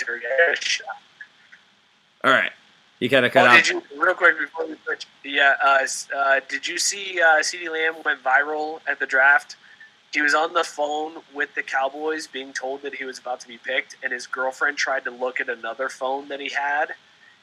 [2.24, 2.52] All right,
[3.00, 5.06] you gotta cut Oh, did you real quick before we switch?
[5.24, 5.86] Yeah, uh,
[6.16, 9.56] uh, did you see uh, CeeDee Lamb went viral at the draft?
[10.12, 13.48] He was on the phone with the Cowboys, being told that he was about to
[13.48, 16.94] be picked, and his girlfriend tried to look at another phone that he had,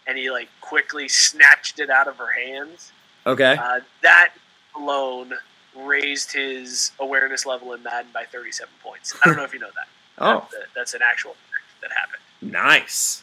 [0.07, 2.93] and he like quickly snatched it out of her hands.
[3.27, 3.57] Okay.
[3.61, 4.31] Uh, that
[4.77, 5.33] alone
[5.77, 9.15] raised his awareness level in Madden by 37 points.
[9.25, 9.89] I don't know if you know that.
[10.19, 12.23] Oh, That- That's an actual fact that happened.
[12.41, 13.23] nice.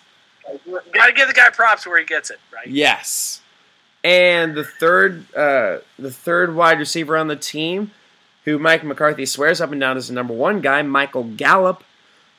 [0.94, 2.68] Got to give the guy props where he gets it, right?
[2.68, 3.42] Yes.
[4.04, 7.90] And the third, uh, the third wide receiver on the team,
[8.46, 11.84] who Mike McCarthy swears up and down is the number one guy, Michael Gallup.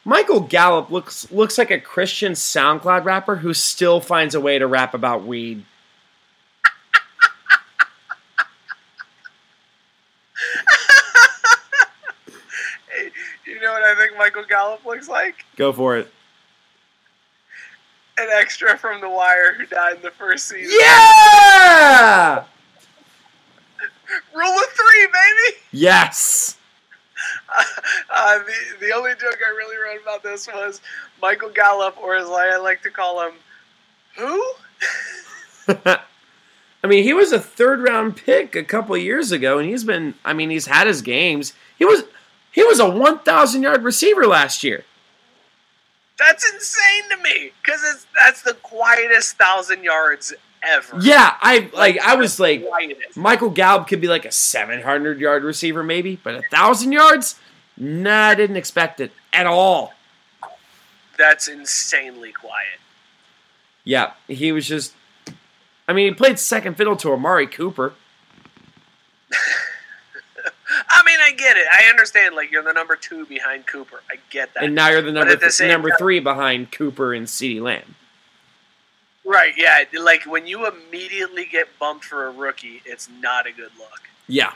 [0.04, 4.66] Michael Gallup looks looks like a Christian SoundCloud rapper who still finds a way to
[4.66, 5.64] rap about weed.
[13.46, 15.44] You know what I think Michael Gallup looks like?
[15.56, 16.10] Go for it.
[18.18, 20.76] An extra from The Wire who died in the first season.
[20.80, 22.44] Yeah!
[24.34, 25.58] Rule of three, baby.
[25.72, 26.56] Yes.
[28.16, 30.80] Uh, the the only joke I really wrote about this was
[31.20, 33.32] Michael Gallup, or as I like to call him,
[34.16, 34.54] who?
[36.84, 40.14] I mean, he was a third round pick a couple years ago, and he's been.
[40.24, 41.54] I mean, he's had his games.
[41.78, 42.04] He was
[42.52, 44.84] he was a one thousand yard receiver last year.
[46.18, 50.32] That's insane to me because it's that's the quietest thousand yards
[50.62, 50.98] ever.
[51.00, 51.98] Yeah, I like.
[51.98, 53.16] I was like, quietest.
[53.16, 57.40] Michael Gallup could be like a seven hundred yard receiver, maybe, but a thousand yards,
[57.76, 59.92] nah, I didn't expect it at all.
[61.16, 62.80] That's insanely quiet.
[63.84, 64.94] Yeah, he was just.
[65.86, 67.92] I mean, he played second fiddle to Amari Cooper.
[70.88, 71.66] I mean, I get it.
[71.70, 72.34] I understand.
[72.34, 74.00] Like you're the number two behind Cooper.
[74.10, 74.64] I get that.
[74.64, 77.94] And now you're the number at the number time- three behind Cooper and CeeDee Lamb.
[79.24, 79.54] Right?
[79.56, 79.84] Yeah.
[80.00, 84.02] Like when you immediately get bumped for a rookie, it's not a good look.
[84.26, 84.52] Yeah.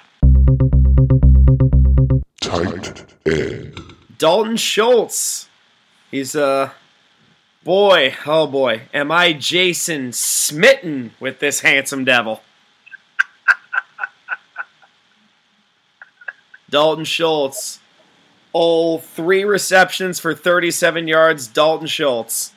[2.48, 3.78] Tight end.
[4.16, 5.50] Dalton Schultz.
[6.10, 6.70] He's uh
[7.62, 12.40] boy, oh boy, am I Jason smitten with this handsome devil.
[16.70, 17.80] Dalton Schultz.
[18.54, 22.54] Oh, three receptions for 37 yards, Dalton Schultz.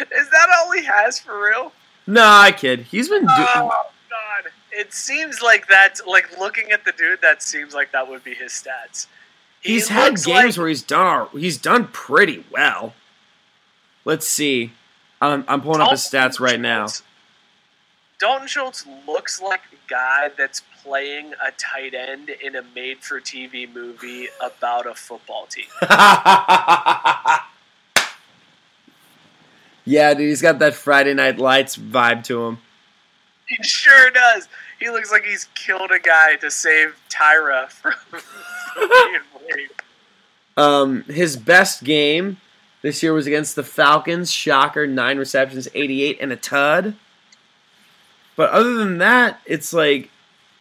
[0.00, 1.72] Is that all he has for real?
[2.06, 2.80] Nah, I kid.
[2.82, 3.28] He's been doing.
[3.30, 3.90] Oh!
[4.80, 7.20] It seems like that's like looking at the dude.
[7.20, 9.06] That seems like that would be his stats.
[9.60, 12.94] He He's had games like- where he's done he's done pretty well.
[14.06, 14.72] Let's see.
[15.20, 16.86] I'm, I'm pulling up his stats right now.
[16.86, 17.02] Schultz-
[18.18, 24.28] Dalton Schultz looks like a guy that's playing a tight end in a made-for-TV movie
[24.42, 25.66] about a football team.
[29.84, 32.58] yeah, dude, he's got that Friday Night Lights vibe to him.
[33.56, 34.48] He sure does.
[34.78, 37.94] He looks like he's killed a guy to save Tyra from,
[38.76, 39.20] being
[39.56, 39.82] raped.
[40.56, 42.36] Um, his best game
[42.82, 44.30] this year was against the Falcons.
[44.30, 46.94] Shocker, nine receptions, 88, and a tud.
[48.36, 50.10] But other than that, it's like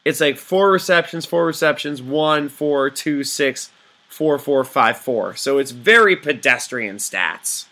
[0.03, 3.71] it's like four receptions, four receptions, one, four, two, six,
[4.07, 5.35] four, four, five, four.
[5.35, 7.65] So it's very pedestrian stats.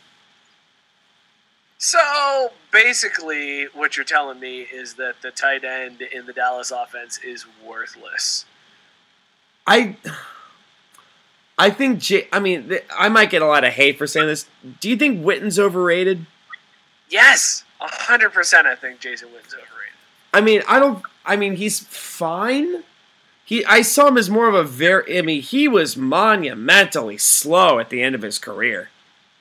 [1.78, 7.20] So basically, what you're telling me is that the tight end in the Dallas offense
[7.20, 8.46] is worthless.
[9.66, 9.98] I
[11.58, 14.48] I think J- I mean I might get a lot of hate for saying this.
[14.80, 16.26] Do you think Witten's overrated?
[17.10, 18.66] Yes, hundred percent.
[18.66, 19.94] I think Jason Witten's overrated.
[20.34, 21.04] I mean, I don't.
[21.26, 22.84] I mean, he's fine.
[23.46, 25.18] He, I saw him as more of a very.
[25.18, 28.90] I mean, he was monumentally slow at the end of his career.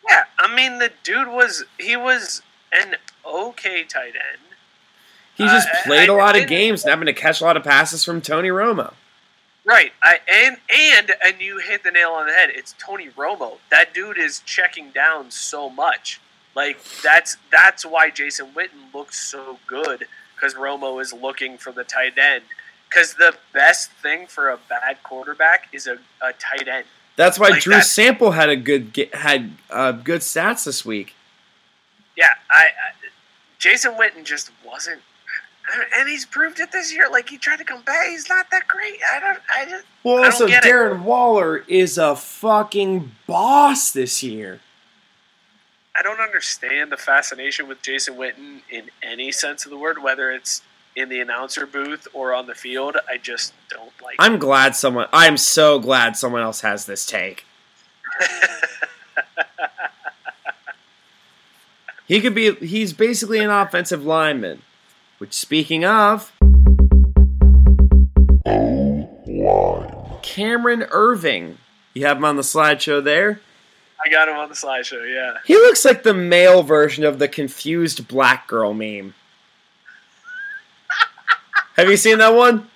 [0.08, 2.42] Yeah, I mean the dude was he was
[2.72, 4.42] an okay tight end.
[5.34, 7.44] He just Uh, played a I- lot I- of games and having to catch a
[7.44, 8.94] lot of passes from Tony Romo.
[9.64, 9.92] Right.
[10.02, 12.50] I and and and you hit the nail on the head.
[12.50, 13.58] It's Tony Romo.
[13.70, 16.20] That dude is checking down so much.
[16.54, 21.82] Like that's that's why Jason Witten looks so good because Romo is looking for the
[21.84, 22.44] tight end.
[22.88, 26.86] Because the best thing for a bad quarterback is a, a tight end.
[27.16, 31.14] That's why Like Drew that- Sample had a good had uh, good stats this week.
[32.16, 32.68] Yeah, I, I
[33.58, 35.00] Jason Witten just wasn't,
[35.94, 37.08] and he's proved it this year.
[37.10, 38.98] Like he tried to come back, he's not that great.
[39.14, 40.70] I don't, I just, Well, I also get it.
[40.72, 44.60] Darren Waller is a fucking boss this year.
[45.98, 50.30] I don't understand the fascination with Jason Witten in any sense of the word, whether
[50.30, 50.60] it's
[50.96, 52.96] in the announcer booth or on the field.
[53.08, 54.16] I just don't like.
[54.18, 55.06] I'm glad someone.
[55.12, 57.44] I'm so glad someone else has this take.
[62.08, 62.54] he could be.
[62.56, 64.62] He's basically an offensive lineman.
[65.18, 66.32] Which, speaking of,
[70.22, 71.56] Cameron Erving.
[71.94, 73.40] You have him on the slideshow there.
[74.04, 75.10] I got him on the slideshow.
[75.10, 75.38] Yeah.
[75.46, 79.14] He looks like the male version of the confused black girl meme.
[81.76, 82.68] Have you seen that one?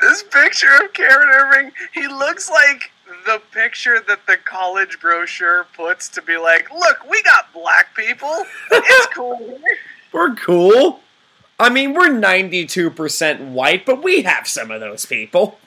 [0.00, 2.90] This picture of Karen Irving, he looks like
[3.24, 8.44] the picture that the college brochure puts to be like, look, we got black people.
[8.70, 9.60] It's cool.
[10.12, 11.00] We're cool.
[11.58, 15.58] I mean, we're 92% white, but we have some of those people.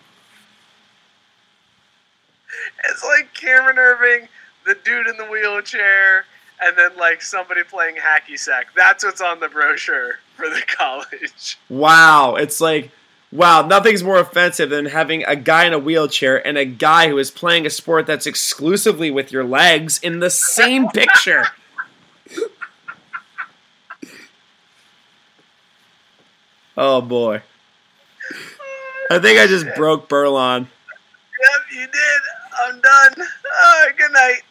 [2.90, 4.28] It's like Cameron Erving,
[4.66, 6.26] the dude in the wheelchair,
[6.62, 8.68] and then like somebody playing hacky sack.
[8.76, 10.20] That's what's on the brochure.
[10.36, 11.58] for the college.
[11.70, 12.92] Wow, it's like
[13.32, 17.18] wow, nothing's more offensive than having a guy in a wheelchair and a guy who
[17.18, 21.46] is playing a sport that's exclusively with your legs in the same picture.
[26.78, 27.42] oh boy.
[29.12, 30.62] I think I just broke Berlon.
[30.62, 32.22] Yep, you did.
[32.66, 33.14] I'm done.
[33.20, 34.42] All right, good night.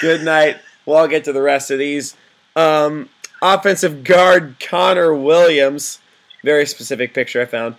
[0.00, 0.58] Good night.
[0.86, 2.16] Well, I'll get to the rest of these.
[2.56, 3.08] Um,
[3.42, 5.98] offensive guard Connor Williams.
[6.42, 7.76] Very specific picture I found.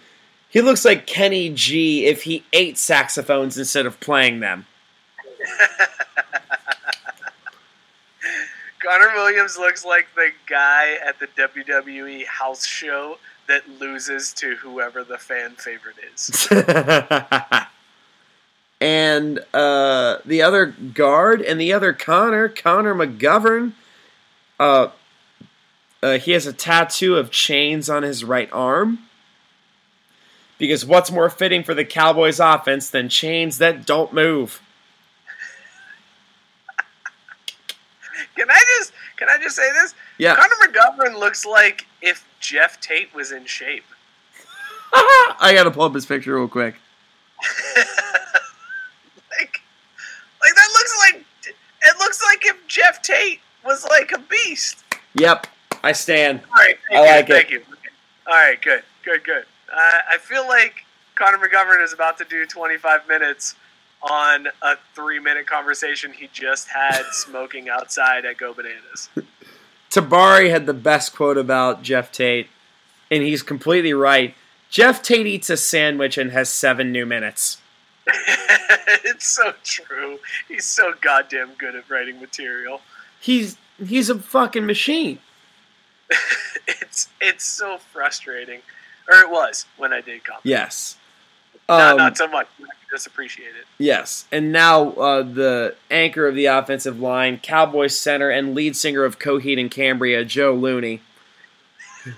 [0.49, 4.65] He looks like Kenny G if he ate saxophones instead of playing them.
[8.79, 13.17] Connor Williams looks like the guy at the WWE house show
[13.47, 16.47] that loses to whoever the fan favorite is.
[18.85, 23.73] and uh, the other guard and the other Connor, Connor McGovern,
[24.59, 24.89] uh,
[26.03, 28.99] uh, he has a tattoo of chains on his right arm.
[30.59, 34.61] Because what's more fitting for the Cowboys offense than chains that don't move?
[38.35, 39.95] can I just can I just say this?
[40.19, 40.35] Yeah.
[40.35, 43.85] Connor McGovern looks like if Jeff Tate was in shape.
[44.93, 46.75] I gotta pull up his picture real quick.
[50.45, 51.25] like, that looks like
[51.85, 54.83] it looks like if Jeff Tate was like a beast.
[55.15, 55.47] Yep,
[55.83, 56.41] I stand.
[56.49, 57.51] All right, thank I you, like thank it.
[57.51, 57.61] you.
[58.27, 59.45] All right, good, good, good.
[59.71, 60.85] Uh, I feel like
[61.15, 63.55] Connor McGovern is about to do 25 minutes
[64.01, 69.09] on a three-minute conversation he just had smoking outside at Go Bananas.
[69.89, 72.47] Tabari had the best quote about Jeff Tate,
[73.09, 74.35] and he's completely right.
[74.69, 77.59] Jeff Tate eats a sandwich and has seven new minutes.
[79.03, 80.19] it's so true.
[80.47, 82.81] He's so goddamn good at writing material.
[83.19, 85.19] He's he's a fucking machine.
[86.67, 88.61] It's it's so frustrating,
[89.07, 90.49] or it was when I did comedy.
[90.49, 90.97] Yes.
[91.69, 92.47] No, Um, not so much.
[92.59, 93.65] I just appreciate it.
[93.77, 99.03] Yes, and now uh, the anchor of the offensive line, Cowboys center and lead singer
[99.03, 101.01] of Coheed and Cambria, Joe Looney.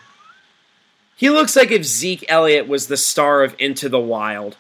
[1.16, 4.56] He looks like if Zeke Elliott was the star of Into the Wild.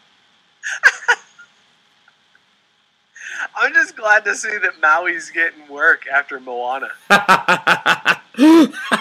[3.59, 6.89] I'm just glad to see that Maui's getting work after Moana.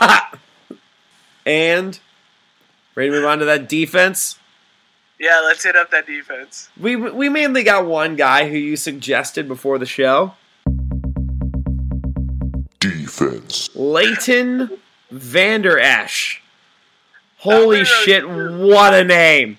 [1.45, 2.01] and
[2.95, 4.39] ready to move on to that defense.
[5.19, 6.70] Yeah, let's hit up that defense.
[6.81, 10.35] We we mainly got one guy who you suggested before the show,
[12.81, 13.70] Defense.
[13.74, 14.78] Leighton
[15.11, 16.43] Vander Esch.
[17.39, 18.05] Holy Vander Esch.
[18.05, 18.28] shit!
[18.28, 19.59] What a name!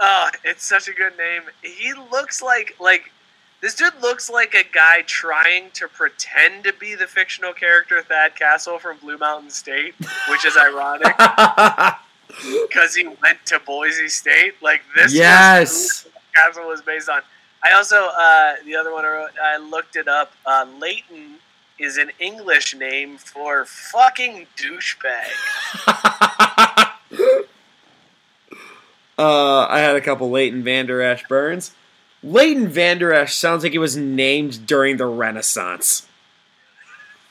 [0.00, 1.42] Oh, it's such a good name.
[1.62, 3.10] He looks like like
[3.66, 8.36] this dude looks like a guy trying to pretend to be the fictional character Thad
[8.36, 9.92] Castle from Blue Mountain State,
[10.30, 11.16] which is ironic
[12.68, 14.54] because he went to Boise State.
[14.62, 16.06] Like this, Yes.
[16.32, 17.22] Castle was based on.
[17.60, 20.30] I also uh, the other one I wrote, I looked it up.
[20.46, 21.38] Uh, Leighton
[21.80, 25.26] is an English name for fucking douchebag.
[29.18, 31.72] Uh, I had a couple Leighton Vander Esch burns.
[32.26, 36.08] Leighton Vander Esch sounds like it was named during the Renaissance.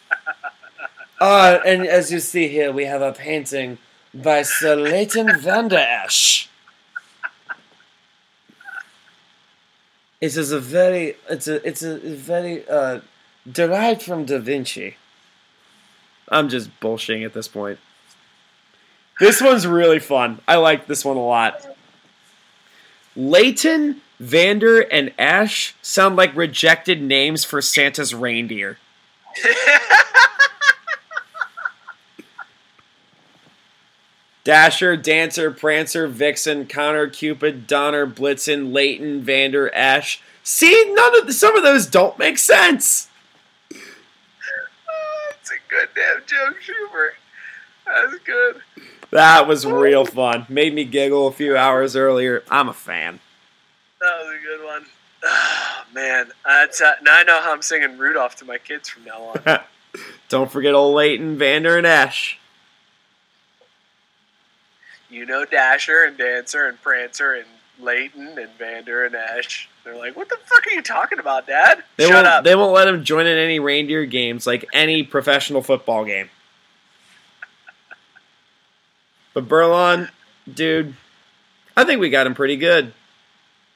[1.19, 3.77] uh, and as you see here, we have a painting
[4.13, 6.47] by Sir Leighton Vander Esch.
[10.22, 13.01] It is a very, it's a, it's a very, uh,
[13.51, 14.95] derived from Da Vinci.
[16.30, 17.80] I'm just bullshitting at this point.
[19.19, 20.39] This one's really fun.
[20.47, 21.67] I like this one a lot.
[23.17, 28.77] Leighton, Vander, and Ash sound like rejected names for Santa's reindeer.
[34.45, 40.21] Dasher, Dancer, Prancer, Vixen, Connor, Cupid, Donner, Blitzen, Leighton, Vander, Ash.
[40.43, 43.09] See, none of the, some of those don't make sense.
[45.41, 47.13] It's a good damn joke, Schubert.
[47.85, 48.61] That's good.
[49.11, 50.47] That was real fun.
[50.49, 52.43] Made me giggle a few hours earlier.
[52.49, 53.19] I'm a fan.
[54.06, 54.86] That was a good one.
[55.23, 59.06] Oh, man, that's uh, now I know how I'm singing Rudolph to my kids from
[59.06, 59.60] now on.
[60.30, 62.38] Don't forget old Leighton, Vander, and Ash.
[65.10, 67.45] you know Dasher and Dancer and Prancer and
[67.80, 69.68] Leighton and Vander and Ash.
[69.84, 71.84] They're like, what the fuck are you talking about, Dad?
[71.98, 72.27] They Shut won't.
[72.27, 72.44] up.
[72.44, 76.30] They won't let him join in any reindeer games like any professional football game.
[79.34, 80.10] But Berlon,
[80.52, 80.95] dude,
[81.76, 82.94] I think we got him pretty good.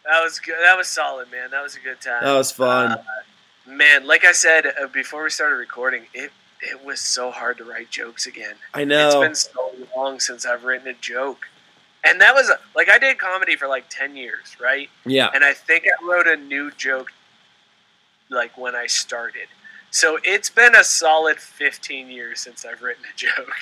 [0.10, 0.56] That was good.
[0.60, 1.52] That was solid, man.
[1.52, 2.24] That was a good time.
[2.24, 2.94] That was fun.
[2.94, 3.04] Uh,
[3.68, 6.32] man, like I said uh, before we started recording, it
[6.62, 8.56] it was so hard to write jokes again.
[8.74, 9.22] I know.
[9.22, 11.48] It's been so long since I've written a joke.
[12.04, 14.90] And that was a, like I did comedy for like 10 years, right?
[15.06, 15.30] Yeah.
[15.34, 17.12] And I think I wrote a new joke
[18.30, 19.48] like when I started.
[19.92, 23.54] So it's been a solid 15 years since I've written a joke.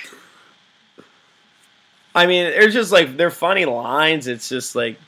[2.15, 4.27] I mean, it's just like they're funny lines.
[4.27, 4.99] It's just like,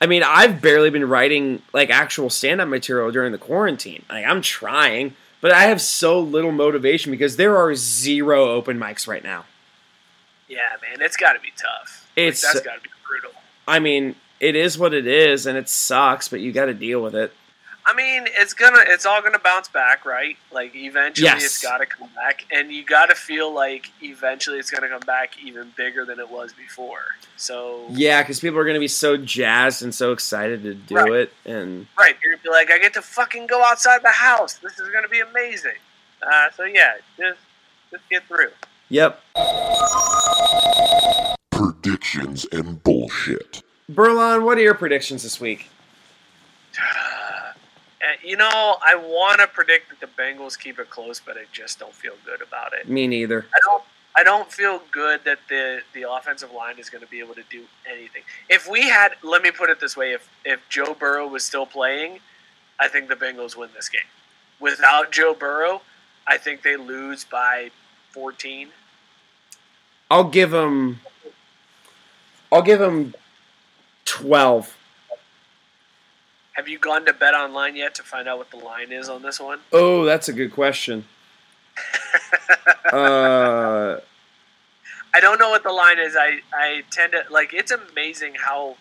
[0.00, 4.04] I mean, I've barely been writing like actual stand-up material during the quarantine.
[4.08, 9.08] Like I'm trying, but I have so little motivation because there are zero open mics
[9.08, 9.44] right now.
[10.48, 12.06] Yeah, man, it's got to be tough.
[12.16, 13.32] Like, It's- that's got to be brutal.
[13.66, 17.02] I mean, it is what it is, and it sucks, but you got to deal
[17.02, 17.32] with it.
[17.90, 20.36] I mean, it's gonna, it's all gonna bounce back, right?
[20.52, 21.42] Like eventually, Yes.
[21.42, 25.00] it's got to come back, and you got to feel like eventually it's gonna come
[25.06, 27.00] back even bigger than it was before.
[27.38, 30.94] So, Yeah, because people are going to be so jazzed and so excited to do
[30.96, 31.12] Right.
[31.12, 34.54] it, and right, you're gonna be like, I get to fucking go outside the house.
[34.54, 35.72] This is gonna be amazing.
[36.20, 37.38] Uh, so yeah, just,
[37.90, 38.50] just get through.
[38.90, 39.22] yep.
[41.52, 43.62] Predictions and bullshit.
[43.90, 45.70] Berlon, what are your predictions this week?
[48.22, 51.78] You know, I want to predict that the Bengals keep it close, but I just
[51.78, 52.88] don't feel good about it.
[52.88, 53.46] Me neither.
[53.54, 53.82] I don't.
[54.16, 57.44] I don't feel good that the the offensive line is going to be able to
[57.50, 58.22] do anything.
[58.48, 61.66] If we had, let me put it this way: if if Joe Burrow was still
[61.66, 62.20] playing,
[62.80, 64.00] I think the Bengals win this game.
[64.58, 65.82] Without Joe Burrow,
[66.26, 67.70] I think they lose by
[68.10, 68.70] 14.
[70.10, 71.00] I'll give them.
[72.50, 73.14] I'll give them
[74.04, 74.77] twelve.
[76.58, 79.38] Have you gone to BetOnline yet to find out what the line is on this
[79.38, 79.60] one?
[79.72, 81.04] Oh, that's a good question.
[82.92, 83.98] uh,
[85.14, 86.16] I don't know what the line is.
[86.16, 88.76] I, I tend to like it's amazing how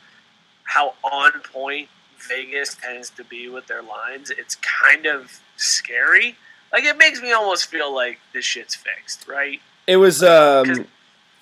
[0.64, 1.90] how on point
[2.28, 4.32] Vegas tends to be with their lines.
[4.32, 6.36] It's kind of scary.
[6.74, 9.62] Like it makes me almost feel like this shit's fixed, right?
[9.86, 10.24] it was.
[10.24, 10.88] Um,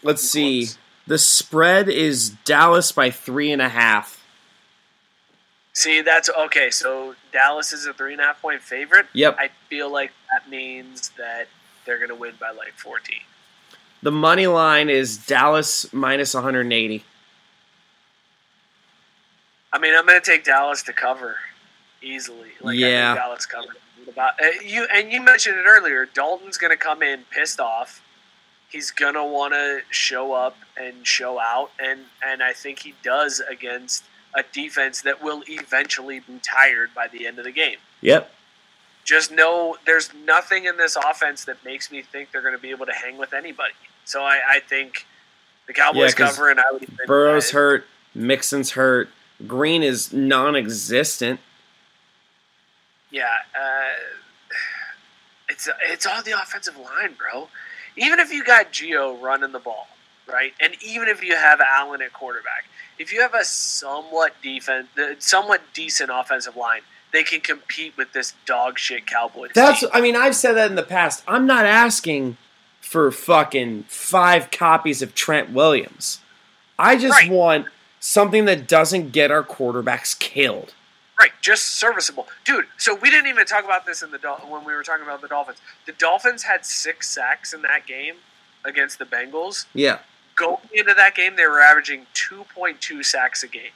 [0.03, 0.67] let's see.
[1.07, 4.24] The spread is Dallas by three and a half.
[5.75, 6.69] See, that's okay.
[6.71, 9.07] So Dallas is a three and a half point favorite.
[9.13, 9.35] Yep.
[9.37, 11.47] I feel like that means that
[11.85, 13.19] they're gonna win by like fourteen.
[14.01, 17.03] The money line is Dallas minus 180.
[19.73, 21.35] I mean, I'm gonna take Dallas to cover
[22.01, 22.51] easily.
[22.61, 23.13] Like I Yeah.
[23.13, 23.75] think Dallas covered.
[24.07, 26.05] About uh, you and you mentioned it earlier.
[26.05, 28.01] Dalton's gonna come in pissed off.
[28.69, 33.41] He's gonna want to show up and show out, and and I think he does
[33.49, 34.03] against
[34.35, 37.77] a defense that will eventually be tired by the end of the game.
[38.01, 38.31] Yep.
[39.03, 42.71] Just know there's nothing in this offense that makes me think they're going to be
[42.71, 43.73] able to hang with anybody.
[44.03, 45.05] So I, I think
[45.67, 47.85] the Cowboys 'cause cover, and I would Burrow's hurt.
[48.13, 49.09] Mixon's hurt.
[49.45, 51.39] Green is non-existent.
[53.11, 53.25] Yeah,
[53.57, 53.89] uh,
[55.49, 57.49] it's it's all the offensive line, bro.
[57.97, 59.87] Even if you got Gio running the ball,
[60.27, 62.65] right, and even if you have Allen at quarterback,
[62.99, 64.87] if you have a somewhat defense,
[65.19, 66.81] somewhat decent offensive line,
[67.11, 69.51] they can compete with this dog shit Cowboys.
[69.53, 69.81] That's.
[69.81, 69.89] team.
[69.93, 71.23] I mean, I've said that in the past.
[71.27, 72.37] I'm not asking
[72.81, 76.19] for fucking five copies of Trent Williams.
[76.77, 77.67] I just want
[77.99, 80.73] something that doesn't get our quarterbacks killed.
[81.17, 82.65] Right, just serviceable, dude.
[82.77, 85.21] So we didn't even talk about this in the Dol- when we were talking about
[85.21, 85.59] the Dolphins.
[85.85, 88.15] The Dolphins had six sacks in that game
[88.65, 89.65] against the Bengals.
[89.73, 89.99] Yeah.
[90.35, 93.71] Going into that game, they were averaging two point two sacks a game.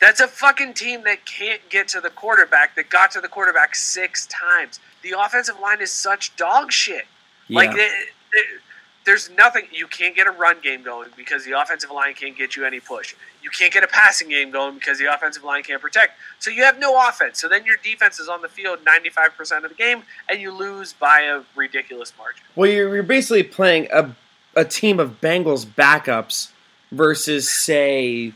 [0.00, 2.74] That's a fucking team that can't get to the quarterback.
[2.74, 4.80] That got to the quarterback six times.
[5.02, 7.06] The offensive line is such dog shit.
[7.48, 8.58] Like they- they-
[9.04, 12.54] there's nothing you can't get a run game going because the offensive line can't get
[12.54, 13.14] you any push.
[13.42, 16.18] You can't get a passing game going because the offensive line can't protect.
[16.38, 17.40] So you have no offense.
[17.40, 20.92] So then your defense is on the field 95% of the game and you lose
[20.92, 22.42] by a ridiculous margin.
[22.54, 24.14] Well, you're, you're basically playing a,
[24.54, 26.50] a team of Bengals backups
[26.90, 28.32] versus, say,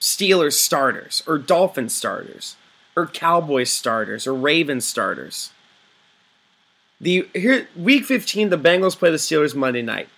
[0.00, 2.56] Steelers starters or Dolphins starters
[2.94, 5.50] or Cowboys starters or Ravens starters.
[7.00, 10.08] The here week 15 the Bengals play the Steelers Monday night.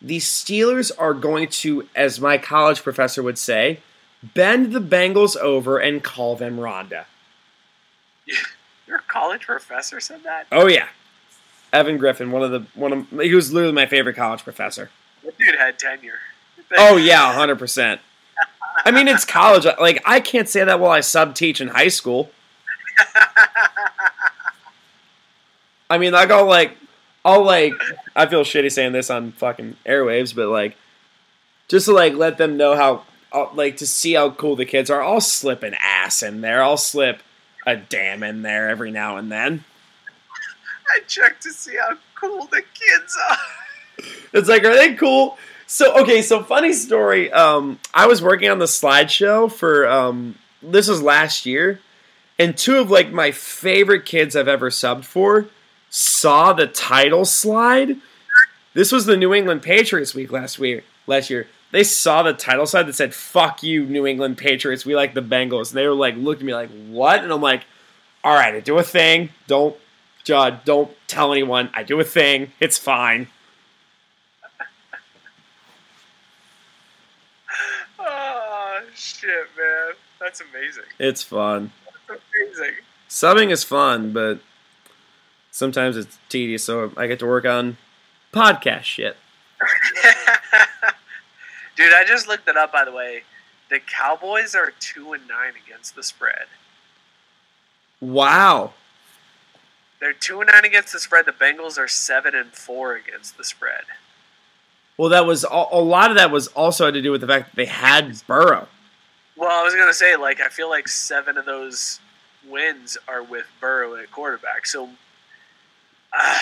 [0.00, 3.80] The Steelers are going to as my college professor would say,
[4.22, 7.04] bend the Bengals over and call them Rhonda.
[8.86, 10.46] Your college professor said that?
[10.50, 10.88] Oh yeah.
[11.74, 14.90] Evan Griffin, one of the one of he was literally my favorite college professor.
[15.24, 16.14] That dude had tenure.
[16.76, 18.00] Oh yeah, hundred percent.
[18.84, 19.64] I mean, it's college.
[19.78, 22.30] Like I can't say that while I sub teach in high school.
[25.90, 26.76] I mean, like I'll like,
[27.24, 27.74] I'll like,
[28.16, 30.76] I feel shitty saying this on fucking airwaves, but like,
[31.68, 34.90] just to like let them know how, I'll, like, to see how cool the kids
[34.90, 35.02] are.
[35.02, 36.62] I'll slip an ass in there.
[36.62, 37.20] I'll slip
[37.66, 39.64] a damn in there every now and then.
[40.88, 44.06] I checked to see how cool the kids are.
[44.32, 45.38] It's like, are they cool?
[45.66, 47.32] So okay, so funny story.
[47.32, 51.80] Um, I was working on the slideshow for um, this was last year,
[52.38, 55.46] and two of like my favorite kids I've ever subbed for
[55.90, 57.96] saw the title slide.
[58.74, 60.84] This was the New England Patriots week last week.
[61.06, 64.84] Last year, they saw the title slide that said "Fuck you, New England Patriots.
[64.84, 67.40] We like the Bengals." And they were like, looking at me like, "What?" And I'm
[67.42, 67.64] like,
[68.22, 69.30] "All right, I do a thing.
[69.46, 69.76] Don't,
[70.24, 71.70] Judd, don't tell anyone.
[71.74, 72.52] I do a thing.
[72.60, 73.28] It's fine."
[77.98, 80.84] Oh shit, man, that's amazing.
[80.98, 81.72] It's fun.
[82.08, 82.74] That's amazing.
[83.08, 84.40] Subbing is fun, but
[85.50, 86.64] sometimes it's tedious.
[86.64, 87.76] So I get to work on
[88.32, 89.16] podcast shit.
[91.76, 92.72] Dude, I just looked it up.
[92.72, 93.22] By the way,
[93.70, 96.46] the Cowboys are two and nine against the spread.
[98.00, 98.74] Wow.
[100.04, 101.24] They're two and nine against the spread.
[101.24, 103.84] The Bengals are seven and four against the spread.
[104.98, 107.46] Well, that was a lot of that was also had to do with the fact
[107.46, 108.68] that they had Burrow.
[109.34, 112.00] Well, I was gonna say, like, I feel like seven of those
[112.46, 114.66] wins are with Burrow at quarterback.
[114.66, 114.90] So,
[116.12, 116.38] uh,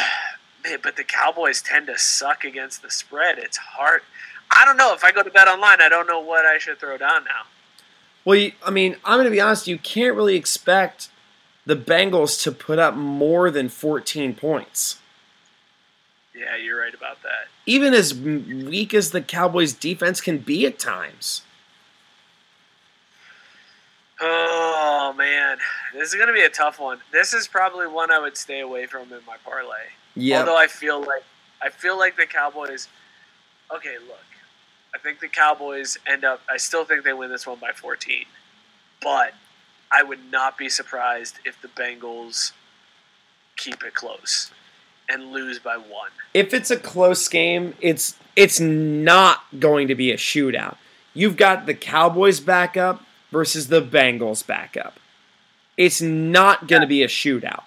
[0.65, 3.39] man, but the Cowboys tend to suck against the spread.
[3.39, 4.03] It's hard.
[4.51, 5.81] I don't know if I go to bet online.
[5.81, 7.43] I don't know what I should throw down now.
[8.25, 9.69] Well, you, I mean, I'm going to be honest.
[9.69, 11.11] You can't really expect
[11.67, 14.99] the Bengals to put up more than 14 points.
[16.35, 17.49] Yeah, you're right about that.
[17.67, 21.43] Even as weak as the Cowboys' defense can be at times.
[24.21, 25.59] Oh man,
[25.93, 27.01] this is gonna be a tough one.
[27.13, 29.91] This is probably one I would stay away from in my parlay.
[30.15, 30.41] Yeah.
[30.41, 31.25] Although I feel like
[31.61, 32.89] I feel like the Cowboys.
[33.75, 34.25] Okay, look,
[34.95, 36.41] I think the Cowboys end up.
[36.49, 38.25] I still think they win this one by 14,
[39.03, 39.35] but
[39.93, 42.53] I would not be surprised if the Bengals
[43.57, 44.51] keep it close
[45.09, 46.11] and lose by one.
[46.33, 50.77] If it's a close game, it's it's not going to be a shootout.
[51.15, 54.99] You've got the Cowboys backup versus the Bengals backup.
[55.77, 57.65] It's not going to be a shootout.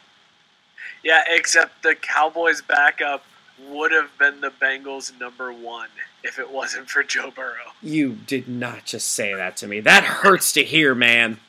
[1.03, 3.23] Yeah, except the Cowboys backup
[3.69, 5.89] would have been the Bengals number one
[6.23, 7.73] if it wasn't for Joe Burrow.
[7.81, 9.79] You did not just say that to me.
[9.79, 11.39] That hurts to hear, man.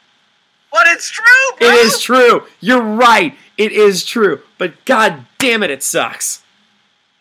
[0.76, 1.24] But it's true,
[1.58, 1.68] bro.
[1.68, 2.44] It is true.
[2.60, 3.34] You're right.
[3.56, 4.42] It is true.
[4.58, 6.42] But god damn it, it sucks.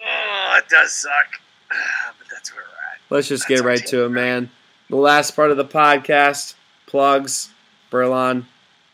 [0.05, 1.39] Oh, it does suck.
[1.69, 2.99] but that's where we're at.
[3.09, 4.49] Let's just get right to it, man.
[4.89, 6.55] The last part of the podcast
[6.85, 7.51] plugs.
[7.89, 8.43] Berlon,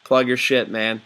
[0.03, 1.01] plug your shit, man.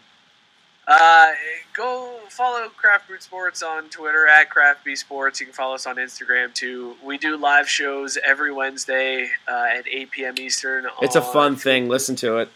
[0.86, 1.32] Uh,
[1.74, 5.40] go follow Craft Brewed Sports on Twitter at Craft B Sports.
[5.40, 6.96] You can follow us on Instagram too.
[7.02, 10.36] We do live shows every Wednesday uh, at 8 p.m.
[10.38, 10.88] Eastern.
[11.02, 11.88] It's a fun thing.
[11.88, 12.50] Listen to it.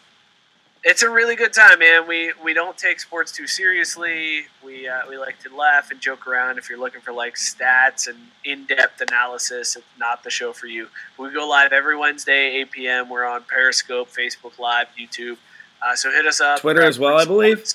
[0.83, 2.07] It's a really good time, man.
[2.07, 4.43] We we don't take sports too seriously.
[4.63, 6.57] We uh, we like to laugh and joke around.
[6.57, 10.87] If you're looking for like stats and in-depth analysis, it's not the show for you.
[11.17, 13.09] We go live every Wednesday, 8 p.m.
[13.09, 15.37] We're on Periscope, Facebook Live, YouTube.
[15.85, 16.61] Uh, so hit us up.
[16.61, 17.73] Twitter as well, I believe.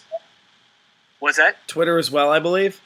[1.18, 1.56] What's that?
[1.68, 2.81] Twitter as well, I believe.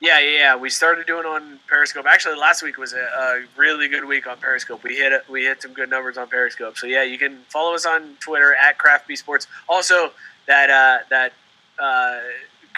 [0.00, 0.56] Yeah, yeah, yeah.
[0.56, 2.04] We started doing on Periscope.
[2.06, 4.82] Actually, last week was a, a really good week on Periscope.
[4.82, 6.76] We hit we hit some good numbers on Periscope.
[6.76, 9.46] So yeah, you can follow us on Twitter at CraftB Sports.
[9.68, 10.12] Also,
[10.46, 11.32] that uh, that
[11.78, 12.20] uh,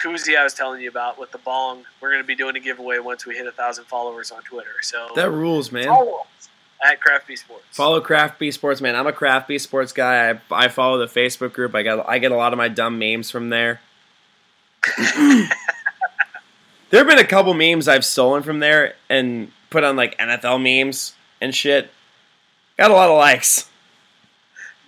[0.01, 2.61] koozie I was telling you about with the bong, we're going to be doing a
[2.61, 4.77] giveaway once we hit a thousand followers on Twitter.
[4.82, 5.86] So That rules, man.
[5.86, 6.49] follow us
[6.85, 7.65] at CraftB Sports.
[7.73, 8.95] Follow Craft B Sports, man.
[8.95, 10.31] I'm a Craft B Sports guy.
[10.31, 11.74] I, I follow the Facebook group.
[11.74, 13.81] I got I get a lot of my dumb memes from there.
[16.90, 20.62] there have been a couple memes I've stolen from there and put on like NFL
[20.62, 21.90] memes and shit.
[22.77, 23.69] Got a lot of likes.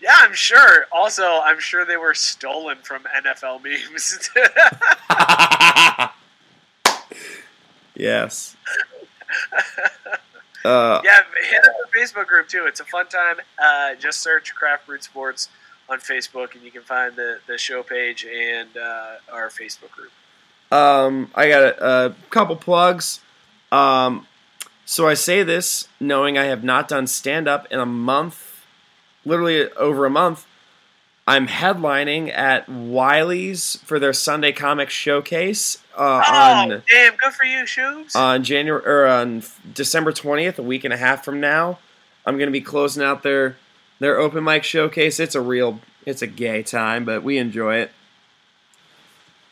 [0.02, 0.86] Yeah, I'm sure.
[0.92, 4.30] Also, I'm sure they were stolen from NFL memes.
[8.00, 8.56] Yes.
[10.62, 12.66] Uh, yeah, hit up the Facebook group too.
[12.66, 13.36] It's a fun time.
[13.58, 15.48] Uh, just search Craft Brewed Sports
[15.88, 20.12] on Facebook, and you can find the, the show page and uh, our Facebook group.
[20.70, 23.20] Um, I got a, a couple plugs.
[23.72, 24.26] Um,
[24.84, 28.64] so I say this knowing I have not done stand up in a month,
[29.24, 30.46] literally over a month.
[31.26, 37.14] I'm headlining at Wiley's for their Sunday Comics Showcase uh, on oh, damn!
[37.14, 38.16] Good for you, shoes.
[38.16, 41.78] on January or on December 20th, a week and a half from now.
[42.26, 43.56] I'm going to be closing out their
[44.00, 45.20] their open mic showcase.
[45.20, 47.92] It's a real it's a gay time, but we enjoy it.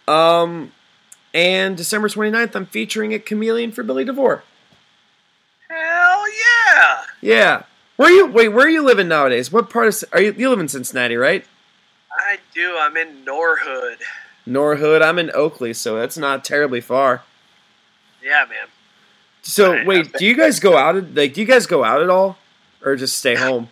[0.08, 0.72] Um
[1.34, 4.42] and December 29th, I'm featuring a chameleon for Billy DeVore.
[5.68, 7.02] Hell yeah!
[7.20, 7.62] Yeah.
[7.96, 9.52] Where you wait, where are you living nowadays?
[9.52, 11.44] What part of are you you live in Cincinnati, right?
[12.12, 12.76] I do.
[12.78, 13.98] I'm in Norwood.
[14.46, 15.02] Norwood.
[15.02, 17.22] I'm in Oakley, so that's not terribly far.
[18.22, 18.68] Yeah, man.
[19.42, 20.94] So wait, do you guys go out?
[21.14, 22.38] Like, do you guys go out at all,
[22.84, 23.68] or just stay home?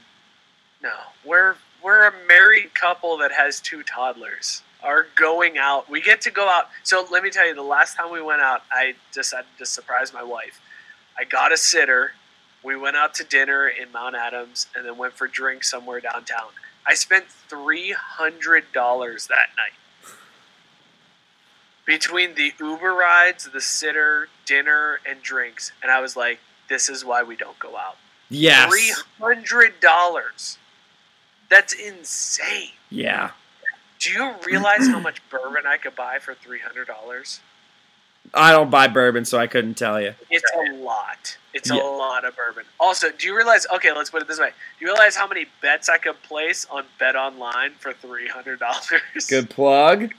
[0.82, 0.92] No,
[1.24, 4.62] we're we're a married couple that has two toddlers.
[4.82, 5.90] Are going out.
[5.90, 6.68] We get to go out.
[6.84, 10.12] So let me tell you, the last time we went out, I decided to surprise
[10.12, 10.60] my wife.
[11.18, 12.12] I got a sitter.
[12.62, 16.48] We went out to dinner in Mount Adams, and then went for drinks somewhere downtown.
[16.86, 20.12] I spent three hundred dollars that night
[21.84, 26.38] between the Uber rides, the sitter, dinner, and drinks, and I was like,
[26.68, 27.96] "This is why we don't go out."
[28.28, 28.68] Yes.
[28.68, 30.58] Three hundred dollars.
[31.48, 32.70] That's insane.
[32.90, 33.30] Yeah.
[34.06, 37.40] Do you realize how much bourbon I could buy for three hundred dollars?
[38.34, 40.14] I don't buy bourbon, so I couldn't tell you.
[40.30, 41.36] It's a lot.
[41.54, 41.76] It's Yeah.
[41.82, 42.64] a lot of bourbon.
[42.78, 43.66] Also, do you realize?
[43.74, 44.50] Okay, let's put it this way.
[44.78, 49.26] Do you realize how many bets I could place on BetOnline for three hundred dollars?
[49.28, 50.12] Good plug.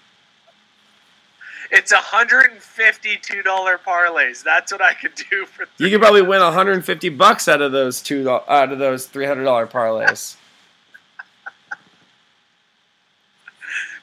[1.71, 4.43] It's hundred and fifty-two dollar parlays.
[4.43, 5.65] That's what I could do for.
[5.77, 10.35] You could probably win 150 bucks out of those two out of those $300 parlays.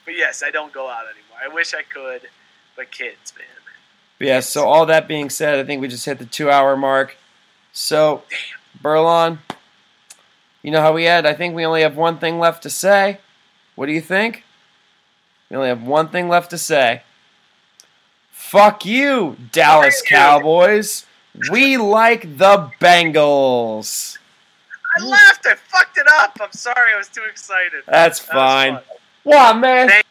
[0.04, 1.38] But yes, I don't go out anymore.
[1.42, 2.22] I wish I could,
[2.76, 3.46] but kids, man.
[4.18, 6.76] But yeah, so all that being said, I think we just hit the two hour
[6.76, 7.16] mark.
[7.72, 8.22] So,
[8.80, 9.38] Berlon,
[10.62, 11.26] you know how we had?
[11.26, 13.18] I think we only have one thing left to say.
[13.74, 14.44] What do you think?
[15.50, 17.02] We only have one thing left to say.
[18.30, 21.06] Fuck you, Dallas Cowboys.
[21.50, 24.18] We like the Bengals.
[24.96, 25.44] I laughed.
[25.46, 26.38] I fucked it up.
[26.40, 26.92] I'm sorry.
[26.94, 27.82] I was too excited.
[27.86, 28.78] That's That fine.
[29.24, 29.32] Fun.
[29.32, 29.88] What, man?
[29.88, 30.04] Thank-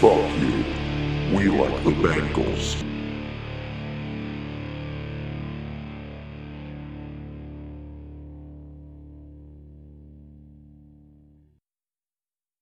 [0.00, 0.64] Fuck you.
[1.36, 2.83] We like the Bengals.